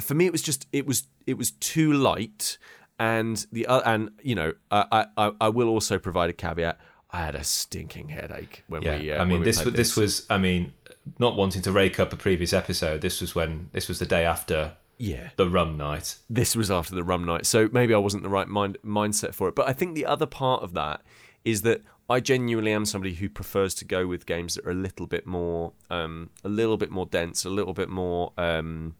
for 0.00 0.14
me 0.14 0.26
it 0.26 0.32
was 0.32 0.42
just 0.42 0.68
it 0.72 0.86
was 0.86 1.08
it 1.26 1.36
was 1.36 1.50
too 1.50 1.92
light 1.92 2.56
and 3.00 3.44
the 3.50 3.66
uh, 3.66 3.82
and 3.84 4.10
you 4.22 4.36
know 4.36 4.52
I, 4.70 5.06
I 5.16 5.32
i 5.40 5.48
will 5.48 5.68
also 5.68 5.98
provide 5.98 6.30
a 6.30 6.32
caveat 6.32 6.78
i 7.10 7.18
had 7.24 7.34
a 7.34 7.44
stinking 7.44 8.08
headache 8.08 8.64
when 8.68 8.82
yeah, 8.82 8.98
we 8.98 9.12
uh, 9.12 9.16
I 9.16 9.18
when 9.20 9.28
mean, 9.28 9.38
we 9.40 9.44
this 9.44 9.56
played 9.56 9.66
was 9.66 9.74
this 9.74 9.96
was. 9.96 10.26
I 10.28 10.38
mean, 10.38 10.72
not 11.18 11.36
wanting 11.36 11.62
to 11.62 11.72
rake 11.72 12.00
up 12.00 12.12
a 12.12 12.16
previous 12.16 12.52
episode. 12.52 13.00
This 13.00 13.20
was 13.20 13.34
when 13.34 13.70
this 13.72 13.88
was 13.88 13.98
the 13.98 14.06
day 14.06 14.24
after 14.24 14.72
yeah 14.98 15.28
the 15.36 15.48
rum 15.48 15.76
night. 15.76 16.16
this 16.30 16.56
was 16.56 16.70
after 16.70 16.94
the 16.94 17.04
rum 17.04 17.24
night, 17.24 17.46
so 17.46 17.68
maybe 17.72 17.94
I 17.94 17.98
wasn't 17.98 18.22
the 18.22 18.28
right 18.28 18.48
mind 18.48 18.78
mindset 18.84 19.34
for 19.34 19.48
it. 19.48 19.54
But 19.54 19.68
I 19.68 19.72
think 19.72 19.94
the 19.94 20.06
other 20.06 20.26
part 20.26 20.62
of 20.62 20.74
that 20.74 21.02
is 21.44 21.62
that 21.62 21.82
I 22.08 22.20
genuinely 22.20 22.72
am 22.72 22.84
somebody 22.84 23.14
who 23.14 23.28
prefers 23.28 23.74
to 23.74 23.84
go 23.84 24.06
with 24.06 24.26
games 24.26 24.54
that 24.54 24.64
are 24.66 24.70
a 24.70 24.74
little 24.74 25.06
bit 25.06 25.26
more, 25.26 25.72
um, 25.90 26.30
a 26.44 26.48
little 26.48 26.76
bit 26.76 26.90
more 26.90 27.06
dense, 27.06 27.44
a 27.44 27.50
little 27.50 27.74
bit 27.74 27.88
more 27.88 28.32
um, 28.38 28.94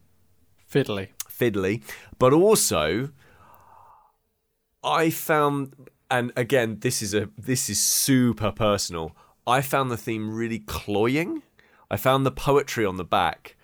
Fiddly. 0.71 1.09
fiddly, 1.29 1.83
but 2.19 2.33
also 2.33 3.09
I 4.83 5.09
found, 5.09 5.89
and 6.09 6.31
again, 6.35 6.79
this 6.79 7.01
is 7.01 7.13
a 7.13 7.29
this 7.37 7.69
is 7.69 7.79
super 7.79 8.51
personal. 8.51 9.15
I 9.45 9.61
found 9.61 9.91
the 9.91 9.97
theme 9.97 10.33
really 10.33 10.59
cloying. 10.59 11.41
I 11.89 11.97
found 11.97 12.25
the 12.25 12.31
poetry 12.31 12.85
on 12.85 12.97
the 12.97 13.05
back 13.05 13.55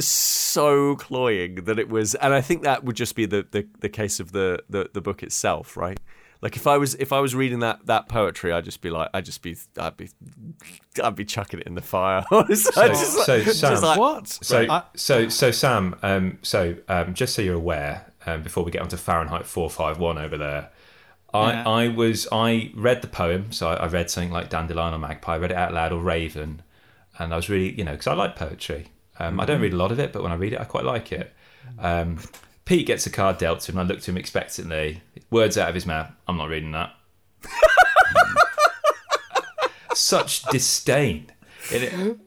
so 0.00 0.94
cloying 0.96 1.56
that 1.64 1.78
it 1.78 1.88
was, 1.88 2.14
and 2.16 2.32
I 2.32 2.40
think 2.40 2.62
that 2.62 2.84
would 2.84 2.96
just 2.96 3.14
be 3.14 3.26
the 3.26 3.46
the, 3.50 3.66
the 3.80 3.88
case 3.88 4.20
of 4.20 4.32
the, 4.32 4.62
the 4.68 4.90
the 4.92 5.00
book 5.00 5.22
itself, 5.22 5.76
right? 5.76 5.98
Like 6.40 6.54
if 6.54 6.68
I 6.68 6.76
was 6.78 6.94
if 6.96 7.12
I 7.12 7.18
was 7.18 7.34
reading 7.34 7.60
that 7.60 7.86
that 7.86 8.08
poetry, 8.08 8.52
I'd 8.52 8.64
just 8.64 8.80
be 8.80 8.90
like, 8.90 9.10
I'd 9.12 9.24
just 9.24 9.42
be 9.42 9.56
I'd 9.76 9.96
be 9.96 10.08
I'd 11.02 11.16
be 11.16 11.24
chucking 11.24 11.60
it 11.60 11.66
in 11.66 11.74
the 11.74 11.82
fire. 11.82 12.24
So- 12.30 12.44
just, 12.46 13.24
so, 13.26 13.42
Sam- 13.42 13.82
like, 13.82 13.98
What? 13.98 14.28
So, 14.28 14.64
I- 14.70 14.84
so, 14.94 15.28
so, 15.28 15.50
Sam. 15.50 15.96
Um, 16.02 16.38
so, 16.42 16.76
um, 16.88 17.14
just 17.14 17.34
so 17.34 17.42
you're 17.42 17.56
aware, 17.56 18.12
um, 18.26 18.42
before 18.44 18.62
we 18.62 18.70
get 18.70 18.82
onto 18.82 18.96
Fahrenheit 18.96 19.46
four 19.46 19.68
five 19.68 19.98
one 19.98 20.16
over 20.16 20.38
there, 20.38 20.70
I, 21.32 21.52
Yeah. 21.52 21.68
I 21.68 21.88
was, 21.88 22.26
I 22.32 22.70
read 22.74 23.02
the 23.02 23.08
poem. 23.08 23.52
So, 23.52 23.68
I, 23.68 23.74
I 23.74 23.86
read 23.86 24.10
something 24.10 24.32
like 24.32 24.50
Dandelion 24.50 24.94
or 24.94 24.98
Magpie. 24.98 25.34
I 25.34 25.38
read 25.38 25.50
it 25.50 25.56
out 25.56 25.74
loud 25.74 25.92
or 25.92 26.00
Raven, 26.00 26.62
and 27.18 27.32
I 27.32 27.36
was 27.36 27.48
really, 27.48 27.70
you 27.72 27.84
know, 27.84 27.92
because 27.92 28.06
I 28.06 28.14
like 28.14 28.36
poetry. 28.36 28.88
Um, 29.18 29.40
I 29.40 29.44
don't 29.44 29.60
read 29.60 29.72
a 29.72 29.76
lot 29.76 29.92
of 29.92 29.98
it, 29.98 30.12
but 30.12 30.22
when 30.22 30.32
I 30.32 30.36
read 30.36 30.52
it, 30.52 30.60
I 30.60 30.64
quite 30.64 30.84
like 30.84 31.12
it. 31.12 31.32
Um, 31.78 32.18
Pete 32.64 32.86
gets 32.86 33.06
a 33.06 33.10
card 33.10 33.38
dealt 33.38 33.60
to 33.60 33.72
him. 33.72 33.78
I 33.78 33.82
looked 33.82 34.02
at 34.02 34.08
him 34.08 34.16
expectantly. 34.16 35.02
Words 35.30 35.58
out 35.58 35.68
of 35.68 35.74
his 35.74 35.86
mouth. 35.86 36.10
I'm 36.26 36.36
not 36.36 36.48
reading 36.48 36.72
that. 36.72 36.94
Such 39.94 40.42
disdain. 40.44 41.30
It, 41.70 42.18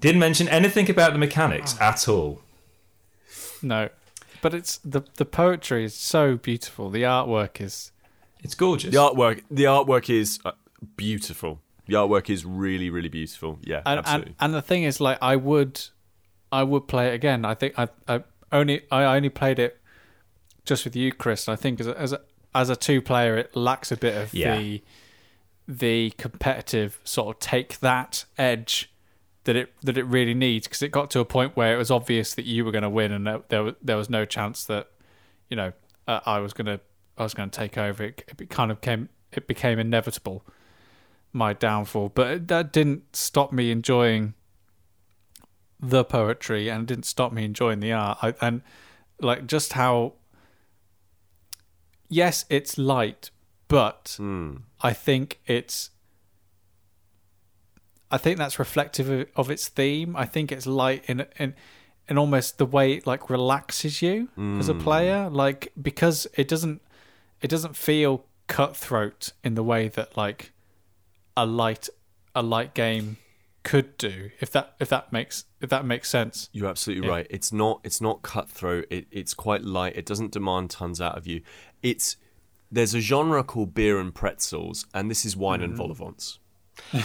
didn't 0.00 0.20
mention 0.20 0.48
anything 0.48 0.88
about 0.90 1.12
the 1.12 1.18
mechanics 1.18 1.76
at 1.80 2.08
all. 2.08 2.42
No. 3.62 3.88
But 4.42 4.54
it's 4.54 4.78
the 4.78 5.02
the 5.16 5.24
poetry 5.24 5.84
is 5.84 5.94
so 5.94 6.36
beautiful. 6.36 6.90
The 6.90 7.02
artwork 7.02 7.60
is 7.60 7.90
It's 8.46 8.54
gorgeous. 8.54 8.92
The 8.92 8.98
artwork, 8.98 9.42
the 9.50 9.64
artwork 9.64 10.08
is 10.08 10.38
uh, 10.44 10.52
beautiful. 10.96 11.60
The 11.86 11.94
artwork 11.94 12.30
is 12.30 12.44
really, 12.44 12.90
really 12.90 13.08
beautiful. 13.08 13.58
Yeah, 13.62 13.82
and, 13.84 13.98
absolutely. 13.98 14.34
and 14.38 14.44
and 14.44 14.54
the 14.54 14.62
thing 14.62 14.84
is 14.84 15.00
like 15.00 15.18
I 15.20 15.34
would 15.34 15.80
I 16.52 16.62
would 16.62 16.86
play 16.86 17.08
it 17.08 17.14
again. 17.14 17.44
I 17.44 17.54
think 17.54 17.74
I 17.76 17.88
I 18.06 18.22
only 18.52 18.82
I 18.90 19.16
only 19.16 19.30
played 19.30 19.58
it 19.58 19.80
just 20.64 20.84
with 20.84 20.94
you, 20.94 21.12
Kris. 21.12 21.48
And 21.48 21.52
I 21.52 21.56
think 21.56 21.80
as 21.80 21.88
a, 21.88 22.00
as 22.00 22.12
a, 22.12 22.20
as 22.54 22.70
a 22.70 22.76
two 22.76 23.02
player, 23.02 23.36
it 23.36 23.56
lacks 23.56 23.90
a 23.90 23.96
bit 23.96 24.16
of 24.16 24.32
Yeah. 24.32 24.56
the 24.56 24.82
the 25.68 26.10
competitive 26.16 27.00
sort 27.02 27.34
of 27.34 27.40
take 27.40 27.80
that 27.80 28.24
edge 28.38 28.92
that 29.44 29.56
it 29.56 29.72
that 29.82 29.98
it 29.98 30.04
really 30.04 30.34
needs 30.34 30.68
because 30.68 30.82
it 30.82 30.92
got 30.92 31.10
to 31.10 31.18
a 31.18 31.24
point 31.24 31.56
where 31.56 31.74
it 31.74 31.78
was 31.78 31.90
obvious 31.90 32.34
that 32.34 32.44
you 32.44 32.64
were 32.64 32.70
going 32.70 32.82
to 32.82 32.90
win 32.90 33.10
and 33.10 33.26
there, 33.26 33.40
there 33.48 33.62
was 33.64 33.74
there 33.82 33.96
was 33.96 34.08
no 34.08 34.24
chance 34.24 34.64
that 34.66 34.88
you 35.50 35.56
know 35.56 35.72
uh, 36.06 36.20
I 36.24 36.38
was 36.38 36.52
going 36.52 36.66
to 36.66 36.80
I 37.18 37.22
was 37.22 37.34
going 37.34 37.50
to 37.50 37.58
take 37.58 37.78
over. 37.78 38.04
It, 38.04 38.24
it 38.40 38.50
kind 38.50 38.70
of 38.70 38.80
came 38.80 39.08
it 39.32 39.46
became 39.46 39.78
inevitable 39.78 40.44
my 41.32 41.52
downfall, 41.52 42.10
but 42.14 42.48
that 42.48 42.72
didn't 42.72 43.14
stop 43.14 43.52
me 43.52 43.70
enjoying 43.70 44.34
the 45.78 46.02
poetry 46.04 46.68
and 46.70 46.82
it 46.84 46.86
didn't 46.86 47.04
stop 47.04 47.32
me 47.32 47.44
enjoying 47.44 47.80
the 47.80 47.92
art. 47.92 48.18
I, 48.22 48.34
and 48.40 48.62
like 49.20 49.46
just 49.46 49.74
how 49.74 50.14
yes, 52.08 52.44
it's 52.48 52.78
light, 52.78 53.30
but 53.68 54.14
Hmm. 54.18 54.56
I 54.80 54.92
think 54.92 55.40
it's 55.46 55.90
I 58.10 58.18
think 58.18 58.38
that's 58.38 58.58
reflective 58.58 59.10
of, 59.10 59.26
of 59.34 59.50
its 59.50 59.68
theme. 59.68 60.14
I 60.16 60.24
think 60.26 60.52
it's 60.52 60.66
light 60.66 61.04
in 61.08 61.26
in 61.38 61.54
in 62.08 62.16
almost 62.18 62.58
the 62.58 62.66
way 62.66 62.92
it 62.94 63.06
like 63.06 63.28
relaxes 63.28 64.00
you 64.00 64.28
as 64.58 64.68
a 64.68 64.74
Mm. 64.74 64.80
player, 64.80 65.28
like 65.28 65.72
because 65.80 66.26
it 66.34 66.46
doesn't 66.46 66.80
it 67.40 67.48
doesn't 67.48 67.76
feel 67.76 68.24
cutthroat 68.46 69.32
in 69.42 69.54
the 69.54 69.62
way 69.62 69.88
that 69.88 70.16
like 70.16 70.52
a 71.36 71.44
light 71.44 71.88
a 72.34 72.42
light 72.42 72.74
game 72.74 73.16
could 73.62 73.98
do. 73.98 74.30
If 74.40 74.50
that 74.52 74.74
if 74.78 74.88
that 74.90 75.12
makes 75.12 75.44
if 75.60 75.70
that 75.70 75.84
makes 75.84 76.08
sense. 76.08 76.48
You're 76.52 76.68
absolutely 76.68 77.08
Yeah. 77.08 77.14
right. 77.14 77.26
It's 77.30 77.52
not 77.52 77.80
it's 77.82 78.00
not 78.00 78.22
cutthroat. 78.22 78.86
It, 78.90 79.06
it's 79.10 79.34
quite 79.34 79.62
light. 79.62 79.96
It 79.96 80.06
doesn't 80.06 80.32
demand 80.32 80.70
tons 80.70 81.00
out 81.00 81.18
of 81.18 81.26
you. 81.26 81.42
It's 81.82 82.16
there's 82.70 82.94
a 82.94 83.00
genre 83.00 83.42
called 83.44 83.74
beer 83.74 83.98
and 83.98 84.14
pretzels, 84.14 84.86
and 84.92 85.10
this 85.10 85.24
is 85.24 85.36
wine 85.36 85.62
and 85.62 85.74
mm. 85.74 85.76
vol 85.76 85.96
au. 86.00 86.14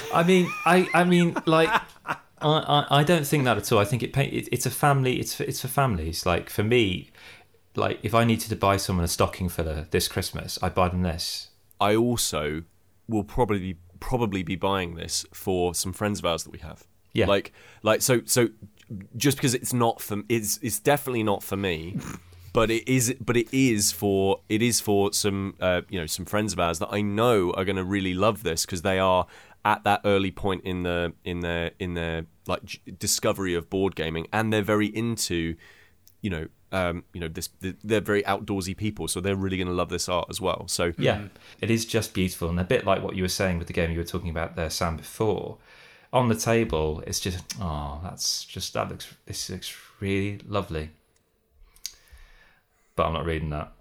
I 0.14 0.24
mean, 0.24 0.50
I, 0.66 0.88
I 0.94 1.04
mean, 1.04 1.36
like, 1.46 1.70
I, 2.06 2.16
I, 2.42 2.88
I 2.90 3.04
don't 3.04 3.26
think 3.26 3.46
that 3.46 3.58
at 3.58 3.72
all. 3.72 3.80
I 3.80 3.86
think 3.86 4.04
it, 4.04 4.12
pay- 4.12 4.28
it 4.28 4.50
it's 4.52 4.66
a 4.66 4.72
family. 4.72 5.20
It's 5.20 5.36
for, 5.36 5.44
it's 5.44 5.62
for 5.62 5.68
families. 5.68 6.26
Like 6.26 6.50
for 6.50 6.64
me, 6.64 7.12
like 7.76 8.00
if 8.04 8.14
I 8.14 8.24
needed 8.24 8.50
to 8.50 8.56
buy 8.56 8.78
someone 8.78 9.06
a 9.06 9.08
stocking 9.08 9.50
filler 9.50 9.88
this 9.92 10.08
Christmas, 10.08 10.60
I'd 10.62 10.76
buy 10.76 10.90
them 10.90 11.02
this. 11.04 11.50
I 11.80 11.96
also 11.96 12.64
will 13.08 13.24
probably 13.24 13.78
probably 14.00 14.44
be 14.44 14.56
buying 14.56 14.96
this 14.96 15.26
for 15.34 15.74
some 15.74 15.94
friends 15.94 16.20
of 16.20 16.26
ours 16.26 16.44
that 16.44 16.52
we 16.52 16.60
have. 16.60 16.86
Yeah. 17.14 17.28
Like 17.28 17.54
like 17.84 18.02
so 18.02 18.22
so 18.26 18.50
just 19.16 19.38
because 19.38 19.54
it's 19.54 19.74
not 19.74 20.02
for 20.02 20.24
it's 20.30 20.58
it's 20.62 20.80
definitely 20.80 21.24
not 21.24 21.44
for 21.44 21.58
me. 21.58 21.98
But 22.54 22.70
it 22.70 22.86
is, 22.86 23.16
but 23.22 23.38
it 23.38 23.48
is 23.54 23.94
for 23.94 24.42
it 24.50 24.62
is 24.62 24.82
for 24.82 25.14
some 25.14 25.56
uh, 25.62 25.84
you 25.88 25.98
know 25.98 26.06
some 26.06 26.26
friends 26.26 26.52
of 26.52 26.60
ours 26.60 26.80
that 26.80 26.90
I 26.92 27.00
know 27.00 27.52
are 27.54 27.64
going 27.64 27.78
to 27.78 27.84
really 27.86 28.14
love 28.14 28.44
this 28.44 28.66
because 28.66 28.82
they 28.82 29.00
are 29.00 29.26
at 29.64 29.86
that 29.86 30.02
early 30.04 30.32
point 30.32 30.66
in 30.66 30.84
the 30.84 31.14
in 31.24 31.40
their 31.40 31.72
in 31.80 31.94
their 31.94 32.26
like 32.48 32.82
discovery 33.00 33.56
of 33.56 33.70
board 33.70 33.96
gaming 33.96 34.28
and 34.34 34.52
they're 34.52 34.62
very 34.62 34.88
into 34.88 35.56
you 36.22 36.30
know 36.30 36.48
um, 36.72 37.04
you 37.14 37.20
know 37.20 37.28
this 37.28 37.50
they're 37.84 38.00
very 38.02 38.24
outdoorsy 38.24 38.76
people 38.76 39.08
so 39.08 39.20
they're 39.20 39.36
really 39.36 39.58
going 39.58 39.68
to 39.68 39.74
love 39.74 39.90
this 39.90 40.08
art 40.08 40.28
as 40.30 40.40
well 40.40 40.68
so 40.68 40.94
Yeah, 40.98 41.24
it 41.60 41.70
is 41.70 41.86
just 41.86 42.14
beautiful, 42.14 42.50
and 42.50 42.60
a 42.60 42.64
bit 42.64 42.86
like 42.86 43.04
what 43.04 43.16
you 43.16 43.24
were 43.24 43.30
saying 43.30 43.58
with 43.58 43.68
the 43.68 43.74
game 43.74 43.92
you 43.92 43.98
were 43.98 44.04
talking 44.06 44.30
about 44.30 44.56
there, 44.56 44.70
Sam. 44.70 44.98
Before, 44.98 45.58
on 46.14 46.30
the 46.30 46.36
table, 46.36 47.04
it's 47.06 47.20
just 47.20 47.44
oh, 47.60 48.00
that's 48.04 48.46
just 48.46 48.74
that 48.74 48.90
looks 48.90 49.14
this 49.26 49.50
looks 49.50 49.76
really 50.00 50.40
lovely. 50.48 50.92
But 52.96 53.08
I'm 53.08 53.14
not 53.14 53.26
reading 53.26 53.50
that. 53.52 53.72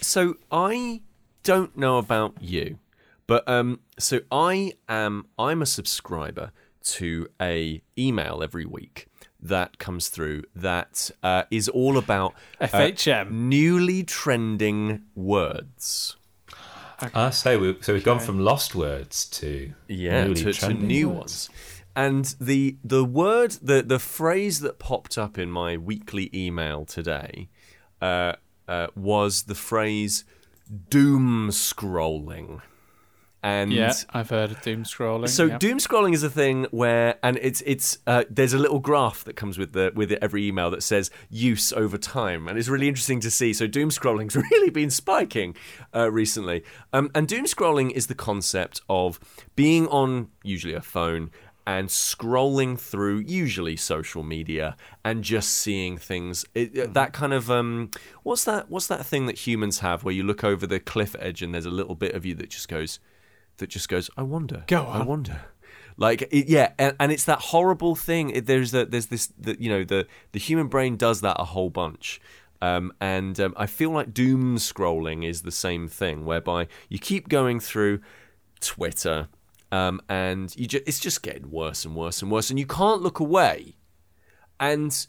So 0.00 0.36
I 0.52 1.00
don't 1.42 1.76
know 1.76 1.98
about 1.98 2.34
you, 2.40 2.78
but 3.26 3.48
um, 3.48 3.80
so 3.98 4.20
I 4.30 4.72
am 4.88 5.26
I'm 5.38 5.62
a 5.62 5.66
subscriber 5.66 6.52
to 6.84 7.28
a 7.40 7.82
email 7.98 8.42
every 8.42 8.66
week 8.66 9.08
that 9.40 9.78
comes 9.78 10.08
through 10.08 10.42
that 10.54 11.10
uh, 11.22 11.44
is 11.50 11.68
all 11.68 11.96
about 11.98 12.34
uh, 12.60 12.66
FHM. 12.66 13.30
newly 13.30 14.02
trending 14.02 15.02
words. 15.14 16.16
Ah, 17.14 17.30
so 17.30 17.58
we 17.58 17.76
so 17.80 17.92
we've 17.92 18.04
gone 18.04 18.20
from 18.20 18.38
lost 18.38 18.74
words 18.74 19.26
to 19.26 19.72
Yeah, 19.88 20.24
newly 20.24 20.42
to, 20.44 20.52
to 20.52 20.74
new 20.74 21.08
words. 21.08 21.18
ones. 21.18 21.50
And 21.96 22.34
the 22.40 22.76
the 22.82 23.04
word 23.04 23.52
the 23.62 23.82
the 23.82 23.98
phrase 23.98 24.60
that 24.60 24.78
popped 24.78 25.18
up 25.18 25.38
in 25.38 25.50
my 25.50 25.76
weekly 25.76 26.30
email 26.34 26.84
today 26.84 27.48
uh, 28.00 28.34
uh, 28.66 28.86
was 28.96 29.44
the 29.44 29.54
phrase 29.54 30.24
doom 30.88 31.50
scrolling. 31.50 32.62
And 33.44 33.74
Yeah, 33.74 33.92
I've 34.14 34.30
heard 34.30 34.52
of 34.52 34.62
doom 34.62 34.84
scrolling. 34.84 35.28
so 35.28 35.44
yeah. 35.44 35.58
doom 35.58 35.76
scrolling 35.76 36.14
is 36.14 36.22
a 36.22 36.30
thing 36.30 36.66
where, 36.70 37.16
and 37.22 37.38
it's 37.42 37.62
it's 37.66 37.98
uh, 38.06 38.24
there's 38.30 38.54
a 38.54 38.58
little 38.58 38.78
graph 38.78 39.22
that 39.24 39.36
comes 39.36 39.58
with 39.58 39.74
the 39.74 39.92
with 39.94 40.12
every 40.22 40.48
email 40.48 40.70
that 40.70 40.82
says 40.82 41.10
use 41.28 41.70
over 41.74 41.98
time, 41.98 42.48
and 42.48 42.58
it's 42.58 42.68
really 42.68 42.88
interesting 42.88 43.20
to 43.20 43.30
see. 43.30 43.52
So 43.52 43.66
doom 43.66 43.90
scrolling's 43.90 44.34
really 44.50 44.70
been 44.70 44.88
spiking 44.88 45.54
uh, 45.94 46.10
recently, 46.10 46.64
um, 46.94 47.10
and 47.14 47.28
doom 47.28 47.44
scrolling 47.44 47.90
is 47.90 48.06
the 48.06 48.14
concept 48.14 48.80
of 48.88 49.20
being 49.54 49.88
on 49.88 50.28
usually 50.42 50.72
a 50.72 50.80
phone 50.80 51.30
and 51.66 51.88
scrolling 51.88 52.78
through 52.78 53.18
usually 53.18 53.76
social 53.76 54.22
media 54.22 54.74
and 55.04 55.22
just 55.22 55.50
seeing 55.50 55.96
things 55.98 56.44
it, 56.54 56.78
uh, 56.78 56.86
that 56.92 57.14
kind 57.14 57.32
of 57.32 57.50
um 57.50 57.90
what's 58.22 58.44
that 58.44 58.70
what's 58.70 58.86
that 58.86 59.04
thing 59.06 59.24
that 59.24 59.46
humans 59.46 59.78
have 59.78 60.04
where 60.04 60.12
you 60.12 60.22
look 60.22 60.44
over 60.44 60.66
the 60.66 60.78
cliff 60.78 61.16
edge 61.18 61.40
and 61.40 61.54
there's 61.54 61.64
a 61.64 61.70
little 61.70 61.94
bit 61.94 62.14
of 62.14 62.26
you 62.26 62.34
that 62.34 62.50
just 62.50 62.68
goes 62.68 63.00
that 63.58 63.68
just 63.68 63.88
goes 63.88 64.10
i 64.16 64.22
wonder 64.22 64.64
Go 64.66 64.84
on. 64.84 65.00
i 65.00 65.04
wonder 65.04 65.42
like 65.96 66.22
it, 66.22 66.48
yeah 66.48 66.72
and, 66.78 66.96
and 66.98 67.12
it's 67.12 67.24
that 67.24 67.40
horrible 67.40 67.94
thing 67.94 68.30
it, 68.30 68.46
there's 68.46 68.72
the, 68.72 68.84
there's 68.84 69.06
this 69.06 69.28
the, 69.38 69.60
you 69.60 69.68
know 69.70 69.84
the 69.84 70.06
the 70.32 70.38
human 70.38 70.68
brain 70.68 70.96
does 70.96 71.20
that 71.20 71.36
a 71.38 71.44
whole 71.44 71.70
bunch 71.70 72.20
um, 72.64 72.94
and 72.98 73.38
um, 73.40 73.52
I 73.58 73.66
feel 73.66 73.90
like 73.90 74.14
doom 74.14 74.56
scrolling 74.56 75.28
is 75.28 75.42
the 75.42 75.50
same 75.50 75.86
thing, 75.86 76.24
whereby 76.24 76.68
you 76.88 76.98
keep 76.98 77.28
going 77.28 77.60
through 77.60 78.00
Twitter, 78.60 79.28
um, 79.70 80.00
and 80.08 80.54
you 80.56 80.66
ju- 80.66 80.80
it's 80.86 80.98
just 80.98 81.22
getting 81.22 81.50
worse 81.50 81.84
and 81.84 81.94
worse 81.94 82.22
and 82.22 82.30
worse, 82.30 82.48
and 82.48 82.58
you 82.58 82.64
can't 82.64 83.02
look 83.02 83.20
away. 83.20 83.76
And 84.58 85.06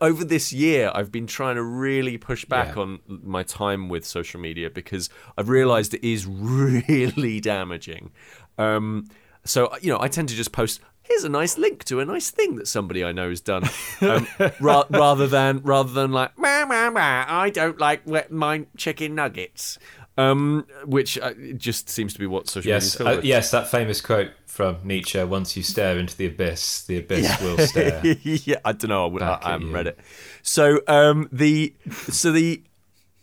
over 0.00 0.24
this 0.24 0.52
year, 0.52 0.90
I've 0.94 1.10
been 1.10 1.26
trying 1.26 1.56
to 1.56 1.62
really 1.62 2.18
push 2.18 2.44
back 2.44 2.76
Yeah. 2.76 2.82
on 2.82 3.00
my 3.06 3.42
time 3.42 3.88
with 3.88 4.04
social 4.04 4.40
media 4.40 4.70
because 4.70 5.10
I've 5.36 5.48
realised 5.48 5.94
it 5.94 6.06
is 6.06 6.26
really 6.26 7.40
damaging. 7.40 8.12
Um, 8.58 9.08
so 9.44 9.74
you 9.80 9.92
know, 9.92 10.00
I 10.00 10.08
tend 10.08 10.28
to 10.30 10.34
just 10.34 10.52
post. 10.52 10.80
Here's 11.02 11.24
a 11.24 11.28
nice 11.28 11.58
link 11.58 11.84
to 11.84 12.00
a 12.00 12.04
nice 12.06 12.30
thing 12.30 12.56
that 12.56 12.66
somebody 12.66 13.04
I 13.04 13.12
know 13.12 13.28
has 13.28 13.42
done, 13.42 13.64
um, 14.00 14.26
ra- 14.60 14.84
rather 14.88 15.26
than 15.26 15.58
rather 15.62 15.92
than 15.92 16.12
like, 16.12 16.38
"Meh, 16.38 16.64
meh, 16.64 16.88
meh, 16.88 17.24
I 17.28 17.50
don't 17.50 17.78
like 17.78 18.06
wet 18.06 18.30
my 18.32 18.64
chicken 18.78 19.14
nuggets, 19.14 19.78
um, 20.16 20.66
which 20.84 21.18
uh, 21.18 21.32
just 21.56 21.88
seems 21.88 22.12
to 22.12 22.18
be 22.18 22.26
what 22.26 22.48
social 22.48 22.68
Yes, 22.68 22.98
media 22.98 23.18
uh, 23.18 23.20
yes, 23.22 23.50
that 23.50 23.68
famous 23.68 24.00
quote 24.00 24.30
from 24.46 24.78
Nietzsche: 24.84 25.22
"Once 25.24 25.56
you 25.56 25.62
stare 25.62 25.98
into 25.98 26.16
the 26.16 26.26
abyss, 26.26 26.84
the 26.84 26.98
abyss 26.98 27.40
will 27.40 27.58
stare." 27.58 28.00
yeah, 28.22 28.60
I 28.64 28.72
don't 28.72 28.90
know. 28.90 29.18
I, 29.18 29.24
I 29.24 29.34
at 29.34 29.42
haven't 29.44 29.68
you. 29.68 29.74
read 29.74 29.86
it. 29.88 29.98
So 30.42 30.80
um, 30.86 31.28
the 31.32 31.74
so 32.10 32.30
the 32.32 32.62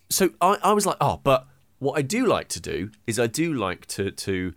so 0.10 0.30
I, 0.42 0.58
I 0.64 0.74
was 0.74 0.86
like, 0.86 0.98
oh, 1.00 1.22
but 1.24 1.48
what 1.80 1.98
I 1.98 2.02
do 2.02 2.26
like 2.26 2.48
to 2.50 2.60
do 2.60 2.92
is 3.08 3.20
I 3.20 3.28
do 3.28 3.54
like 3.54 3.86
to 3.88 4.12
to 4.12 4.54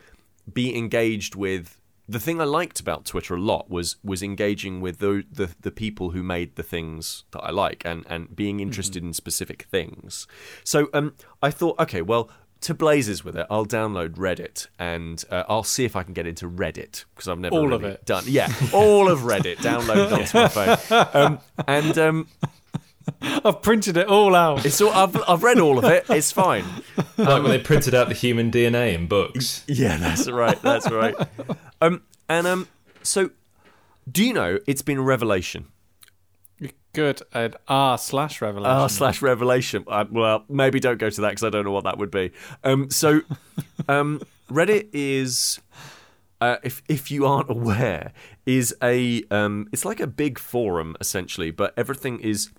be 0.53 0.77
engaged 0.77 1.35
with. 1.35 1.81
The 2.07 2.21
thing 2.21 2.41
I 2.41 2.45
liked 2.45 2.81
about 2.81 3.05
Twitter 3.07 3.35
a 3.35 3.41
lot 3.41 3.71
was 3.71 3.97
was 4.05 4.23
engaging 4.23 4.81
with 4.81 4.99
the 4.99 5.25
the, 5.33 5.51
the 5.61 5.71
people 5.71 6.11
who 6.11 6.23
made 6.23 6.57
the 6.57 6.63
things 6.63 7.25
that 7.31 7.41
I 7.41 7.51
like 7.51 7.83
and 7.87 8.05
and 8.09 8.35
being 8.37 8.61
interested 8.61 9.03
in 9.03 9.13
specific 9.15 9.63
things. 9.71 10.27
So 10.65 10.89
um, 10.93 11.15
I 11.43 11.51
thought, 11.51 11.79
okay, 11.81 12.03
well. 12.03 12.31
To 12.61 12.73
blazes 12.73 13.23
with 13.23 13.37
it, 13.37 13.47
I'll 13.51 13.67
download 13.67 14.15
Reddit 14.17 14.69
and 14.79 15.23
uh, 15.31 15.43
I'll 15.51 15.65
see 15.65 15.85
if 15.85 15.97
I 15.97 16.03
can 16.03 16.15
get 16.15 16.27
into 16.27 16.49
Reddit 16.49 17.05
because 17.15 17.29
I've 17.29 17.39
never 17.39 17.55
All 17.55 17.75
of 17.75 17.85
it. 17.85 18.07
done. 18.07 18.25
Yeah, 18.27 18.51
all 18.73 19.11
of 19.11 19.19
Reddit 19.21 19.57
downloaded 19.57 20.11
onto 20.11 20.39
my 20.39 20.49
phone, 20.49 21.09
um, 21.23 21.39
and 21.69 21.99
um, 21.99 22.29
I've 23.23 23.61
printed 23.63 23.97
it 23.97 24.07
all 24.09 24.35
out. 24.35 24.65
it's 24.65 24.81
all, 24.81 24.91
I've 24.91 25.17
I've 25.29 25.43
read 25.43 25.59
all 25.59 25.79
of 25.79 25.85
it. 25.85 26.07
It's 26.09 26.33
fine. 26.33 26.65
like 27.17 27.43
when 27.43 27.51
they 27.51 27.59
printed 27.59 27.95
out 27.95 28.09
the 28.09 28.15
human 28.15 28.51
DNA 28.51 28.95
in 28.95 29.07
books. 29.07 29.65
Yeah, 29.67 29.97
that's 29.99 30.31
right. 30.31 30.61
That's 30.63 30.91
right. 30.91 31.15
Um, 31.81 32.03
and 32.29 32.47
um, 32.47 32.69
so 33.03 33.31
do 34.11 34.25
you 34.25 34.33
know 34.33 34.59
it's 34.67 34.83
been 34.83 34.99
a 34.99 35.03
revelation? 35.03 35.67
Good 36.93 37.23
at 37.33 37.57
r 37.67 37.99
slash 37.99 38.41
revelation. 38.41 38.71
R 38.77 38.89
slash 38.89 39.21
revelation. 39.21 39.85
Uh, 39.89 40.05
well, 40.11 40.45
maybe 40.49 40.79
don't 40.79 40.99
go 40.99 41.11
to 41.11 41.21
that 41.23 41.31
because 41.31 41.43
I 41.43 41.51
don't 41.51 41.65
know 41.65 41.73
what 41.73 41.85
that 41.85 41.99
would 41.99 42.13
be. 42.13 42.31
Um, 42.63 42.89
so 42.91 43.21
um, 43.89 44.21
Reddit 44.51 44.89
is. 44.93 45.61
Uh, 46.41 46.57
if 46.63 46.83
if 46.89 47.11
you 47.11 47.27
aren't 47.27 47.51
aware, 47.51 48.13
is 48.47 48.75
a 48.83 49.25
um, 49.31 49.67
it's 49.73 49.85
like 49.85 49.99
a 49.99 50.07
big 50.07 50.39
forum 50.39 50.95
essentially, 51.01 51.51
but 51.51 51.73
everything 51.77 52.21
is 52.21 52.45
c- 52.45 52.51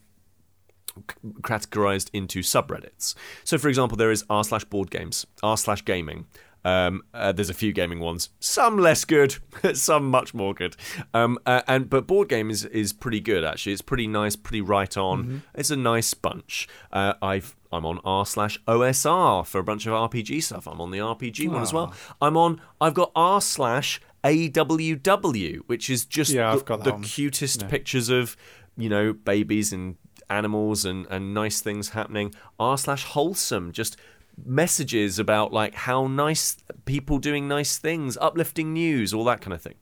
categorized 1.42 2.10
into 2.14 2.40
subreddits. 2.40 3.16
So, 3.44 3.58
for 3.58 3.70
example, 3.70 3.98
there 3.98 4.12
is 4.12 4.24
r 4.30 4.44
slash 4.44 4.64
board 4.66 4.92
games, 4.92 5.26
r 5.44 5.58
slash 5.58 5.84
gaming. 5.86 6.26
Um, 6.64 7.04
uh, 7.14 7.32
there's 7.32 7.52
a 7.52 7.54
few 7.54 7.72
gaming 7.74 8.00
ones, 8.00 8.30
some 8.40 8.80
less 8.80 9.06
good, 9.06 9.36
some 9.74 10.10
much 10.10 10.34
more 10.34 10.52
good. 10.56 10.76
Um, 11.14 11.38
uh, 11.46 11.62
and 11.68 11.88
but 11.92 12.08
board 12.08 12.28
game 12.28 12.50
is 12.50 12.66
is 12.66 12.92
pretty 12.92 13.20
good 13.20 13.44
actually. 13.44 13.74
It's 13.74 13.84
pretty 13.84 14.08
nice, 14.08 14.36
pretty 14.36 14.62
right 14.62 14.98
on. 14.98 15.44
It's 15.54 15.70
a 15.70 15.76
nice 15.76 16.16
bunch. 16.16 16.68
Uh, 16.92 17.14
I've 17.22 17.56
I'm 17.72 17.86
on 17.86 18.00
r 18.04 18.26
slash 18.26 18.60
OSR 18.68 19.46
for 19.46 19.60
a 19.60 19.64
bunch 19.64 19.86
of 19.86 19.94
RPG 19.94 20.42
stuff. 20.42 20.68
I'm 20.68 20.82
on 20.82 20.90
the 20.90 20.98
RPG 20.98 21.50
one 21.50 21.62
as 21.62 21.72
well. 21.72 21.94
I'm 22.20 22.36
on. 22.36 22.60
I've 22.82 22.96
got 22.96 23.12
r 23.16 23.42
slash 23.42 24.02
AWW, 24.24 25.60
which 25.68 25.90
is 25.90 26.06
just 26.06 26.32
Yeah, 26.32 26.56
the, 26.56 26.78
the 26.78 26.98
cutest 27.04 27.68
pictures 27.68 28.10
of 28.10 28.36
you 28.76 28.90
know 28.90 29.14
babies 29.14 29.72
and 29.72 29.98
animals 30.30 30.86
and, 30.86 31.06
and 31.10 31.34
nice 31.34 31.62
things 31.62 31.90
happening 31.90 32.34
r 32.60 32.78
slash 32.78 33.04
wholesome 33.06 33.72
just 33.72 33.98
messages 34.46 35.18
about 35.20 35.54
like 35.54 35.74
how 35.76 36.08
nice 36.08 36.58
people 36.86 37.18
doing 37.20 37.48
nice 37.48 37.78
things, 37.78 38.18
uplifting 38.20 38.74
news, 38.74 39.14
all 39.14 39.24
that 39.24 39.40
kind 39.42 39.54
of 39.54 39.62
thing. 39.62 39.76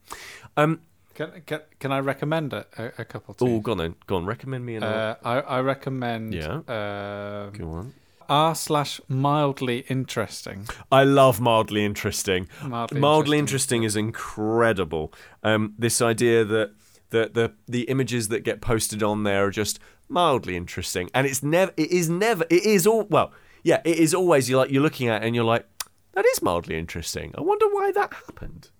Um, 0.56 0.80
Can, 1.14 1.42
can, 1.46 1.60
can 1.80 1.92
I 1.92 1.98
recommend 1.98 2.52
a, 2.52 2.64
a, 2.98 3.04
couple 3.04 3.36
oh, 3.40 3.60
go 3.60 3.72
on 3.72 3.78
then, 3.78 3.94
go 4.06 4.16
on, 4.16 4.26
recommend 4.26 4.64
me 4.64 4.76
another. 4.76 5.16
Uh, 5.24 5.28
I, 5.28 5.56
I 5.56 5.60
recommend 5.60 6.34
Yeah. 6.34 6.54
um, 6.68 7.52
go 7.52 7.70
on. 7.70 7.94
r 8.28 8.54
slash 8.54 9.00
mildly 9.08 9.84
interesting. 9.88 10.68
I 10.90 11.02
love 11.04 11.40
mildly 11.40 11.84
interesting. 11.84 12.48
Mildly, 12.64 13.00
Mildly 13.00 13.38
interesting 13.38 13.82
is 13.82 13.96
incredible. 13.96 15.12
Um, 15.42 15.74
this 15.78 16.00
idea 16.00 16.44
that 16.44 16.72
the, 17.10 17.30
the 17.32 17.52
the 17.68 17.82
images 17.82 18.28
that 18.28 18.40
get 18.44 18.60
posted 18.60 19.02
on 19.02 19.22
there 19.24 19.46
are 19.46 19.50
just 19.50 19.78
mildly 20.08 20.56
interesting, 20.56 21.10
and 21.14 21.26
it's 21.26 21.42
never. 21.42 21.72
It 21.76 21.90
is 21.90 22.08
never. 22.08 22.44
It 22.50 22.64
is 22.64 22.86
all. 22.86 23.04
Well, 23.04 23.32
yeah, 23.62 23.80
it 23.84 23.98
is 23.98 24.14
always. 24.14 24.48
you're 24.48 24.60
like 24.60 24.70
you're 24.70 24.82
looking 24.82 25.08
at 25.08 25.22
it 25.22 25.26
and 25.26 25.34
you're 25.34 25.44
like, 25.44 25.66
that 26.12 26.24
is 26.26 26.42
mildly 26.42 26.78
interesting. 26.78 27.34
I 27.36 27.40
wonder 27.40 27.66
why 27.68 27.92
that 27.92 28.12
happened. 28.12 28.70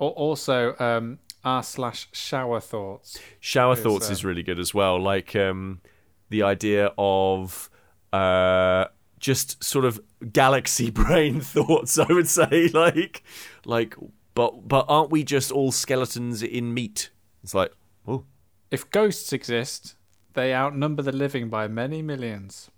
Al- 0.00 0.08
Also, 0.08 0.76
um, 0.78 1.18
r 1.44 1.62
slash 1.62 2.08
shower 2.12 2.60
thoughts. 2.60 3.18
Shower 3.40 3.74
Is, 3.74 3.80
thoughts 3.80 4.08
uh, 4.08 4.12
is 4.12 4.24
really 4.24 4.42
good 4.42 4.58
as 4.58 4.74
well. 4.74 5.00
Like 5.00 5.34
um, 5.36 5.80
the 6.28 6.42
idea 6.42 6.92
of 6.98 7.70
uh, 8.12 8.86
just 9.18 9.62
sort 9.64 9.84
of 9.84 10.00
galaxy 10.32 10.90
brain 11.02 11.40
thoughts. 11.40 11.98
I 11.98 12.12
would 12.12 12.28
say 12.28 12.68
like 12.74 13.22
like 13.64 13.94
but 14.34 14.68
but 14.68 14.84
aren't 14.88 15.10
we 15.10 15.24
just 15.24 15.50
all 15.50 15.72
skeletons 15.72 16.42
in 16.42 16.74
meat? 16.74 17.10
It's 17.42 17.54
like 17.54 17.72
oh 18.06 18.24
If 18.70 18.90
ghosts 18.90 19.32
exist, 19.32 19.95
they 20.36 20.54
outnumber 20.54 21.02
the 21.02 21.10
living 21.12 21.48
by 21.50 21.66
many 21.66 22.00
millions. 22.02 22.70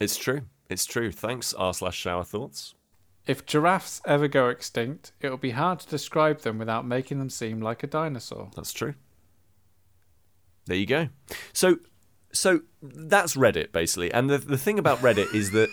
it's 0.00 0.16
true. 0.16 0.42
It's 0.70 0.86
true. 0.86 1.10
Thanks 1.12 1.52
r 1.52 1.74
slash 1.74 1.96
shower 1.96 2.24
thoughts. 2.24 2.74
If 3.26 3.44
giraffes 3.44 4.00
ever 4.06 4.28
go 4.28 4.48
extinct, 4.48 5.12
it 5.20 5.28
will 5.28 5.36
be 5.36 5.50
hard 5.50 5.80
to 5.80 5.88
describe 5.88 6.40
them 6.40 6.58
without 6.58 6.86
making 6.86 7.18
them 7.18 7.28
seem 7.28 7.60
like 7.60 7.82
a 7.82 7.86
dinosaur. 7.86 8.50
That's 8.56 8.72
true. 8.72 8.94
There 10.66 10.76
you 10.76 10.86
go. 10.86 11.08
So 11.52 11.76
so 12.32 12.60
that's 12.80 13.36
Reddit 13.36 13.72
basically. 13.72 14.12
And 14.12 14.30
the 14.30 14.38
the 14.38 14.56
thing 14.58 14.78
about 14.78 14.98
Reddit 15.00 15.34
is 15.34 15.50
that 15.50 15.68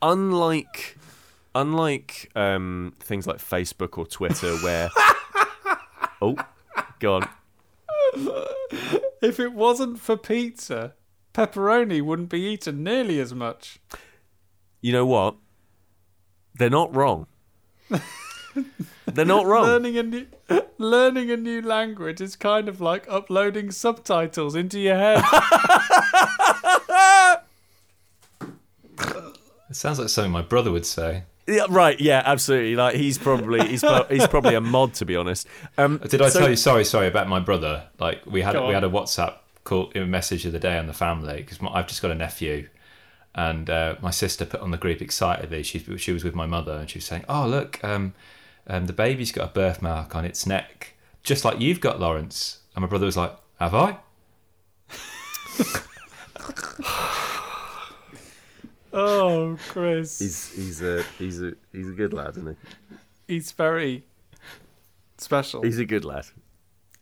unlike 0.00 0.96
unlike 1.54 2.30
um, 2.36 2.94
things 3.00 3.26
like 3.26 3.38
Facebook 3.38 3.98
or 3.98 4.06
Twitter 4.06 4.56
where 4.58 4.88
Oh, 6.22 6.36
go 7.00 7.14
on. 7.16 7.28
If 9.20 9.38
it 9.38 9.52
wasn't 9.52 10.00
for 10.00 10.16
pizza, 10.16 10.94
pepperoni 11.34 12.02
wouldn't 12.02 12.30
be 12.30 12.40
eaten 12.40 12.82
nearly 12.82 13.20
as 13.20 13.34
much. 13.34 13.78
You 14.80 14.92
know 14.92 15.06
what? 15.06 15.36
They're 16.54 16.70
not 16.70 16.94
wrong. 16.94 17.26
They're 19.06 19.24
not 19.24 19.46
wrong. 19.46 19.64
Learning 19.64 19.98
a 19.98 20.02
new 20.02 20.26
learning 20.78 21.30
a 21.30 21.36
new 21.36 21.60
language 21.60 22.20
is 22.20 22.36
kind 22.36 22.68
of 22.68 22.80
like 22.80 23.06
uploading 23.08 23.70
subtitles 23.70 24.54
into 24.54 24.80
your 24.80 24.96
head. 24.96 25.22
It 29.70 29.76
sounds 29.76 30.00
like 30.00 30.08
something 30.08 30.32
my 30.32 30.42
brother 30.42 30.72
would 30.72 30.84
say. 30.84 31.22
Yeah, 31.50 31.66
right. 31.68 31.98
Yeah, 32.00 32.22
absolutely. 32.24 32.76
Like 32.76 32.96
he's 32.96 33.18
probably 33.18 33.66
he's 33.66 33.80
pro- 33.80 34.04
he's 34.04 34.26
probably 34.28 34.54
a 34.54 34.60
mod 34.60 34.94
to 34.94 35.04
be 35.04 35.16
honest. 35.16 35.46
Um, 35.76 35.98
Did 35.98 36.22
I 36.22 36.28
so- 36.28 36.40
tell 36.40 36.50
you? 36.50 36.56
Sorry, 36.56 36.84
sorry 36.84 37.08
about 37.08 37.28
my 37.28 37.40
brother. 37.40 37.88
Like 37.98 38.24
we 38.26 38.42
had 38.42 38.52
Go 38.54 38.62
we 38.68 38.74
on. 38.74 38.82
had 38.82 38.84
a 38.84 38.88
WhatsApp 38.88 39.34
call, 39.64 39.90
a 39.94 40.00
message 40.06 40.46
of 40.46 40.52
the 40.52 40.58
day 40.58 40.78
on 40.78 40.86
the 40.86 40.92
family 40.92 41.36
because 41.42 41.58
I've 41.72 41.86
just 41.88 42.02
got 42.02 42.10
a 42.10 42.14
nephew, 42.14 42.68
and 43.34 43.68
uh, 43.68 43.96
my 44.00 44.10
sister 44.10 44.44
put 44.46 44.60
on 44.60 44.70
the 44.70 44.78
group 44.78 45.02
excitedly. 45.02 45.62
She 45.62 45.78
she 45.98 46.12
was 46.12 46.24
with 46.24 46.34
my 46.34 46.46
mother 46.46 46.72
and 46.74 46.88
she 46.88 46.98
was 46.98 47.04
saying, 47.04 47.24
"Oh 47.28 47.46
look, 47.46 47.82
um, 47.82 48.14
um, 48.66 48.86
the 48.86 48.92
baby's 48.92 49.32
got 49.32 49.50
a 49.50 49.52
birthmark 49.52 50.14
on 50.14 50.24
its 50.24 50.46
neck, 50.46 50.94
just 51.22 51.44
like 51.44 51.60
you've 51.60 51.80
got, 51.80 51.98
Lawrence." 52.00 52.58
And 52.76 52.82
my 52.82 52.88
brother 52.88 53.06
was 53.06 53.16
like, 53.16 53.36
"Have 53.58 53.74
I?" 53.74 53.96
oh, 58.92 59.56
Kris. 59.68 60.18
He's 60.18 60.50
he's 60.52 60.82
a 60.82 61.02
he's 61.18 61.42
a 61.42 61.52
he's 61.72 61.88
a 61.88 61.92
good 61.92 62.12
lad, 62.12 62.30
isn't 62.36 62.56
he? 63.28 63.34
He's 63.34 63.52
very 63.52 64.04
special. 65.18 65.62
He's 65.62 65.78
a 65.78 65.84
good 65.84 66.04
lad. 66.04 66.26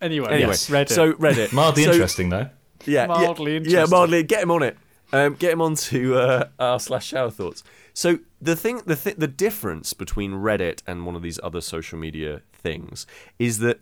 anyway, 0.01 0.29
Anyway, 0.31 0.49
yes, 0.51 0.69
Reddit. 0.69 0.91
so 0.91 1.13
Reddit, 1.15 1.53
Mildly 1.53 1.85
So- 1.85 1.93
interesting 1.93 2.29
though. 2.31 2.49
yeah, 2.85 3.07
Mildly 3.07 3.53
yeah, 3.53 3.57
interesting. 3.59 3.79
Yeah, 3.81 3.87
mildly. 3.91 4.23
Get 4.23 4.43
him 4.43 4.51
on 4.51 4.63
it. 4.63 4.77
Um, 5.13 5.35
get 5.35 5.53
him 5.53 5.63
on 5.63 5.75
to 5.75 6.17
uh, 6.17 6.49
r 6.59 6.79
slash 6.79 7.07
shower 7.07 7.31
thoughts. 7.31 7.65
So 7.95 8.19
the 8.43 8.55
thing, 8.55 8.83
the 8.85 8.95
th- 8.95 9.17
the 9.17 9.27
difference 9.27 9.95
between 9.95 10.33
Reddit 10.33 10.83
and 10.87 11.07
one 11.07 11.17
of 11.17 11.23
these 11.23 11.41
other 11.43 11.61
social 11.63 11.99
media 11.99 12.43
things 12.53 13.07
is 13.39 13.59
that 13.61 13.81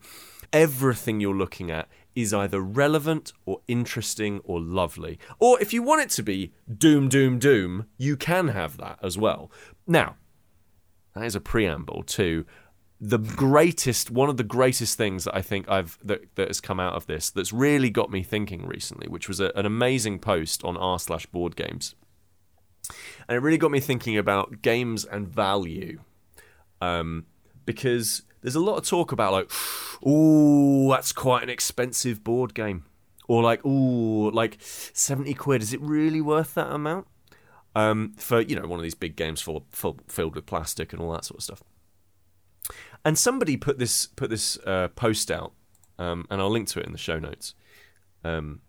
everything 0.52 1.18
you're 1.20 1.34
looking 1.34 1.70
at 1.70 1.88
is 2.16 2.34
either 2.34 2.60
relevant 2.60 3.32
or 3.44 3.60
interesting 3.68 4.40
or 4.42 4.58
lovely. 4.58 5.18
Or 5.38 5.60
if 5.60 5.72
you 5.72 5.82
want 5.82 6.02
it 6.02 6.10
to 6.10 6.22
be 6.22 6.52
doom, 6.76 7.08
doom, 7.08 7.38
doom, 7.38 7.86
you 7.98 8.16
can 8.16 8.48
have 8.48 8.78
that 8.78 8.98
as 9.02 9.16
well. 9.16 9.52
Now, 9.86 10.16
that 11.14 11.24
is 11.24 11.36
a 11.36 11.40
preamble 11.40 12.02
to 12.04 12.44
the 12.98 13.18
greatest 13.18 14.10
one 14.10 14.30
of 14.30 14.38
the 14.38 14.42
greatest 14.42 14.96
things 14.96 15.24
that 15.24 15.36
I 15.36 15.42
think 15.42 15.68
I've 15.68 15.98
that, 16.02 16.34
that 16.36 16.48
has 16.48 16.62
come 16.62 16.80
out 16.80 16.94
of 16.94 17.06
this 17.06 17.28
that's 17.28 17.52
really 17.52 17.90
got 17.90 18.10
me 18.10 18.22
thinking 18.22 18.66
recently, 18.66 19.06
which 19.06 19.28
was 19.28 19.38
a, 19.38 19.52
an 19.54 19.66
amazing 19.66 20.18
post 20.18 20.64
on 20.64 20.78
r 20.78 20.98
slash 20.98 21.26
board 21.26 21.56
games. 21.56 21.94
And 23.28 23.36
it 23.36 23.40
really 23.40 23.58
got 23.58 23.70
me 23.70 23.80
thinking 23.80 24.16
about 24.16 24.62
games 24.62 25.04
and 25.04 25.28
value. 25.28 26.00
Um, 26.80 27.26
because 27.66 28.22
there's 28.46 28.54
a 28.54 28.60
lot 28.60 28.76
of 28.76 28.84
talk 28.86 29.10
about 29.10 29.32
like, 29.32 29.50
oh, 30.04 30.88
that's 30.92 31.12
quite 31.12 31.42
an 31.42 31.50
expensive 31.50 32.22
board 32.22 32.54
game. 32.54 32.84
Or 33.26 33.42
like, 33.42 33.60
oh, 33.64 34.30
like 34.32 34.58
70 34.60 35.34
quid, 35.34 35.62
is 35.62 35.72
it 35.72 35.80
really 35.80 36.20
worth 36.20 36.54
that 36.54 36.70
amount? 36.70 37.08
Um, 37.74 38.14
for, 38.16 38.40
you 38.40 38.54
know, 38.54 38.68
one 38.68 38.78
of 38.78 38.84
these 38.84 38.94
big 38.94 39.16
games 39.16 39.40
full, 39.40 39.66
filled 39.72 40.36
with 40.36 40.46
plastic 40.46 40.92
and 40.92 41.02
all 41.02 41.10
that 41.10 41.24
sort 41.24 41.38
of 41.38 41.42
stuff. 41.42 41.62
And 43.04 43.18
somebody 43.18 43.56
put 43.56 43.80
this 43.80 44.06
put 44.06 44.30
this 44.30 44.58
uh, 44.64 44.88
post 44.94 45.28
out, 45.28 45.52
um, 45.98 46.24
and 46.30 46.40
I'll 46.40 46.48
link 46.48 46.68
to 46.68 46.78
it 46.78 46.86
in 46.86 46.92
the 46.92 46.98
show 46.98 47.18
notes. 47.18 47.52
Um, 48.22 48.60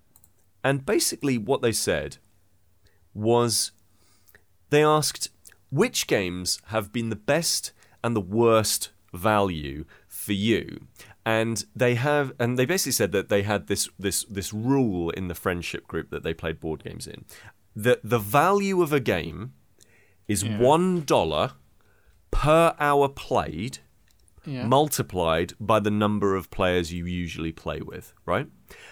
and 0.64 0.88
basically, 0.88 1.38
what 1.38 1.62
they 1.62 1.72
said 1.72 2.18
was 3.14 3.74
they 4.72 4.84
asked 4.84 5.30
which 5.70 6.08
games 6.08 6.60
have 6.68 6.92
been 6.92 7.10
the 7.10 7.16
best 7.16 7.74
and 8.04 8.16
the 8.16 8.22
worst 8.22 8.90
value 9.18 9.86
for 10.07 10.34
you 10.34 10.88
and 11.26 11.65
they 11.76 11.95
have 11.95 12.32
and 12.39 12.57
they 12.57 12.65
basically 12.65 12.91
said 12.91 13.11
that 13.11 13.30
they 13.30 13.43
had 13.43 13.68
this 13.68 13.89
this 13.99 14.24
this 14.26 14.53
rule 14.53 15.09
in 15.11 15.28
the 15.28 15.36
friendship 15.36 15.88
group 15.88 16.09
that 16.09 16.24
they 16.24 16.34
played 16.34 16.59
board 16.59 16.84
games 16.84 17.07
in 17.07 17.26
that 17.76 17.99
the 18.03 18.20
value 18.20 18.82
of 18.82 18.93
a 18.93 18.99
game 18.99 19.53
is 20.28 20.43
one 20.43 21.03
dollar 21.03 21.53
per 22.32 22.76
hour 22.80 23.07
played 23.07 23.80
yeah. 24.47 24.65
multiplied 24.65 25.53
by 25.59 25.80
the 25.80 25.91
number 25.91 26.36
of 26.36 26.49
players 26.49 26.93
you 26.93 27.05
usually 27.05 27.51
play 27.51 27.82
with, 27.82 28.13
right? 28.26 28.47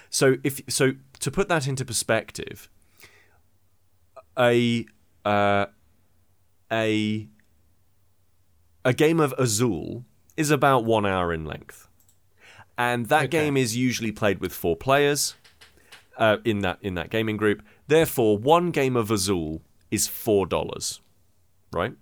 So 0.10 0.36
if 0.44 0.62
so 0.68 0.94
to 1.20 1.32
put 1.32 1.48
that 1.48 1.68
into 1.68 1.86
perspective, 1.86 2.70
a 4.38 4.86
uh, 5.24 5.68
a 6.72 7.30
a 8.84 8.94
game 8.94 9.20
of 9.20 9.34
Azul 9.38 10.06
is 10.38 10.52
about 10.52 10.86
one 10.86 11.06
hour 11.06 11.34
in 11.34 11.46
length, 11.46 11.88
and 12.78 13.08
that 13.08 13.26
Okay. 13.26 13.28
game 13.46 13.58
is 13.58 13.76
usually 13.76 14.12
played 14.12 14.40
with 14.40 14.54
four 14.54 14.76
players 14.76 15.36
uh, 16.18 16.38
in 16.44 16.60
that 16.60 16.80
in 16.82 16.96
that 16.96 17.10
gaming 17.10 17.38
group. 17.38 17.62
Therefore, 17.88 18.38
one 18.38 18.72
game 18.72 18.96
of 18.96 19.12
Azul 19.12 19.62
is 19.92 20.08
four 20.08 20.46
dollars, 20.46 21.02
right? 21.72 21.94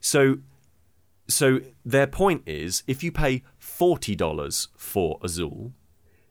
So 0.00 0.38
so 1.28 1.60
their 1.84 2.06
point 2.06 2.42
is 2.46 2.82
if 2.86 3.02
you 3.02 3.10
pay 3.10 3.42
$40 3.60 4.68
for 4.76 5.18
Azul, 5.24 5.72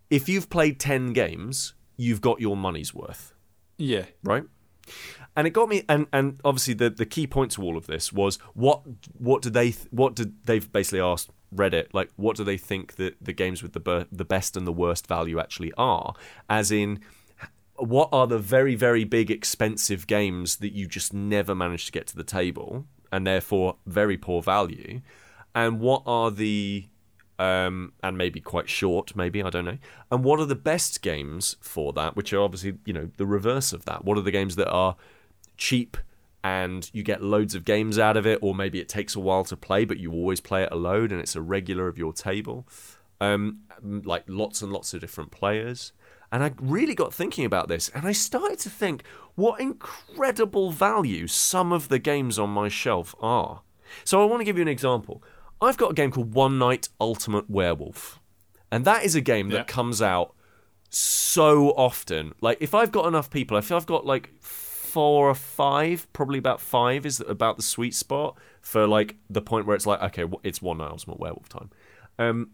if 0.09 0.29
you've 0.29 0.49
played 0.49 0.79
10 0.79 1.11
games, 1.11 1.73
you've 1.97 2.21
got 2.21 2.39
your 2.39 2.55
money's 2.55 2.93
worth, 2.93 3.33
yeah. 3.77 4.05
right? 4.23 4.43
And 5.35 5.45
it 5.47 5.51
got 5.51 5.67
me 5.69 5.83
and 5.89 6.07
and 6.13 6.39
obviously 6.45 6.73
the 6.73 6.89
the 6.89 7.05
key 7.05 7.27
point 7.27 7.51
to 7.51 7.61
all 7.61 7.77
of 7.77 7.87
this 7.87 8.13
was 8.13 8.37
what 8.53 8.81
what 9.17 9.41
did 9.41 9.53
they 9.53 9.71
th- 9.71 9.87
what 9.91 10.15
did 10.15 10.45
they've 10.45 10.71
basically 10.71 11.01
asked 11.01 11.29
Reddit 11.53 11.87
like 11.93 12.09
what 12.15 12.37
do 12.37 12.43
they 12.43 12.57
think 12.57 12.95
that 12.95 13.15
the 13.21 13.33
games 13.33 13.61
with 13.61 13.73
the 13.73 13.79
ber- 13.79 14.07
the 14.11 14.25
best 14.25 14.55
and 14.55 14.65
the 14.65 14.71
worst 14.71 15.07
value 15.07 15.39
actually 15.39 15.73
are 15.77 16.13
as 16.49 16.71
in 16.71 16.99
what 17.75 18.09
are 18.11 18.27
the 18.27 18.39
very 18.39 18.75
very 18.75 19.03
big 19.03 19.29
expensive 19.29 20.07
games 20.07 20.57
that 20.57 20.71
you 20.73 20.87
just 20.87 21.13
never 21.13 21.53
manage 21.53 21.85
to 21.85 21.91
get 21.91 22.07
to 22.07 22.15
the 22.15 22.23
table 22.23 22.85
and 23.11 23.27
therefore 23.27 23.75
very 23.85 24.17
poor 24.17 24.41
value 24.41 25.01
and 25.53 25.79
what 25.79 26.03
are 26.05 26.31
the 26.31 26.87
um, 27.37 27.93
and 28.01 28.17
maybe 28.17 28.39
quite 28.39 28.69
short, 28.69 29.15
maybe 29.15 29.43
I 29.43 29.49
don't 29.49 29.65
know. 29.65 29.77
And 30.09 30.23
what 30.23 30.39
are 30.39 30.45
the 30.45 30.55
best 30.55 31.01
games 31.01 31.57
for 31.59 31.91
that? 31.93 32.15
Which 32.15 32.31
are 32.33 32.41
obviously 32.41 32.77
you 32.85 32.93
know 32.93 33.09
the 33.17 33.25
reverse 33.25 33.73
of 33.73 33.85
that. 33.85 34.05
What 34.05 34.17
are 34.17 34.21
the 34.21 34.31
games 34.31 34.55
that 34.55 34.69
are 34.69 34.95
cheap 35.57 35.97
and 36.43 36.89
you 36.93 37.01
get 37.01 37.23
loads 37.23 37.55
of 37.55 37.65
games 37.65 37.97
out 37.97 38.15
of 38.17 38.27
it, 38.27 38.37
or 38.41 38.53
maybe 38.53 38.79
it 38.79 38.87
takes 38.87 39.15
a 39.15 39.19
while 39.19 39.43
to 39.45 39.57
play, 39.57 39.83
but 39.85 39.97
you 39.97 40.11
always 40.11 40.39
play 40.39 40.63
it 40.63 40.69
alone 40.71 41.11
and 41.11 41.19
it's 41.19 41.35
a 41.35 41.41
regular 41.41 41.87
of 41.87 41.97
your 41.97 42.13
table. 42.13 42.67
Um, 43.19 43.61
like 43.81 44.23
lots 44.27 44.61
and 44.61 44.71
lots 44.71 44.93
of 44.93 45.01
different 45.01 45.31
players. 45.31 45.91
And 46.31 46.43
I 46.43 46.51
really 46.59 46.95
got 46.95 47.13
thinking 47.13 47.45
about 47.45 47.67
this, 47.69 47.89
and 47.89 48.05
I 48.05 48.11
started 48.11 48.59
to 48.59 48.69
think 48.69 49.03
what 49.35 49.59
incredible 49.61 50.71
value 50.71 51.27
some 51.27 51.71
of 51.71 51.87
the 51.87 51.97
games 51.99 52.37
on 52.37 52.49
my 52.49 52.67
shelf 52.67 53.15
are. 53.21 53.61
So 54.03 54.21
I 54.21 54.25
want 54.25 54.41
to 54.41 54.43
give 54.45 54.57
you 54.57 54.61
an 54.63 54.67
example. 54.67 55.23
I've 55.61 55.77
got 55.77 55.91
a 55.91 55.93
game 55.93 56.11
called 56.11 56.33
One 56.33 56.59
Night 56.59 56.89
Ultimate 56.99 57.49
Werewolf, 57.49 58.19
and 58.71 58.83
that 58.85 59.05
is 59.05 59.15
a 59.15 59.21
game 59.21 59.49
that 59.49 59.55
Yeah. 59.55 59.63
comes 59.63 60.01
out 60.01 60.33
so 60.89 61.69
often. 61.71 62.33
Like 62.41 62.57
if 62.59 62.73
I've 62.73 62.91
got 62.91 63.05
enough 63.07 63.29
people, 63.29 63.57
if 63.57 63.71
I've 63.71 63.85
got 63.85 64.05
like 64.05 64.33
four 64.95 65.29
or 65.29 65.35
five, 65.35 66.07
probably 66.13 66.39
about 66.39 66.61
five 66.61 67.05
is 67.05 67.19
about 67.27 67.57
the 67.57 67.63
sweet 67.63 67.93
spot 67.93 68.37
for 68.61 68.87
like 68.87 69.17
the 69.29 69.41
point 69.41 69.65
where 69.65 69.75
it's 69.75 69.85
like 69.85 70.01
okay, 70.01 70.25
it's 70.43 70.61
One 70.61 70.79
Ultimate 70.79 71.19
Werewolf 71.19 71.49
time. 71.49 71.69
Um, 72.17 72.51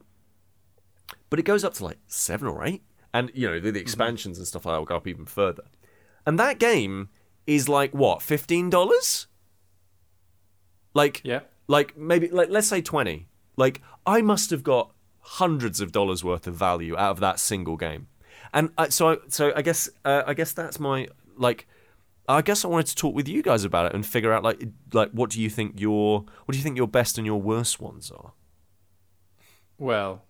but 1.30 1.38
it 1.40 1.44
goes 1.44 1.64
up 1.64 1.76
to 1.76 1.86
like 1.86 2.00
seven 2.08 2.48
or 2.48 2.66
eight, 2.66 2.82
and 3.14 3.32
you 3.36 3.48
know 3.48 3.60
the, 3.60 3.72
the 3.72 3.80
expansions 3.80 4.38
and 4.40 4.48
stuff 4.48 4.66
like 4.66 4.74
that 4.74 4.80
will 4.80 4.86
go 4.86 4.96
up 4.98 5.08
even 5.08 5.26
further. 5.26 5.64
And 6.26 6.40
that 6.40 6.58
game 6.60 7.10
is 7.46 7.70
like 7.70 7.94
what 7.94 8.22
fifteen 8.24 8.70
dollars? 8.72 9.28
Like 10.94 11.22
Yeah. 11.24 11.42
like 11.68 11.96
maybe 11.96 12.28
like 12.30 12.50
let's 12.50 12.68
say 12.68 12.82
20 12.82 13.28
like 13.56 13.82
i 14.06 14.22
must 14.22 14.50
have 14.50 14.62
got 14.64 14.92
hundreds 15.20 15.80
of 15.80 15.92
dollars 15.92 16.22
worth 16.24 16.48
of 16.48 16.56
value 16.56 16.98
out 16.98 17.12
of 17.12 17.20
that 17.22 17.40
single 17.40 17.78
game 17.78 18.08
and 18.54 18.72
I, 18.78 18.90
so 18.90 19.12
I, 19.12 19.18
so 19.30 19.54
i 19.56 19.62
guess 19.62 19.88
uh, 20.04 20.24
i 20.28 20.34
guess 20.34 20.52
that's 20.52 20.80
my 20.80 21.08
like 21.38 21.68
i 22.36 22.42
guess 22.42 22.64
i 22.66 22.68
wanted 22.68 22.88
to 22.88 22.96
talk 22.96 23.14
with 23.16 23.28
you 23.28 23.42
guys 23.44 23.64
about 23.64 23.86
it 23.88 23.94
and 23.94 24.06
figure 24.06 24.32
out 24.34 24.44
like 24.44 24.64
like 24.94 25.12
what 25.12 25.30
do 25.30 25.42
you 25.42 25.50
think 25.50 25.80
your 25.80 26.22
what 26.46 26.52
do 26.54 26.58
you 26.58 26.64
think 26.64 26.78
your 26.78 26.88
best 26.88 27.18
and 27.18 27.26
your 27.26 27.42
worst 27.42 27.80
ones 27.80 28.12
are 28.12 28.34
Well, 29.78 30.26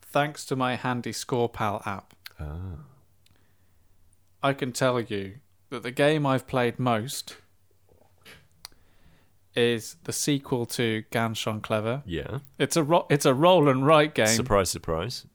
thanks 0.00 0.46
to 0.46 0.56
my 0.56 0.76
handy 0.76 1.12
ScorePal 1.12 1.86
app, 1.86 2.14
I 4.42 4.52
can 4.54 4.72
tell 4.72 4.98
you 5.00 5.34
that 5.70 5.82
the 5.82 5.90
game 5.90 6.24
I've 6.24 6.46
played 6.46 6.78
most 6.78 7.36
is 9.54 9.96
the 10.04 10.12
sequel 10.12 10.64
to 10.66 11.02
Ganz 11.10 11.36
schön 11.38 11.60
clever. 11.62 12.02
yeah 12.06 12.38
It's 12.58 12.76
a 12.76 12.82
ro- 12.82 13.06
it's 13.10 13.26
a 13.26 13.34
roll 13.34 13.68
and 13.68 13.84
write 13.86 14.14
game. 14.14 14.28
surprise 14.28 14.70
surprise 14.70 15.26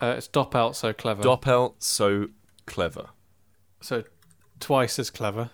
Uh, 0.00 0.14
it's 0.18 0.26
Doppelt 0.28 0.74
so 0.74 0.92
clever. 0.92 1.22
Doppelt 1.22 1.74
so 1.78 2.28
clever 2.66 3.10
so 3.82 4.04
twice 4.60 4.98
as 4.98 5.10
clever. 5.10 5.50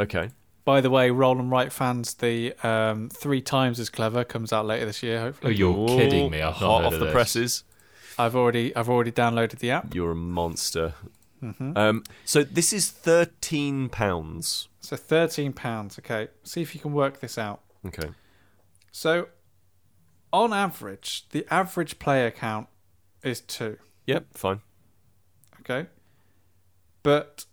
okay 0.00 0.30
By 0.64 0.80
the 0.80 0.90
way, 0.90 1.10
roll 1.10 1.38
and 1.38 1.50
write 1.50 1.72
fans, 1.72 2.14
the 2.14 2.52
um, 2.66 3.08
three 3.10 3.40
times 3.40 3.80
as 3.80 3.88
clever 3.90 4.24
comes 4.24 4.52
out 4.52 4.66
later 4.66 4.86
this 4.86 5.02
year. 5.02 5.20
Hopefully, 5.20 5.54
oh, 5.54 5.56
you're 5.56 5.88
kidding 5.88 6.30
me! 6.30 6.40
I've 6.42 6.54
hot 6.54 6.84
off 6.84 6.92
of 6.94 6.98
the 7.00 7.06
this. 7.06 7.12
presses 7.12 7.64
I've 8.18 8.36
already 8.36 8.74
I've 8.76 8.88
already 8.90 9.12
downloaded 9.12 9.58
the 9.60 9.70
app. 9.70 9.94
you're 9.94 10.12
a 10.12 10.14
monster 10.16 10.94
Mm-hmm. 11.42 11.74
um 11.74 12.04
so 12.26 12.42
this 12.44 12.70
is 12.70 12.90
13 12.90 13.88
pounds 13.88 14.68
So 14.80 14.94
thirteen 14.96 15.54
pounds. 15.54 15.98
Okay, 15.98 16.28
see 16.44 16.60
if 16.60 16.74
you 16.74 16.80
can 16.82 16.92
work 16.92 17.20
this 17.20 17.38
out. 17.38 17.60
okay 17.86 18.10
So, 18.92 19.28
on 20.34 20.52
average, 20.52 21.26
the 21.30 21.46
average 21.50 21.98
player 21.98 22.30
count 22.30 22.68
is 23.22 23.40
two. 23.40 23.78
yep 24.06 24.26
fine 24.34 24.60
Okay, 25.60 25.86
but 27.02 27.46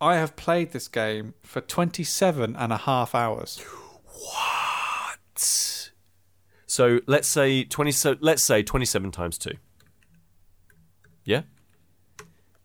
I 0.00 0.16
have 0.16 0.36
played 0.36 0.72
this 0.72 0.88
game 0.88 1.34
for 1.42 1.60
27 1.60 2.54
and 2.56 2.72
a 2.72 2.76
half 2.76 3.14
hours. 3.14 3.62
What? 4.04 4.78
So 6.78 7.00
let's 7.06 7.26
say 7.26 7.64
twenty. 7.64 7.90
So 7.90 8.16
let's 8.20 8.42
say 8.42 8.62
twenty-seven 8.62 9.10
times 9.10 9.36
two. 9.38 9.54
Yeah. 11.24 11.42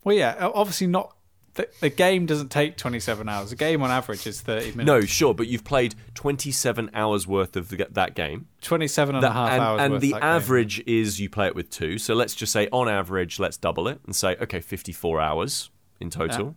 Well, 0.03 0.15
yeah, 0.15 0.51
obviously 0.53 0.87
not. 0.87 1.15
The, 1.55 1.67
the 1.81 1.89
game 1.89 2.25
doesn't 2.25 2.49
take 2.49 2.77
27 2.77 3.29
hours. 3.29 3.51
The 3.51 3.55
game 3.55 3.83
on 3.83 3.91
average 3.91 4.25
is 4.25 4.41
30 4.41 4.71
minutes. 4.71 4.85
No, 4.87 5.01
sure, 5.01 5.35
but 5.35 5.47
you've 5.47 5.63
played 5.63 5.95
twenty-seven 6.13 6.91
hours 6.93 7.25
worth 7.25 7.55
of 7.55 7.69
the, 7.69 7.87
that 7.91 8.13
game. 8.13 8.47
27 8.61 9.15
and 9.15 9.23
a 9.23 9.31
half 9.31 9.51
and 9.51 9.61
hours. 9.61 9.81
and 9.81 10.01
the 10.01 10.11
that 10.11 10.21
game. 10.21 10.29
average 10.29 10.83
is 10.85 11.19
you 11.19 11.29
play 11.29 11.47
it 11.47 11.55
with 11.55 11.69
two. 11.69 11.97
So 11.97 12.13
let's 12.13 12.35
just 12.35 12.51
say 12.51 12.67
on 12.71 12.89
average, 12.89 13.39
let's 13.39 13.57
double 13.57 13.87
it 13.87 13.99
and 14.05 14.15
say 14.15 14.35
okay, 14.41 14.59
fifty-four 14.59 15.21
hours 15.21 15.69
in 15.99 16.09
total. 16.09 16.55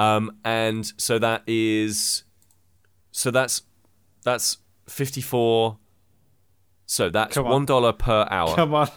Yep. 0.00 0.06
Um, 0.06 0.36
and 0.44 0.92
so 0.96 1.18
that 1.18 1.42
is, 1.46 2.24
so 3.12 3.30
that's 3.30 3.62
that's 4.24 4.58
fifty-four. 4.88 5.78
So 6.86 7.08
that's 7.10 7.36
on. 7.36 7.44
one 7.44 7.64
dollar 7.66 7.92
per 7.92 8.26
hour. 8.30 8.54
Come 8.56 8.74
on. 8.74 8.88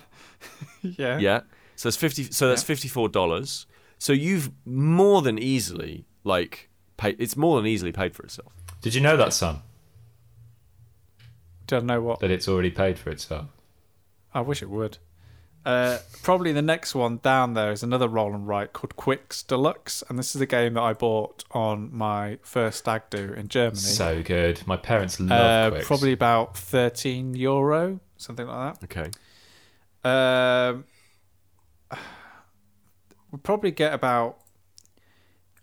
yeah. 0.81 1.17
Yeah. 1.19 1.41
So 1.75 1.89
that's 1.89 1.97
fifty. 1.97 2.23
So 2.23 2.47
that's 2.49 2.61
Yeah. 2.63 2.67
fifty-four 2.67 3.09
dollars. 3.09 3.65
So 3.99 4.13
you've 4.13 4.51
more 4.65 5.21
than 5.21 5.37
easily 5.37 6.05
like 6.23 6.69
paid. 6.97 7.15
It's 7.19 7.35
more 7.37 7.57
than 7.57 7.67
easily 7.67 7.91
paid 7.91 8.15
for 8.15 8.23
itself. 8.23 8.53
Did 8.81 8.95
you 8.95 9.01
know 9.01 9.15
that, 9.17 9.33
son? 9.33 9.61
Don't 11.67 11.85
know 11.85 12.01
what. 12.01 12.19
That 12.19 12.31
it's 12.31 12.47
already 12.47 12.71
paid 12.71 12.99
for 12.99 13.09
itself. 13.09 13.47
I 14.33 14.41
wish 14.41 14.61
it 14.61 14.69
would. 14.69 14.97
Uh, 15.65 15.97
probably 16.23 16.51
the 16.51 16.61
next 16.61 16.93
one 16.93 17.17
down 17.23 17.53
there 17.53 17.71
is 17.71 17.83
another 17.83 18.07
roll 18.07 18.33
and 18.33 18.45
write 18.47 18.73
called 18.73 18.95
Qwixx 18.97 19.47
Deluxe, 19.47 20.03
and 20.09 20.19
this 20.19 20.35
is 20.35 20.41
a 20.41 20.45
game 20.45 20.73
that 20.73 20.81
I 20.81 20.91
bought 20.93 21.45
on 21.51 21.89
my 21.95 22.37
first 22.41 22.79
stag 22.79 23.03
do 23.09 23.31
in 23.33 23.47
Germany. 23.47 23.79
So 23.79 24.21
good. 24.21 24.65
My 24.67 24.75
parents 24.75 25.19
uh, 25.21 25.23
love 25.23 25.73
Qwixx. 25.73 25.83
probably 25.85 26.11
about 26.11 26.57
thirteen 26.57 27.33
euro, 27.33 27.99
something 28.17 28.45
like 28.45 28.79
that. 28.81 28.83
Okay. 28.83 29.11
Um, 30.03 30.83
we'll 33.31 33.39
probably 33.41 33.71
get 33.71 33.93
about, 33.93 34.39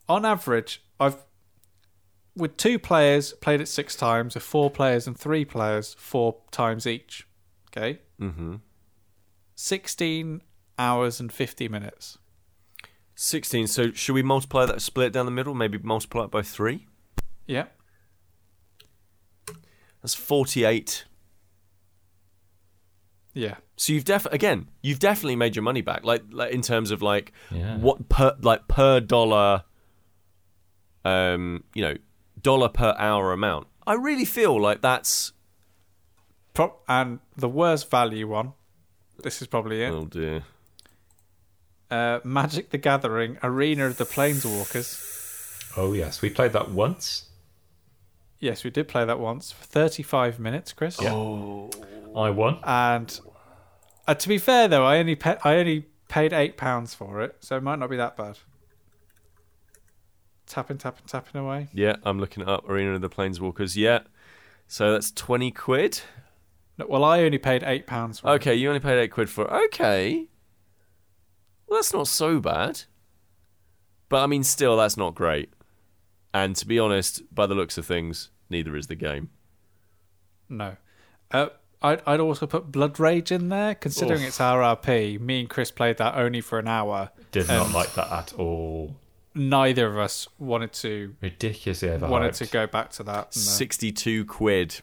on 0.08 0.24
average, 0.24 0.82
I've 0.98 1.16
with 2.36 2.56
two 2.56 2.78
players 2.78 3.34
played 3.34 3.60
it 3.60 3.68
six 3.68 3.96
times, 3.96 4.34
with 4.34 4.44
four 4.44 4.70
players 4.70 5.06
and 5.06 5.18
three 5.18 5.44
players 5.44 5.94
four 5.98 6.36
times 6.50 6.86
each. 6.86 7.26
Okay, 7.68 8.00
Mm-hmm. 8.20 8.56
16 9.62 10.40
hours 10.78 11.20
and 11.20 11.30
50 11.30 11.68
minutes. 11.68 12.16
Sixteen. 13.14 13.66
So 13.66 13.92
should 13.92 14.14
we 14.14 14.22
multiply 14.22 14.64
that? 14.64 14.80
Split 14.80 15.12
down 15.12 15.26
the 15.26 15.30
middle. 15.30 15.52
Maybe 15.52 15.76
multiply 15.76 16.24
it 16.24 16.30
by 16.30 16.40
three. 16.40 16.86
Yeah. 17.46 17.66
That's 20.00 20.14
forty-eight. 20.14 21.04
Yeah. 23.34 23.56
So 23.76 23.92
you've 23.92 24.06
def 24.06 24.24
again, 24.32 24.68
you've 24.80 25.00
definitely 25.00 25.36
made 25.36 25.54
your 25.54 25.62
money 25.62 25.82
back. 25.82 26.02
Like, 26.02 26.22
like 26.30 26.52
in 26.54 26.62
terms 26.62 26.90
of 26.90 27.02
like 27.02 27.32
Yeah. 27.50 27.76
what 27.76 28.08
per 28.08 28.36
like 28.40 28.66
per 28.68 29.00
dollar, 29.00 29.64
um, 31.04 31.64
you 31.74 31.82
know, 31.82 31.96
dollar 32.40 32.70
per 32.70 32.94
hour 32.98 33.34
amount. 33.34 33.66
I 33.86 33.92
really 33.94 34.24
feel 34.24 34.58
like 34.58 34.80
that's 34.80 35.34
Pro- 36.54 36.76
and 36.88 37.20
the 37.36 37.50
worst 37.50 37.90
value 37.90 38.26
one, 38.28 38.54
this 39.22 39.40
is 39.42 39.48
probably 39.48 39.82
it. 39.82 39.90
oh 39.90 40.04
dear. 40.06 40.42
Uh, 41.90 42.20
Magic 42.22 42.70
the 42.70 42.78
Gathering 42.78 43.36
Arena 43.42 43.86
of 43.86 43.96
the 43.96 44.04
Planeswalkers. 44.04 45.72
Oh 45.76 45.92
yes, 45.92 46.22
we 46.22 46.30
played 46.30 46.52
that 46.52 46.70
once. 46.70 47.26
Yes, 48.38 48.64
we 48.64 48.70
did 48.70 48.88
play 48.88 49.04
that 49.04 49.18
once 49.20 49.52
for 49.52 49.64
35 49.64 50.38
minutes, 50.38 50.72
Kris. 50.72 51.00
Yeah. 51.00 51.12
I 52.16 52.30
won. 52.30 52.58
And 52.64 53.20
uh, 54.08 54.14
to 54.14 54.28
be 54.28 54.38
fair, 54.38 54.66
though, 54.66 54.84
I 54.84 54.98
only 54.98 55.14
pa- 55.14 55.36
I 55.44 55.56
only 55.56 55.86
paid 56.08 56.32
eight 56.32 56.56
pounds 56.56 56.94
for 56.94 57.20
it, 57.20 57.36
so 57.40 57.56
it 57.56 57.62
might 57.62 57.78
not 57.78 57.90
be 57.90 57.96
that 57.96 58.16
bad. 58.16 58.38
Tapping, 60.46 60.78
tapping, 60.78 61.06
tapping 61.06 61.40
away. 61.40 61.68
Yeah, 61.72 61.96
I'm 62.02 62.18
looking 62.18 62.48
up. 62.48 62.68
Arena 62.68 62.94
of 62.94 63.00
the 63.02 63.10
Planeswalkers. 63.10 63.76
Yeah. 63.76 64.00
So 64.66 64.92
that's 64.92 65.12
20 65.12 65.50
quid. 65.52 66.00
No, 66.80 66.86
well, 66.88 67.04
I 67.04 67.22
only 67.24 67.36
paid 67.38 67.62
eight 67.62 67.86
pounds 67.86 68.20
for 68.20 68.28
it. 68.28 68.34
Okay, 68.36 68.54
you 68.54 68.68
only 68.68 68.80
paid 68.80 68.98
8 68.98 69.08
quid 69.08 69.28
for 69.28 69.44
it. 69.44 69.52
Okay. 69.66 70.26
Well, 71.66 71.78
that's 71.78 71.92
not 71.92 72.08
so 72.08 72.40
bad. 72.40 72.82
But 74.08 74.24
I 74.24 74.26
mean, 74.26 74.42
still, 74.42 74.76
that's 74.78 74.96
not 74.96 75.14
great. 75.14 75.52
And 76.32 76.56
to 76.56 76.66
be 76.66 76.78
honest, 76.78 77.22
by 77.34 77.46
the 77.46 77.54
looks 77.54 77.76
of 77.76 77.84
things, 77.84 78.30
neither 78.48 78.76
is 78.76 78.86
the 78.86 78.94
game. 78.94 79.28
No. 80.48 80.76
Uh, 81.30 81.48
I'd, 81.82 82.02
I'd 82.06 82.20
also 82.20 82.46
put 82.46 82.72
Blood 82.72 82.98
Rage 82.98 83.30
in 83.30 83.50
there, 83.50 83.74
considering 83.74 84.22
Oof. 84.22 84.28
it's 84.28 84.38
RRP. 84.38 85.20
Me 85.20 85.40
and 85.40 85.50
Kris 85.50 85.70
played 85.70 85.98
that 85.98 86.16
only 86.16 86.40
for 86.40 86.58
an 86.58 86.66
hour. 86.66 87.10
Did 87.30 87.48
not 87.48 87.72
like 87.72 87.92
that 87.94 88.10
at 88.10 88.32
all. 88.34 88.96
Neither 89.34 89.86
of 89.86 89.98
us 89.98 90.28
wanted 90.38 90.72
to 90.74 91.14
Ridiculously 91.20 91.88
overhyped. 91.88 92.08
wanted 92.08 92.34
to 92.34 92.46
go 92.46 92.66
back 92.66 92.90
to 92.92 93.02
that. 93.04 93.26
and, 93.26 93.34
62 93.34 94.24
quid. 94.24 94.80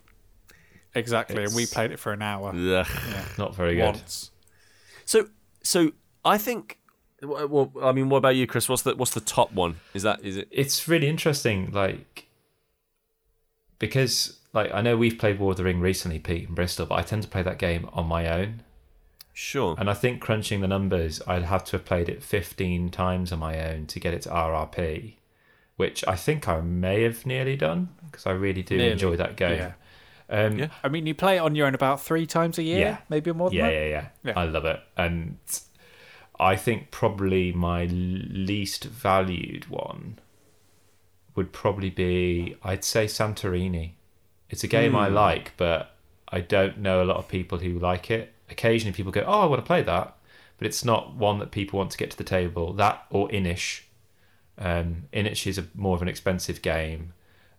Exactly, 0.98 1.44
and 1.44 1.54
we 1.56 1.66
played 1.66 1.92
it 1.92 2.00
for 2.00 2.12
an 2.14 2.22
hour 2.22 2.50
Ugh. 2.56 2.88
Not 3.38 3.56
very 3.56 3.76
good. 3.76 3.86
once. 3.86 4.32
So, 5.06 5.30
so 5.64 5.92
I 6.26 6.38
think 6.38 6.78
Well, 7.22 7.72
I 7.82 7.92
mean, 7.92 8.10
what 8.10 8.18
about 8.18 8.36
you, 8.36 8.48
Kris? 8.48 8.68
What's 8.68 8.82
the 8.82 8.96
what's 8.96 9.14
the 9.14 9.22
top 9.22 9.54
one? 9.54 9.76
Is 9.94 10.04
that 10.04 10.24
is 10.24 10.38
it? 10.38 10.48
It's 10.52 10.88
really 10.88 11.08
interesting, 11.08 11.72
like 11.72 12.28
because 13.80 14.40
like 14.54 14.74
I 14.74 14.82
know 14.82 14.98
we've 14.98 15.18
played 15.18 15.40
War 15.40 15.52
of 15.52 15.58
the 15.58 15.64
Ring 15.64 15.80
recently, 15.80 16.20
Pete 16.20 16.48
and 16.48 16.56
Bristol, 16.56 16.86
but 16.86 16.96
I 16.96 17.02
tend 17.04 17.24
to 17.24 17.30
play 17.30 17.44
that 17.44 17.60
game 17.60 17.90
on 17.94 18.08
my 18.08 18.28
own. 18.30 18.64
Sure. 19.34 19.76
And 19.78 19.88
I 19.88 19.94
think 19.94 20.20
crunching 20.20 20.62
the 20.62 20.68
numbers, 20.68 21.22
I'd 21.28 21.44
have 21.44 21.64
to 21.66 21.74
have 21.74 21.86
played 21.86 22.10
it 22.10 22.24
15 22.24 22.90
times 22.90 23.32
on 23.32 23.38
my 23.38 23.70
own 23.70 23.86
to 23.88 24.00
get 24.00 24.16
it 24.16 24.24
to 24.24 24.30
RRP, 24.30 25.14
which 25.76 26.04
I 26.08 26.16
think 26.16 26.48
I 26.48 26.60
may 26.62 27.04
have 27.04 27.24
nearly 27.24 27.56
done 27.56 27.90
because 28.10 28.26
I 28.26 28.32
really 28.32 28.64
do 28.64 28.78
Nearly, 28.78 28.94
enjoy 28.94 29.16
that 29.18 29.36
game. 29.36 29.58
yeah. 29.60 29.72
Um, 30.30 30.60
Yeah. 30.60 30.68
I 30.84 30.90
mean, 30.90 31.06
you 31.06 31.16
play 31.16 31.38
it 31.38 31.40
on 31.40 31.56
your 31.56 31.68
own 31.68 31.76
about 31.76 32.02
three 32.02 32.26
times 32.26 32.58
a 32.58 32.64
year, 32.64 32.80
Yeah. 32.80 32.98
maybe 33.10 33.32
more 33.32 33.50
than 33.50 33.58
yeah, 33.60 33.68
that. 33.68 33.74
yeah, 33.74 33.86
yeah, 33.88 34.08
Yeah. 34.24 34.34
I 34.36 34.46
love 34.46 34.66
it. 34.66 34.80
And 34.98 35.38
I 36.40 36.56
think 36.56 36.92
probably 36.92 37.52
my 37.54 37.86
least 37.86 38.84
valued 38.86 39.70
one 39.70 40.20
would 41.36 41.54
probably 41.54 41.90
be, 41.90 42.56
I'd 42.64 42.84
say 42.84 43.06
Santorini. 43.06 43.92
It's 44.50 44.64
a 44.64 44.68
game 44.68 44.96
I 44.96 45.08
like, 45.08 45.54
but 45.58 45.96
I 46.30 46.42
don't 46.42 46.80
know 46.80 47.02
a 47.02 47.06
lot 47.06 47.18
of 47.18 47.28
people 47.28 47.60
who 47.60 47.78
like 47.80 48.10
it. 48.12 48.34
Occasionally 48.50 48.94
people 48.94 49.12
go, 49.12 49.24
oh, 49.26 49.42
I 49.42 49.46
want 49.46 49.62
to 49.62 49.66
play 49.68 49.82
that. 49.84 50.16
But 50.58 50.68
it's 50.68 50.84
not 50.84 51.14
one 51.16 51.38
that 51.40 51.52
people 51.52 51.78
want 51.78 51.92
to 51.92 51.98
get 51.98 52.10
to 52.12 52.18
the 52.18 52.24
table. 52.24 52.74
That 52.74 53.06
or 53.10 53.32
Inis. 53.32 53.82
Um, 54.58 55.04
Inis 55.12 55.46
is 55.46 55.58
a, 55.60 55.68
more 55.76 55.96
of 55.96 56.02
an 56.02 56.08
expensive 56.08 56.62
game, 56.64 57.14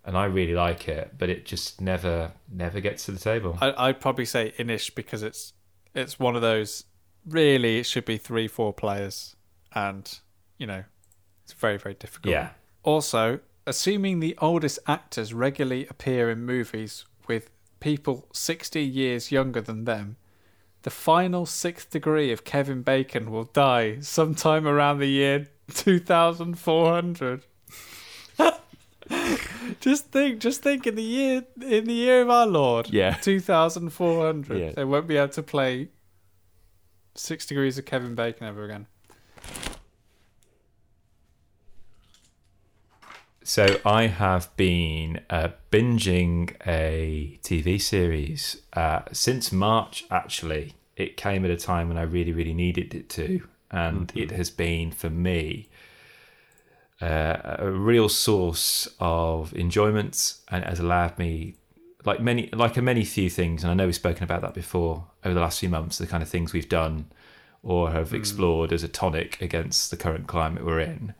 and 0.09 0.17
I 0.17 0.25
really 0.25 0.55
like 0.55 0.89
it, 0.89 1.17
but 1.19 1.29
it 1.29 1.45
just 1.45 1.83
never, 1.83 2.33
never 2.51 2.81
gets 2.81 3.05
to 3.05 3.13
the 3.13 3.19
table. 3.19 3.59
I, 3.61 3.75
I'd 3.77 4.01
probably 4.01 4.25
say 4.25 4.55
Inis 4.57 4.89
because 4.89 5.23
it's 5.23 5.53
it's 5.95 6.19
one 6.19 6.35
of 6.35 6.41
those. 6.41 6.85
Really, 7.27 7.79
it 7.79 7.85
should 7.85 8.07
be 8.07 8.17
three, 8.17 8.49
four 8.49 8.73
players, 8.73 9.37
and 9.75 10.19
you 10.57 10.67
know, 10.67 10.85
it's 11.45 11.53
very, 11.53 11.77
very 11.77 11.93
difficult. 11.93 12.33
yeah. 12.33 12.51
Also, 12.85 13.41
assuming 13.67 14.21
the 14.21 14.35
oldest 14.39 14.79
actors 14.87 15.35
regularly 15.35 15.87
appear 15.91 16.31
in 16.31 16.47
movies 16.47 17.05
with 17.27 17.51
people 17.79 18.29
60 18.33 18.83
years 18.83 19.31
younger 19.31 19.61
than 19.61 19.85
them, 19.85 20.17
the 20.85 20.91
final 20.91 21.45
sixth 21.45 21.91
degree 21.91 22.33
of 22.33 22.45
Kevin 22.45 22.81
Bacon 22.81 23.31
will 23.31 23.45
die 23.45 24.01
sometime 24.01 24.67
around 24.67 25.01
the 25.01 25.07
year 25.07 25.49
2400. 25.75 27.45
just 29.81 30.07
think, 30.07 30.41
just 30.41 30.63
think 30.63 30.87
in 30.87 30.95
the 30.95 31.03
year 31.03 31.45
in 31.61 31.85
the 31.85 31.93
year 31.93 32.23
of 32.23 32.31
our 32.31 32.47
Lord, 32.47 32.91
Yeah. 32.91 33.15
2400. 33.15 34.59
Yeah. 34.59 34.73
They 34.73 34.85
won't 34.85 35.07
be 35.07 35.17
able 35.17 35.33
to 35.35 35.43
play 35.43 35.89
6 37.15 37.47
degrees 37.47 37.79
of 37.79 37.85
Kevin 37.85 38.15
Bacon 38.15 38.47
ever 38.47 38.65
again. 38.65 38.87
So 43.43 43.81
I 43.83 44.09
have 44.09 44.55
been 44.57 45.21
uh, 45.31 45.49
binging 45.73 46.55
a 46.67 47.39
TV 47.43 47.81
series 47.81 48.61
uh, 48.75 49.01
since 49.13 49.51
March. 49.51 50.05
Actually, 50.11 50.75
it 50.97 51.17
came 51.17 51.47
at 51.47 51.51
a 51.51 51.57
time 51.57 51.89
when 51.89 51.97
I 51.97 52.03
really, 52.03 52.33
really 52.33 52.53
needed 52.53 52.95
it 52.95 53.09
to, 53.11 53.49
and 53.71 54.13
it 54.15 54.33
has 54.33 54.51
been 54.51 54.91
for 54.91 55.09
me 55.09 55.68
uh, 57.01 57.57
a 57.59 57.71
real 57.71 58.09
source 58.09 58.89
of 59.01 59.55
enjoyment, 59.55 60.35
and 60.49 60.65
it 60.65 60.69
has 60.69 60.81
allowed 60.81 61.19
me, 61.19 61.55
like 62.05 62.21
many, 62.21 62.49
like 62.53 62.77
a 62.77 62.83
many 62.83 63.05
few 63.05 63.31
things. 63.31 63.63
And 63.63 63.71
I 63.71 63.75
know 63.75 63.87
we've 63.87 63.95
spoken 63.95 64.25
about 64.25 64.43
that 64.43 64.55
before 64.55 65.07
over 65.25 65.35
the 65.35 65.41
last 65.41 65.61
few 65.61 65.69
months. 65.69 65.99
The 65.99 66.07
kind 66.07 66.23
of 66.23 66.29
things 66.29 66.53
we've 66.53 66.69
done 66.69 67.07
or 67.63 67.91
have 67.91 68.15
explored 68.15 68.73
as 68.73 68.83
a 68.83 68.89
tonic 68.89 69.41
against 69.43 69.91
the 69.91 69.97
current 69.97 70.27
climate 70.27 70.65
we're 70.65 70.81
in. 70.81 71.15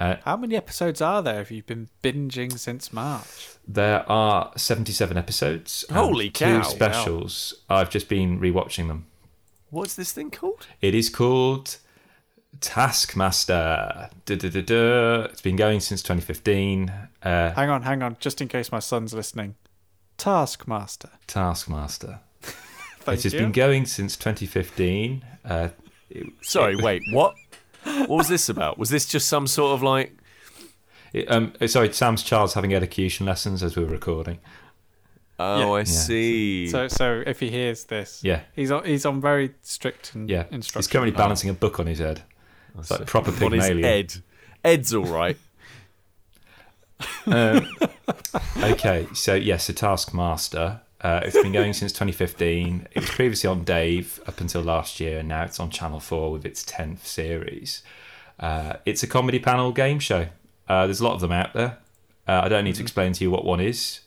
How 0.00 0.36
many 0.36 0.56
episodes 0.56 1.02
are 1.02 1.22
there 1.22 1.42
if 1.42 1.50
you've 1.50 1.66
been 1.66 1.88
binging 2.02 2.58
since 2.58 2.90
March? 2.90 3.48
There 3.68 4.10
are 4.10 4.50
77 4.56 5.18
episodes. 5.18 5.84
Holy 5.90 6.30
cow. 6.30 6.62
Two 6.62 6.68
specials. 6.68 7.54
I've 7.68 7.90
just 7.90 8.08
been 8.08 8.40
rewatching 8.40 8.88
them. 8.88 9.06
What's 9.68 9.94
this 9.94 10.12
thing 10.12 10.30
called? 10.30 10.66
It 10.80 10.94
is 10.94 11.10
called 11.10 11.76
Taskmaster. 12.60 14.10
Du-du-du-du. 14.26 15.26
It's 15.30 15.40
been 15.42 15.56
going 15.56 15.80
since 15.80 16.02
2015. 16.02 16.90
Uh, 17.22 17.52
Hang 17.52 17.70
on, 17.70 17.82
hang 17.82 18.02
on, 18.02 18.16
just 18.20 18.40
in 18.40 18.48
case 18.48 18.72
my 18.72 18.78
son's 18.78 19.14
listening. 19.14 19.54
Taskmaster. 20.18 21.10
Taskmaster. 21.26 22.20
Thank 22.42 23.18
it 23.20 23.22
has 23.24 23.32
you. 23.34 23.40
been 23.40 23.52
going 23.52 23.86
since 23.86 24.16
2015. 24.16 25.24
Uh, 25.44 25.68
Sorry, 26.42 26.76
wait, 26.76 27.02
what? 27.12 27.34
What 27.84 28.10
was 28.10 28.28
this 28.28 28.48
about? 28.48 28.76
Was 28.78 28.90
this 28.90 29.06
just 29.06 29.28
some 29.28 29.46
sort 29.46 29.72
of 29.74 29.82
like? 29.82 30.12
it- 31.12 31.30
um, 31.30 31.52
sorry, 31.66 31.92
Sam's 31.92 32.22
child's 32.22 32.54
having 32.54 32.74
elocution 32.74 33.24
lessons 33.26 33.62
as 33.62 33.76
we 33.76 33.84
were 33.84 33.90
recording. 33.90 34.38
Oh, 35.38 35.74
I 35.74 35.84
see. 35.84 36.68
So, 36.68 36.86
so 36.88 37.22
if 37.26 37.40
he 37.40 37.48
hears 37.48 37.84
this, 37.84 38.20
Yeah. 38.22 38.40
he's 38.54 38.70
on, 38.70 38.84
he's 38.84 39.06
on 39.06 39.22
very 39.22 39.54
strict 39.62 40.14
and 40.14 40.28
Yeah. 40.28 40.44
instructions. 40.50 40.86
He's 40.86 40.92
currently 40.92 41.16
balancing 41.16 41.48
a 41.48 41.54
book 41.54 41.80
on 41.80 41.86
his 41.86 41.98
head. 41.98 42.22
It's 42.78 42.90
like 42.90 43.06
proper 43.06 43.30
what 43.32 43.54
is 43.54 43.66
Pygmalion. 43.66 43.84
Ed? 43.84 44.14
Ed's 44.64 44.94
all 44.94 45.04
right. 45.04 45.36
Um, 47.26 47.66
okay, 48.58 49.06
so 49.14 49.34
yes, 49.34 49.66
the 49.66 49.72
Taskmaster. 49.72 50.80
Uh, 51.00 51.20
it's 51.24 51.40
been 51.40 51.52
going 51.52 51.72
since 51.72 51.92
2015. 51.92 52.88
It 52.92 53.00
was 53.00 53.10
previously 53.10 53.48
on 53.48 53.64
Dave 53.64 54.20
up 54.26 54.40
until 54.40 54.60
last 54.60 55.00
year, 55.00 55.20
and 55.20 55.28
now 55.28 55.44
it's 55.44 55.58
on 55.58 55.70
Channel 55.70 56.00
4 56.00 56.30
with 56.30 56.44
its 56.44 56.62
10th 56.64 57.06
series. 57.06 57.82
Uh, 58.38 58.74
it's 58.84 59.02
a 59.02 59.06
comedy 59.06 59.38
panel 59.38 59.72
game 59.72 59.98
show. 59.98 60.26
Uh, 60.68 60.86
there's 60.86 61.00
a 61.00 61.04
lot 61.04 61.14
of 61.14 61.20
them 61.20 61.32
out 61.32 61.54
there. 61.54 61.78
Uh, 62.28 62.42
I 62.44 62.48
don't 62.48 62.64
need 62.64 62.74
to 62.74 62.82
explain 62.82 63.12
to 63.14 63.24
you 63.24 63.30
what 63.30 63.44
one 63.44 63.60
is. 63.60 64.00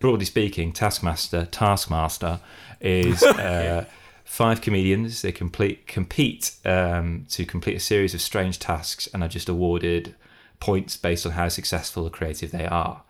Broadly 0.00 0.24
speaking, 0.24 0.72
Taskmaster, 0.72 1.46
Taskmaster 1.46 2.40
is 2.80 3.22
uh, 3.22 3.84
five 4.30 4.60
comedians. 4.60 5.22
They 5.22 5.32
complete 5.32 5.88
compete 5.88 6.52
um, 6.64 7.26
to 7.30 7.44
complete 7.44 7.76
a 7.76 7.80
series 7.80 8.14
of 8.14 8.20
strange 8.20 8.60
tasks 8.60 9.08
and 9.12 9.24
are 9.24 9.28
just 9.28 9.48
awarded 9.48 10.14
points 10.60 10.96
based 10.96 11.26
on 11.26 11.32
how 11.32 11.48
successful 11.48 12.04
or 12.04 12.10
creative 12.10 12.52
they 12.52 12.64
are. 12.64 13.02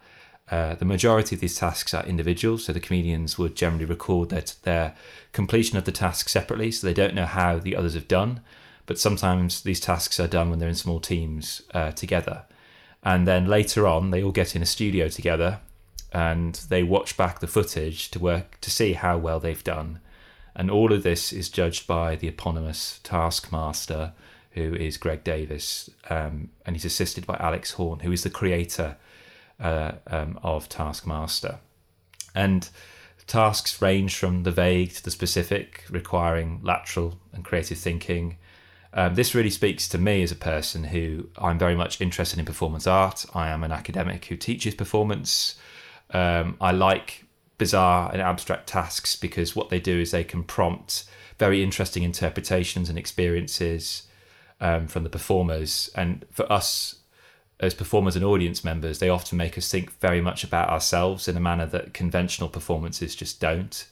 Uh, 0.50 0.76
the 0.76 0.86
majority 0.86 1.36
of 1.36 1.42
these 1.42 1.56
tasks 1.56 1.92
are 1.92 2.06
individual, 2.06 2.56
so 2.56 2.72
the 2.72 2.80
comedians 2.80 3.36
would 3.36 3.54
generally 3.54 3.84
record 3.84 4.30
their, 4.30 4.44
their 4.62 4.96
completion 5.32 5.76
of 5.76 5.84
the 5.84 5.92
task 5.92 6.30
separately, 6.30 6.70
so 6.72 6.86
they 6.86 6.94
don't 6.94 7.14
know 7.14 7.26
how 7.26 7.58
the 7.58 7.76
others 7.76 7.92
have 7.92 8.08
done. 8.08 8.40
But 8.86 8.98
sometimes 8.98 9.60
these 9.60 9.78
tasks 9.78 10.18
are 10.18 10.26
done 10.26 10.48
when 10.48 10.58
they're 10.58 10.70
in 10.70 10.74
small 10.74 11.00
teams 11.00 11.60
uh, 11.74 11.92
together. 11.92 12.44
And 13.04 13.28
then 13.28 13.46
later 13.46 13.86
on, 13.86 14.10
they 14.10 14.22
all 14.22 14.32
get 14.32 14.56
in 14.56 14.62
a 14.62 14.66
studio 14.66 15.08
together 15.08 15.60
and 16.12 16.54
they 16.70 16.82
watch 16.82 17.16
back 17.18 17.40
the 17.40 17.46
footage 17.46 18.10
to 18.10 18.18
work 18.18 18.58
to 18.62 18.70
see 18.70 18.94
how 18.94 19.18
well 19.18 19.38
they've 19.38 19.62
done. 19.62 20.00
And 20.54 20.70
all 20.70 20.92
of 20.92 21.02
this 21.02 21.32
is 21.32 21.48
judged 21.48 21.86
by 21.86 22.16
the 22.16 22.28
eponymous 22.28 23.00
taskmaster, 23.02 24.12
who 24.52 24.74
is 24.74 24.96
Greg 24.96 25.22
Davies, 25.22 25.90
um, 26.08 26.50
and 26.66 26.74
he's 26.74 26.84
assisted 26.84 27.26
by 27.26 27.36
Alex 27.38 27.72
Horne, 27.72 28.00
who 28.00 28.12
is 28.12 28.22
the 28.22 28.30
creator 28.30 28.96
uh, 29.60 29.92
um, 30.08 30.38
of 30.42 30.68
Taskmaster. 30.68 31.58
And 32.34 32.68
tasks 33.30 33.80
range 33.80 34.16
from 34.16 34.42
the 34.42 34.50
vague 34.50 34.92
to 34.92 35.04
the 35.04 35.10
specific, 35.10 35.84
requiring 35.88 36.60
lateral 36.62 37.18
and 37.32 37.44
creative 37.44 37.78
thinking. 37.78 38.36
Um, 38.92 39.14
this 39.14 39.36
really 39.36 39.50
speaks 39.50 39.88
to 39.90 39.98
me 39.98 40.24
as 40.24 40.32
a 40.32 40.36
person 40.36 40.82
who 40.82 41.28
I'm 41.38 41.58
very 41.58 41.76
much 41.76 42.00
interested 42.00 42.40
in 42.40 42.44
performance 42.44 42.88
art. 42.88 43.24
I 43.32 43.48
am 43.50 43.62
an 43.62 43.70
academic 43.70 44.24
who 44.24 44.36
teaches 44.36 44.74
performance. 44.74 45.54
Um, 46.12 46.56
I 46.60 46.72
like 46.72 47.24
bizarre 47.60 48.10
and 48.10 48.22
abstract 48.22 48.66
tasks 48.66 49.14
because 49.14 49.54
what 49.54 49.68
they 49.68 49.78
do 49.78 50.00
is 50.00 50.10
they 50.10 50.24
can 50.24 50.42
prompt 50.42 51.04
very 51.38 51.62
interesting 51.62 52.02
interpretations 52.02 52.88
and 52.88 52.98
experiences 52.98 54.04
um, 54.62 54.88
from 54.88 55.04
the 55.04 55.10
performers. 55.10 55.90
And 55.94 56.24
for 56.32 56.50
us 56.50 56.96
as 57.60 57.74
performers 57.74 58.16
and 58.16 58.24
audience 58.24 58.64
members, 58.64 58.98
they 58.98 59.10
often 59.10 59.36
make 59.36 59.58
us 59.58 59.70
think 59.70 59.92
very 60.00 60.22
much 60.22 60.42
about 60.42 60.70
ourselves 60.70 61.28
in 61.28 61.36
a 61.36 61.40
manner 61.40 61.66
that 61.66 61.92
conventional 61.92 62.48
performances 62.48 63.14
just 63.14 63.40
don't. 63.40 63.86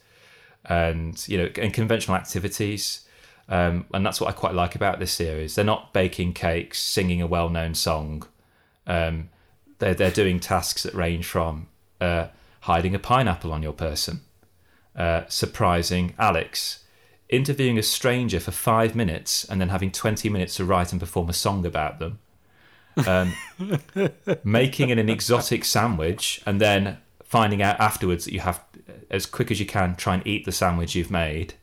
And 0.64 1.22
you 1.28 1.36
know, 1.36 1.50
and 1.60 1.72
conventional 1.72 2.16
activities, 2.16 3.06
um, 3.50 3.84
and 3.92 4.04
that's 4.04 4.18
what 4.20 4.30
I 4.30 4.32
quite 4.32 4.54
like 4.54 4.74
about 4.74 4.98
this 4.98 5.12
series. 5.12 5.54
They're 5.54 5.64
not 5.64 5.92
baking 5.92 6.32
cakes, 6.32 6.78
singing 6.78 7.20
a 7.20 7.26
well-known 7.26 7.74
song. 7.74 8.26
Um, 8.86 9.28
they're 9.78 9.94
they're 9.94 10.10
doing 10.10 10.40
tasks 10.40 10.82
that 10.84 10.94
range 10.94 11.26
from 11.26 11.68
uh, 12.00 12.28
hiding 12.60 12.94
a 12.94 12.98
pineapple 12.98 13.52
on 13.52 13.62
your 13.62 13.72
person, 13.72 14.20
uh, 14.96 15.22
surprising 15.28 16.14
Alex, 16.18 16.84
interviewing 17.28 17.78
a 17.78 17.82
stranger 17.82 18.40
for 18.40 18.50
five 18.50 18.94
minutes 18.94 19.44
and 19.44 19.60
then 19.60 19.68
having 19.68 19.90
twenty 19.90 20.28
minutes 20.28 20.56
to 20.56 20.64
write 20.64 20.92
and 20.92 21.00
perform 21.00 21.28
a 21.28 21.34
song 21.34 21.64
about 21.66 21.98
them. 21.98 22.18
Um, 23.06 23.34
making 24.42 24.90
an, 24.90 24.98
an 24.98 25.08
exotic 25.08 25.64
sandwich 25.64 26.40
and 26.44 26.60
then 26.60 26.98
finding 27.22 27.62
out 27.62 27.78
afterwards 27.78 28.24
that 28.24 28.32
you 28.32 28.40
have 28.40 28.64
as 29.10 29.26
quick 29.26 29.50
as 29.50 29.60
you 29.60 29.66
can 29.66 29.94
try 29.94 30.14
and 30.14 30.26
eat 30.26 30.44
the 30.44 30.52
sandwich 30.52 30.94
you've 30.94 31.10
made 31.10 31.54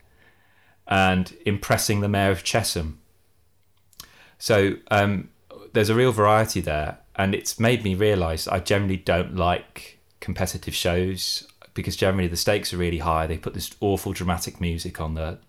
and 0.86 1.34
impressing 1.44 2.00
the 2.00 2.08
mayor 2.08 2.30
of 2.30 2.44
Chesham. 2.44 2.98
So 4.38 4.76
um, 4.90 5.30
there's 5.72 5.88
a 5.88 5.94
real 5.94 6.12
variety 6.12 6.60
there, 6.60 6.98
and 7.16 7.34
it's 7.34 7.58
made 7.58 7.82
me 7.82 7.94
realise 7.94 8.46
I 8.46 8.60
generally 8.60 8.96
don't 8.96 9.34
like 9.36 9.95
competitive 10.26 10.74
shows 10.74 11.46
because 11.72 11.96
generally 11.96 12.26
the 12.28 12.36
stakes 12.36 12.74
are 12.74 12.76
really 12.76 12.98
high. 12.98 13.26
They 13.26 13.38
put 13.38 13.54
this 13.54 13.70
awful 13.80 14.12
dramatic 14.12 14.60
music 14.60 15.00
on 15.00 15.14
the 15.14 15.38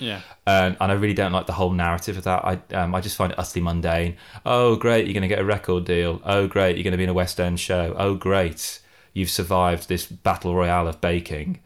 Yeah. 0.00 0.22
and, 0.46 0.78
and 0.80 0.90
I 0.90 0.94
really 0.94 1.12
don't 1.12 1.32
like 1.32 1.46
the 1.46 1.52
whole 1.52 1.72
narrative 1.72 2.16
of 2.16 2.24
that. 2.24 2.42
I 2.42 2.54
um, 2.74 2.94
I 2.94 3.02
just 3.02 3.16
find 3.16 3.32
it 3.32 3.38
utterly 3.38 3.62
mundane. 3.62 4.16
Oh, 4.46 4.76
great, 4.76 5.04
you're 5.04 5.12
going 5.12 5.28
to 5.28 5.28
get 5.28 5.38
a 5.38 5.44
record 5.44 5.84
deal. 5.84 6.22
Oh, 6.24 6.46
great, 6.46 6.76
you're 6.76 6.84
going 6.84 6.92
to 6.92 6.96
be 6.96 7.04
in 7.04 7.10
a 7.10 7.14
West 7.14 7.38
End 7.38 7.60
show. 7.60 7.94
Oh, 7.98 8.14
great, 8.14 8.80
you've 9.12 9.28
survived 9.28 9.88
this 9.88 10.06
battle 10.06 10.54
royale 10.54 10.88
of 10.88 11.02
baking. 11.02 11.60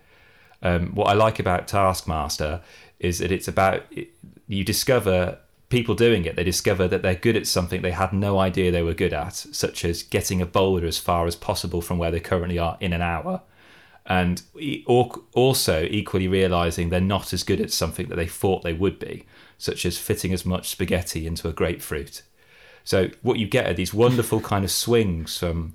Um, 0.63 0.95
what 0.97 1.07
I 1.09 1.13
like 1.13 1.39
about 1.39 1.69
Taskmaster 1.69 2.61
is 2.99 3.21
that 3.21 3.31
it's 3.31 3.47
about 3.47 3.85
you 4.49 4.65
discover 4.65 5.39
people 5.75 5.97
doing 5.97 6.25
it. 6.25 6.37
They 6.37 6.45
discover 6.45 6.87
that 6.87 7.03
they're 7.03 7.17
good 7.17 7.35
at 7.35 7.49
something 7.49 7.83
they 7.83 7.91
had 7.91 8.13
no 8.13 8.39
idea 8.39 8.71
they 8.71 8.83
were 8.83 8.95
good 8.95 9.13
at, 9.13 9.35
such 9.35 9.85
as 9.85 10.05
getting 10.05 10.41
a 10.41 10.47
boulder 10.47 10.87
as 10.87 10.99
far 10.99 11.27
as 11.27 11.35
possible 11.35 11.81
from 11.81 11.99
where 11.99 12.13
they 12.13 12.21
currently 12.21 12.59
are 12.59 12.79
in 12.81 12.93
an 12.93 13.03
hour 13.03 13.43
and 14.07 14.43
also 15.35 15.83
equally 15.91 16.29
realizing 16.29 16.91
they're 16.91 17.01
not 17.01 17.33
as 17.33 17.43
good 17.43 17.61
at 17.61 17.73
something 17.73 18.09
that 18.09 18.17
they 18.17 18.27
thought 18.27 18.63
they 18.63 18.73
would 18.73 19.01
be, 19.01 19.27
such 19.59 19.85
as 19.85 19.99
fitting 19.99 20.33
as 20.33 20.47
much 20.47 20.69
spaghetti 20.69 21.27
into 21.27 21.49
a 21.49 21.53
grapefruit. 21.53 22.23
So 22.85 23.09
what 23.23 23.39
you 23.39 23.49
get 23.49 23.67
are 23.67 23.75
these 23.75 23.95
wonderful 23.95 24.41
kind 24.53 24.65
of 24.65 24.71
swings 24.71 25.39
from 25.39 25.75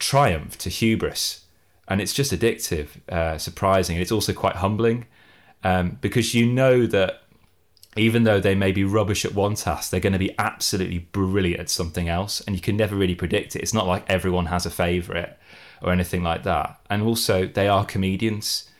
triumph 0.00 0.58
to 0.58 0.70
hubris, 0.70 1.44
and 1.86 2.00
it's 2.00 2.14
just 2.14 2.32
addictive, 2.32 3.06
uh, 3.08 3.38
surprising, 3.38 3.96
and 3.96 4.02
it's 4.02 4.12
also 4.12 4.32
quite 4.32 4.56
humbling 4.56 5.06
um, 5.62 5.98
because 6.00 6.34
you 6.34 6.46
know 6.46 6.86
that 6.86 7.22
even 7.96 8.22
though 8.22 8.40
they 8.40 8.54
may 8.54 8.70
be 8.72 8.84
rubbish 8.84 9.24
at 9.24 9.34
one 9.34 9.54
task, 9.54 9.90
they're 9.90 10.00
going 10.00 10.12
to 10.12 10.18
be 10.18 10.34
absolutely 10.38 10.98
brilliant 10.98 11.60
at 11.60 11.70
something 11.70 12.08
else, 12.08 12.40
and 12.42 12.54
you 12.54 12.62
can 12.62 12.76
never 12.76 12.94
really 12.94 13.14
predict 13.14 13.56
it. 13.56 13.62
It's 13.62 13.74
not 13.74 13.86
like 13.86 14.08
everyone 14.08 14.46
has 14.46 14.64
a 14.64 14.70
favorite 14.70 15.36
or 15.82 15.92
anything 15.92 16.22
like 16.22 16.44
that. 16.44 16.78
And 16.88 17.02
also, 17.02 17.46
they 17.46 17.66
are 17.66 17.84
comedians, 17.84 18.70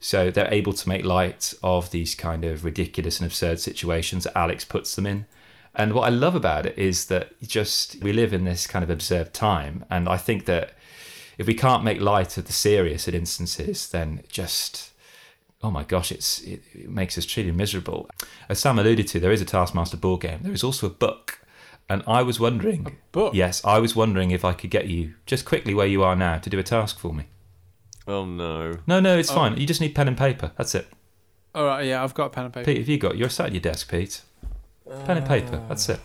so 0.00 0.30
they're 0.30 0.52
able 0.52 0.72
to 0.72 0.88
make 0.88 1.04
light 1.04 1.52
of 1.62 1.90
these 1.90 2.14
kind 2.14 2.44
of 2.44 2.64
ridiculous 2.64 3.20
and 3.20 3.26
absurd 3.26 3.60
situations 3.60 4.24
that 4.24 4.36
Alex 4.36 4.64
puts 4.64 4.94
them 4.94 5.06
in. 5.06 5.26
And 5.74 5.92
what 5.92 6.04
I 6.04 6.10
love 6.10 6.34
about 6.34 6.66
it 6.66 6.78
is 6.78 7.06
that 7.06 7.38
just 7.42 8.02
we 8.02 8.12
live 8.12 8.32
in 8.32 8.44
this 8.44 8.66
kind 8.66 8.82
of 8.82 8.90
absurd 8.90 9.34
time, 9.34 9.84
and 9.90 10.08
I 10.08 10.16
think 10.16 10.46
that 10.46 10.72
if 11.36 11.46
we 11.46 11.54
can't 11.54 11.84
make 11.84 12.00
light 12.00 12.38
of 12.38 12.46
the 12.46 12.52
serious 12.52 13.08
at 13.08 13.14
instances, 13.14 13.90
then 13.90 14.22
just 14.28 14.92
oh 15.64 15.70
my 15.70 15.82
gosh, 15.82 16.12
it's 16.12 16.42
it, 16.42 16.62
it 16.74 16.90
makes 16.90 17.16
us 17.16 17.24
truly 17.24 17.50
miserable. 17.50 18.08
As 18.48 18.58
Sam 18.58 18.78
alluded 18.78 19.08
to, 19.08 19.18
there 19.18 19.32
is 19.32 19.40
a 19.40 19.46
Taskmaster 19.46 19.96
board 19.96 20.20
game. 20.20 20.40
There 20.42 20.52
is 20.52 20.62
also 20.62 20.86
a 20.86 20.90
book, 20.90 21.40
and 21.88 22.02
I 22.06 22.22
was 22.22 22.38
wondering, 22.38 22.98
book? 23.12 23.34
yes, 23.34 23.64
I 23.64 23.78
was 23.78 23.96
wondering 23.96 24.30
if 24.30 24.44
I 24.44 24.52
could 24.52 24.70
get 24.70 24.88
you 24.88 25.14
just 25.24 25.46
quickly 25.46 25.72
where 25.72 25.86
you 25.86 26.02
are 26.04 26.14
now 26.14 26.38
to 26.38 26.50
do 26.50 26.58
a 26.58 26.62
task 26.62 26.98
for 26.98 27.14
me. 27.14 27.24
Oh 28.06 28.26
no. 28.26 28.78
No, 28.86 29.00
no, 29.00 29.16
it's 29.16 29.30
oh. 29.30 29.34
fine. 29.34 29.56
You 29.56 29.66
just 29.66 29.80
need 29.80 29.94
pen 29.94 30.06
and 30.06 30.18
paper. 30.18 30.52
That's 30.58 30.74
it. 30.74 30.86
All 31.54 31.64
right. 31.64 31.86
Yeah, 31.86 32.04
I've 32.04 32.12
got 32.12 32.26
a 32.26 32.30
pen 32.30 32.44
and 32.44 32.54
paper. 32.54 32.66
Pete, 32.66 32.78
have 32.78 32.88
you 32.88 32.98
got? 32.98 33.16
You're 33.16 33.30
sat 33.30 33.46
at 33.46 33.52
your 33.52 33.62
desk, 33.62 33.90
Pete. 33.90 34.20
Pen 35.06 35.16
and 35.16 35.26
paper. 35.26 35.56
Uh, 35.56 35.68
that's 35.68 35.88
it. 35.88 36.00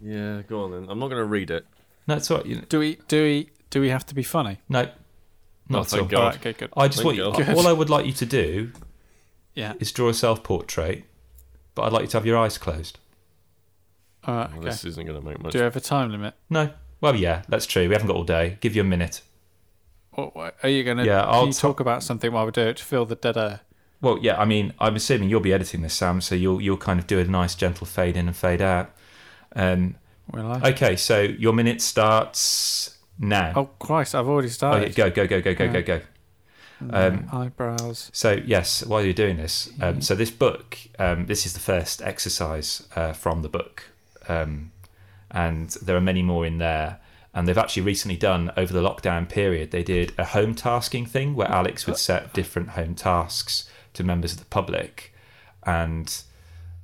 Yeah, 0.00 0.42
go 0.42 0.64
on 0.64 0.70
then. 0.70 0.86
I'm 0.88 1.00
not 1.00 1.08
going 1.08 1.20
to 1.20 1.24
read 1.24 1.50
it. 1.50 1.66
No, 2.06 2.16
it's 2.16 2.30
all 2.30 2.38
right. 2.38 2.46
You, 2.46 2.56
Do 2.68 2.78
we? 2.78 2.98
Do 3.08 3.24
we? 3.24 3.50
Do 3.70 3.80
we 3.80 3.88
have 3.88 4.06
to 4.06 4.14
be 4.14 4.22
funny? 4.22 4.58
no, 4.68 4.88
not 5.68 5.92
oh, 5.92 5.96
at 5.96 6.02
all. 6.02 6.08
God. 6.08 6.18
All 6.18 6.26
right. 6.26 6.36
Okay. 6.36 6.52
Good. 6.52 6.72
I 6.76 6.86
just 6.86 6.98
Thank 6.98 7.18
want 7.18 7.38
you, 7.38 7.44
God. 7.44 7.56
all 7.56 7.66
I 7.66 7.72
would 7.72 7.90
like 7.90 8.06
you 8.06 8.12
to 8.12 8.26
do 8.26 8.72
Yeah. 9.54 9.74
is 9.80 9.92
draw 9.92 10.08
a 10.08 10.14
self-portrait, 10.14 11.04
but 11.74 11.82
I'd 11.82 11.92
like 11.92 12.02
you 12.02 12.08
to 12.08 12.16
have 12.16 12.26
your 12.26 12.38
eyes 12.38 12.56
closed. 12.58 12.98
All 14.24 14.34
right. 14.34 14.50
Well, 14.50 14.58
Okay. 14.60 14.68
This 14.70 14.84
isn't 14.84 15.06
going 15.06 15.18
to 15.20 15.26
make 15.26 15.40
much. 15.42 15.52
Do 15.52 15.58
you 15.58 15.64
have 15.64 15.76
a 15.76 15.80
time 15.80 16.10
limit? 16.10 16.34
No. 16.48 16.70
Well, 17.00 17.16
yeah, 17.16 17.42
that's 17.48 17.66
true. 17.66 17.88
We 17.88 17.94
haven't 17.94 18.08
got 18.08 18.16
all 18.16 18.24
day. 18.24 18.58
Give 18.60 18.76
you 18.76 18.82
a 18.82 18.84
minute. 18.84 19.22
What, 20.12 20.36
what, 20.36 20.56
are 20.62 20.68
you 20.68 20.84
going 20.84 20.98
to? 20.98 21.04
Yeah, 21.06 21.22
I'll 21.24 21.46
you 21.46 21.52
t- 21.52 21.58
talk 21.58 21.80
about 21.80 22.02
something 22.02 22.30
while 22.32 22.44
we 22.44 22.52
do 22.52 22.62
it 22.62 22.76
to 22.76 22.84
fill 22.84 23.06
the 23.06 23.14
dead 23.14 23.36
air. 23.36 23.60
Well, 24.02 24.18
yeah, 24.20 24.38
I 24.38 24.44
mean, 24.44 24.74
I'm 24.78 24.96
assuming 24.96 25.28
you'll 25.30 25.40
be 25.40 25.52
editing 25.52 25.82
this, 25.82 25.94
Sam, 25.94 26.20
so 26.20 26.34
you'll 26.34 26.60
you'll 26.60 26.76
kind 26.76 26.98
of 27.00 27.06
do 27.06 27.18
a 27.18 27.24
nice 27.24 27.54
gentle 27.54 27.86
fade 27.86 28.16
in 28.16 28.26
and 28.28 28.36
fade 28.36 28.60
out. 28.62 28.90
Um, 29.54 29.96
Will 30.32 30.50
I? 30.52 30.70
okay, 30.70 30.96
so 30.96 31.20
your 31.22 31.52
minute 31.52 31.80
starts 31.80 32.98
now. 33.18 33.52
Oh 33.56 33.64
Christ! 33.78 34.14
I've 34.14 34.28
already 34.28 34.46
Okay, 34.48 34.52
started. 34.52 34.94
go 34.94 35.10
go 35.10 35.26
go 35.26 35.40
go 35.40 35.54
go 35.54 35.68
go 35.72 35.82
go. 35.82 36.00
Um, 36.90 37.28
Eyebrows. 37.32 38.10
So 38.12 38.40
yes, 38.44 38.84
while 38.84 39.02
you're 39.02 39.12
doing 39.12 39.36
this, 39.36 39.70
um, 39.80 40.00
so 40.00 40.14
this 40.14 40.30
book, 40.30 40.78
um, 40.98 41.26
this 41.26 41.46
is 41.46 41.52
the 41.52 41.60
first 41.60 42.02
exercise 42.02 42.86
uh, 42.96 43.12
from 43.12 43.42
the 43.42 43.48
book, 43.48 43.84
um, 44.28 44.72
and 45.30 45.70
there 45.82 45.96
are 45.96 46.00
many 46.00 46.22
more 46.22 46.46
in 46.46 46.58
there. 46.58 47.00
And 47.32 47.46
they've 47.46 47.56
actually 47.56 47.82
recently 47.82 48.16
done 48.16 48.50
over 48.56 48.72
the 48.72 48.82
lockdown 48.82 49.28
period. 49.28 49.70
They 49.70 49.84
did 49.84 50.12
a 50.18 50.24
home 50.24 50.52
tasking 50.52 51.06
thing 51.06 51.36
where 51.36 51.46
Alex 51.46 51.86
would 51.86 51.96
set 51.96 52.32
different 52.32 52.70
home 52.70 52.96
tasks 52.96 53.70
to 53.92 54.02
members 54.02 54.32
of 54.32 54.40
the 54.40 54.46
public, 54.46 55.14
and 55.64 56.22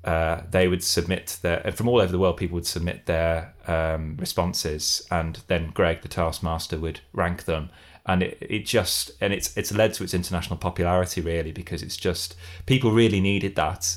uh, 0.04 0.42
they 0.48 0.68
would 0.68 0.84
submit 0.84 1.38
their 1.42 1.66
and 1.66 1.74
from 1.74 1.88
all 1.88 2.00
over 2.00 2.12
the 2.12 2.18
world. 2.18 2.36
People 2.36 2.54
would 2.54 2.66
submit 2.66 3.06
their 3.06 3.54
um, 3.66 4.16
responses, 4.18 5.04
and 5.10 5.40
then 5.48 5.72
Greg, 5.74 6.02
the 6.02 6.08
taskmaster, 6.08 6.78
would 6.78 7.00
rank 7.12 7.46
them. 7.46 7.70
And 8.08 8.22
it, 8.22 8.38
it 8.40 8.66
just 8.66 9.10
and 9.20 9.32
it's 9.32 9.56
it's 9.56 9.72
led 9.72 9.94
to 9.94 10.04
its 10.04 10.14
international 10.14 10.56
popularity 10.56 11.20
really 11.20 11.50
because 11.52 11.82
it's 11.82 11.96
just 11.96 12.36
people 12.64 12.92
really 12.92 13.20
needed 13.20 13.56
that 13.56 13.96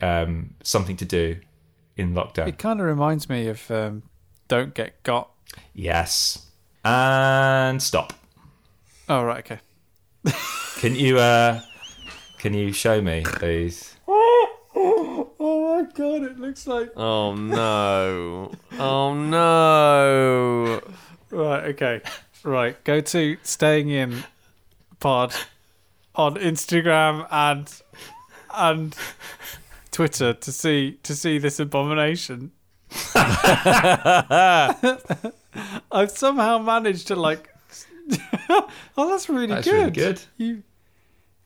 um, 0.00 0.54
something 0.62 0.96
to 0.96 1.04
do 1.04 1.40
in 1.96 2.14
lockdown. 2.14 2.48
It 2.48 2.58
kind 2.58 2.80
of 2.80 2.86
reminds 2.86 3.28
me 3.28 3.48
of 3.48 3.68
um, 3.70 4.04
"Don't 4.48 4.74
Get 4.74 5.02
Got." 5.02 5.30
Yes, 5.74 6.46
and 6.84 7.82
stop. 7.82 8.12
Oh 9.08 9.24
right. 9.24 9.40
Okay. 9.40 9.60
Can 10.78 10.94
you 10.94 11.18
uh, 11.18 11.60
can 12.38 12.54
you 12.54 12.72
show 12.72 13.02
me 13.02 13.22
please? 13.24 13.96
Oh 14.08 15.30
my 15.38 15.90
god! 15.92 16.22
It 16.22 16.38
looks 16.38 16.66
like. 16.66 16.90
Oh 16.96 17.34
no. 17.34 18.52
oh 18.78 19.14
no. 19.14 20.80
Right. 21.30 21.64
Okay. 21.70 22.00
Right. 22.42 22.82
Go 22.84 23.00
to 23.00 23.36
staying 23.42 23.90
in 23.90 24.24
pod 24.98 25.34
on 26.14 26.34
Instagram 26.36 27.26
and 27.30 27.72
and 28.54 28.96
Twitter 29.90 30.32
to 30.34 30.52
see 30.52 30.98
to 31.02 31.14
see 31.14 31.38
this 31.38 31.60
abomination. 31.60 32.52
I've 35.92 36.10
somehow 36.10 36.58
managed 36.58 37.08
to 37.08 37.16
like. 37.16 37.48
oh, 38.48 38.68
that's 38.96 39.28
really 39.28 39.46
That's 39.46 39.66
good. 39.66 39.74
really 39.74 39.90
good. 39.90 40.20
You, 40.36 40.62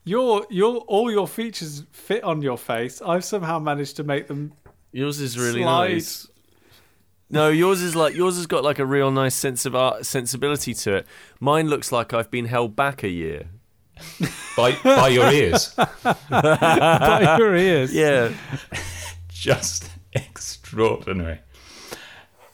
your 0.03 0.45
your 0.49 0.77
all 0.77 1.11
your 1.11 1.27
features 1.27 1.83
fit 1.91 2.23
on 2.23 2.41
your 2.41 2.57
face. 2.57 3.01
I've 3.01 3.25
somehow 3.25 3.59
managed 3.59 3.97
to 3.97 4.03
make 4.03 4.27
them 4.27 4.53
Yours 4.91 5.19
is 5.19 5.37
really 5.37 5.61
slide. 5.61 5.91
nice. 5.93 6.27
No, 7.29 7.49
yours 7.49 7.81
is 7.81 7.95
like 7.95 8.15
yours 8.15 8.35
has 8.37 8.47
got 8.47 8.63
like 8.63 8.79
a 8.79 8.85
real 8.85 9.11
nice 9.11 9.35
sense 9.35 9.65
of 9.65 9.75
art 9.75 10.05
sensibility 10.05 10.73
to 10.73 10.95
it. 10.95 11.07
Mine 11.39 11.67
looks 11.67 11.91
like 11.91 12.13
I've 12.13 12.29
been 12.29 12.45
held 12.45 12.75
back 12.75 13.03
a 13.03 13.09
year. 13.09 13.49
By 14.55 14.77
by 14.83 15.07
your 15.07 15.31
ears. 15.31 15.73
by 16.29 17.35
your 17.39 17.55
ears. 17.55 17.93
Yeah. 17.93 18.31
just 19.29 19.89
extraordinary. 20.13 21.39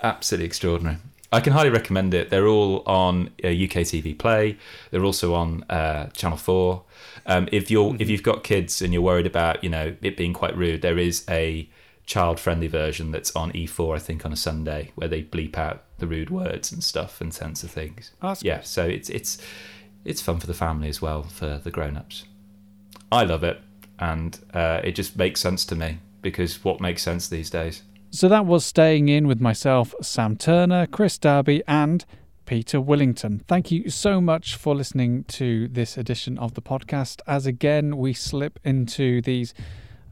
Absolutely 0.02 0.46
extraordinary. 0.46 0.98
I 1.34 1.40
can 1.40 1.54
highly 1.54 1.70
recommend 1.70 2.14
it. 2.14 2.30
They're 2.30 2.48
all 2.48 2.84
on 2.86 3.30
uh, 3.44 3.48
UK 3.48 3.86
TV 3.88 4.18
Play. 4.18 4.58
They're 4.90 5.06
also 5.06 5.34
on 5.34 5.64
uh, 5.70 6.08
Channel 6.08 6.38
Four. 6.38 6.84
Um, 7.26 7.48
if 7.52 7.72
you're 7.72 7.96
if 8.00 8.10
you've 8.10 8.24
got 8.24 8.44
kids 8.44 8.82
and 8.82 8.94
you're 8.94 9.02
worried 9.02 9.28
about 9.28 9.64
you 9.64 9.70
know 9.70 9.96
it 10.02 10.18
being 10.18 10.34
quite 10.34 10.56
rude, 10.58 10.82
there 10.82 10.98
is 10.98 11.26
a 11.30 11.70
child-friendly 12.06 12.68
version 12.68 13.12
that's 13.12 13.36
on 13.36 13.52
E4, 13.52 13.96
I 13.96 14.00
think, 14.00 14.26
on 14.26 14.34
a 14.34 14.36
Sunday 14.36 14.92
where 14.96 15.08
they 15.08 15.24
bleep 15.24 15.58
out 15.58 15.84
the 16.00 16.08
rude 16.08 16.30
words 16.30 16.72
and 16.72 16.84
stuff 16.84 17.22
and 17.22 17.34
censor 17.34 17.68
things. 17.68 18.12
Oh, 18.22 18.36
yeah, 18.42 18.62
so 18.62 18.86
it's 18.86 19.10
it's 19.10 19.38
it's 20.04 20.22
fun 20.22 20.40
for 20.40 20.48
the 20.48 20.54
family 20.54 20.90
as 20.90 21.02
well 21.02 21.24
for 21.24 21.60
the 21.64 21.72
grown-ups. 21.72 22.26
I 23.12 23.24
love 23.24 23.44
it, 23.44 23.62
and 24.00 24.40
uh, 24.54 24.82
it 24.84 24.94
just 24.94 25.16
makes 25.16 25.42
sense 25.42 25.66
to 25.66 25.76
me 25.76 26.00
because 26.22 26.64
what 26.64 26.80
makes 26.82 27.04
sense 27.04 27.28
these 27.28 27.50
days? 27.50 27.84
So 28.10 28.28
that 28.28 28.46
was 28.46 28.66
Staying 28.66 29.08
In 29.08 29.28
with 29.28 29.40
myself, 29.40 29.94
Sam 30.02 30.36
Turner, 30.36 30.86
Kris 30.86 31.18
Darby, 31.18 31.64
and 31.68 32.06
Peter 32.46 32.82
Willington. 32.82 33.42
Thank 33.48 33.72
you 33.72 33.90
so 33.90 34.20
much 34.20 34.56
for 34.56 34.76
listening 34.76 35.24
to 35.26 35.70
this 35.70 35.98
edition 35.98 36.38
of 36.38 36.54
the 36.54 36.62
podcast. 36.62 37.22
As 37.26 37.46
again, 37.46 37.98
we 37.98 38.14
slip 38.14 38.60
into 38.66 39.22
these 39.22 39.54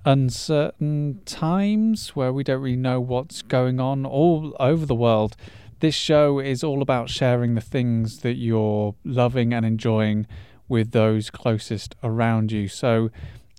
uncertain 0.05 1.21
times 1.25 2.09
where 2.15 2.31
we 2.31 2.43
don't 2.43 2.61
really 2.61 2.75
know 2.75 2.99
what's 2.99 3.41
going 3.41 3.79
on 3.79 4.05
all 4.05 4.55
over 4.59 4.85
the 4.85 4.95
world. 4.95 5.35
This 5.79 5.95
show 5.95 6.39
is 6.39 6.63
all 6.63 6.81
about 6.81 7.09
sharing 7.09 7.55
the 7.55 7.61
things 7.61 8.19
that 8.19 8.35
you're 8.35 8.95
loving 9.03 9.53
and 9.53 9.65
enjoying 9.65 10.27
with 10.67 10.91
those 10.91 11.29
closest 11.29 11.95
around 12.03 12.51
you. 12.51 12.67
So 12.67 13.09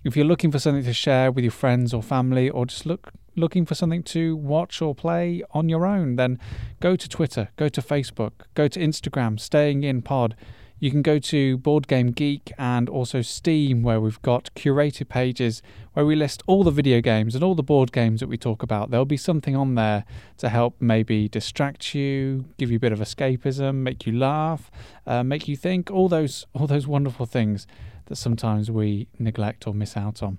If 0.02 0.16
you're 0.16 0.26
looking 0.26 0.50
for 0.50 0.58
something 0.58 0.84
to 0.84 0.94
share 0.94 1.30
with 1.30 1.44
your 1.44 1.50
friends 1.50 1.92
or 1.92 2.02
family, 2.02 2.48
or 2.48 2.64
just 2.64 2.86
look 2.86 3.12
looking 3.36 3.64
for 3.66 3.74
something 3.74 4.02
to 4.02 4.34
watch 4.34 4.82
or 4.82 4.94
play 4.94 5.42
on 5.52 5.68
your 5.68 5.86
own, 5.86 6.16
then 6.16 6.38
go 6.80 6.96
to 6.96 7.08
Twitter, 7.08 7.50
go 7.56 7.68
to 7.68 7.80
Facebook, 7.80 8.32
go 8.54 8.66
to 8.66 8.80
Instagram, 8.80 9.38
Staying 9.38 9.84
In 9.84 10.02
Pod. 10.02 10.34
You 10.82 10.90
can 10.90 11.02
go 11.02 11.18
to 11.18 11.58
Board 11.58 11.86
Game 11.88 12.10
Geek 12.10 12.52
and 12.56 12.88
also 12.88 13.20
Steam, 13.20 13.82
where 13.82 14.00
we've 14.00 14.20
got 14.22 14.48
curated 14.54 15.10
pages 15.10 15.60
where 15.92 16.06
we 16.06 16.16
list 16.16 16.42
all 16.46 16.64
the 16.64 16.70
video 16.70 17.02
games 17.02 17.34
and 17.34 17.44
all 17.44 17.54
the 17.54 17.62
board 17.62 17.92
games 17.92 18.20
that 18.20 18.28
we 18.30 18.38
talk 18.38 18.62
about. 18.62 18.90
There'll 18.90 19.04
be 19.04 19.18
something 19.18 19.54
on 19.54 19.74
there 19.74 20.06
to 20.38 20.48
help 20.48 20.76
maybe 20.80 21.28
distract 21.28 21.94
you, 21.94 22.46
give 22.56 22.70
you 22.70 22.78
a 22.78 22.80
bit 22.80 22.92
of 22.92 23.00
escapism, 23.00 23.74
make 23.74 24.06
you 24.06 24.18
laugh, 24.18 24.70
uh, 25.06 25.22
make 25.22 25.46
you 25.48 25.56
think, 25.56 25.90
all 25.90 26.08
those 26.08 26.46
all 26.54 26.66
those 26.66 26.86
wonderful 26.86 27.26
things 27.26 27.66
that 28.06 28.16
sometimes 28.16 28.70
we 28.70 29.06
neglect 29.18 29.66
or 29.66 29.74
miss 29.74 29.98
out 29.98 30.22
on. 30.22 30.38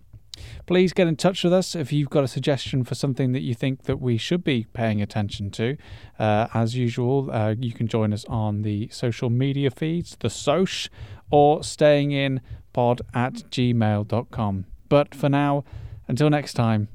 Please 0.65 0.93
get 0.93 1.07
in 1.07 1.15
touch 1.15 1.43
with 1.43 1.53
us 1.53 1.75
if 1.75 1.91
you've 1.91 2.09
got 2.09 2.23
a 2.23 2.27
suggestion 2.27 2.83
for 2.83 2.95
something 2.95 3.31
that 3.31 3.41
you 3.41 3.53
think 3.53 3.83
that 3.83 3.99
we 3.99 4.17
should 4.17 4.43
be 4.43 4.65
paying 4.73 5.01
attention 5.01 5.51
to. 5.51 5.77
Uh, 6.19 6.47
as 6.53 6.75
usual, 6.75 7.29
uh, 7.31 7.55
you 7.57 7.73
can 7.73 7.87
join 7.87 8.13
us 8.13 8.25
on 8.25 8.61
the 8.61 8.89
social 8.89 9.29
media 9.29 9.71
feeds, 9.71 10.17
the 10.19 10.29
Soch, 10.29 10.89
or 11.29 11.63
staying 11.63 12.11
in 12.11 12.41
pod 12.73 13.01
at 13.13 13.33
gmail.com. 13.51 14.65
But 14.89 15.15
for 15.15 15.29
now, 15.29 15.63
until 16.07 16.29
next 16.29 16.53
time, 16.53 16.89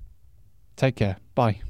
take 0.76 0.96
care. 0.96 1.16
Bye. 1.34 1.60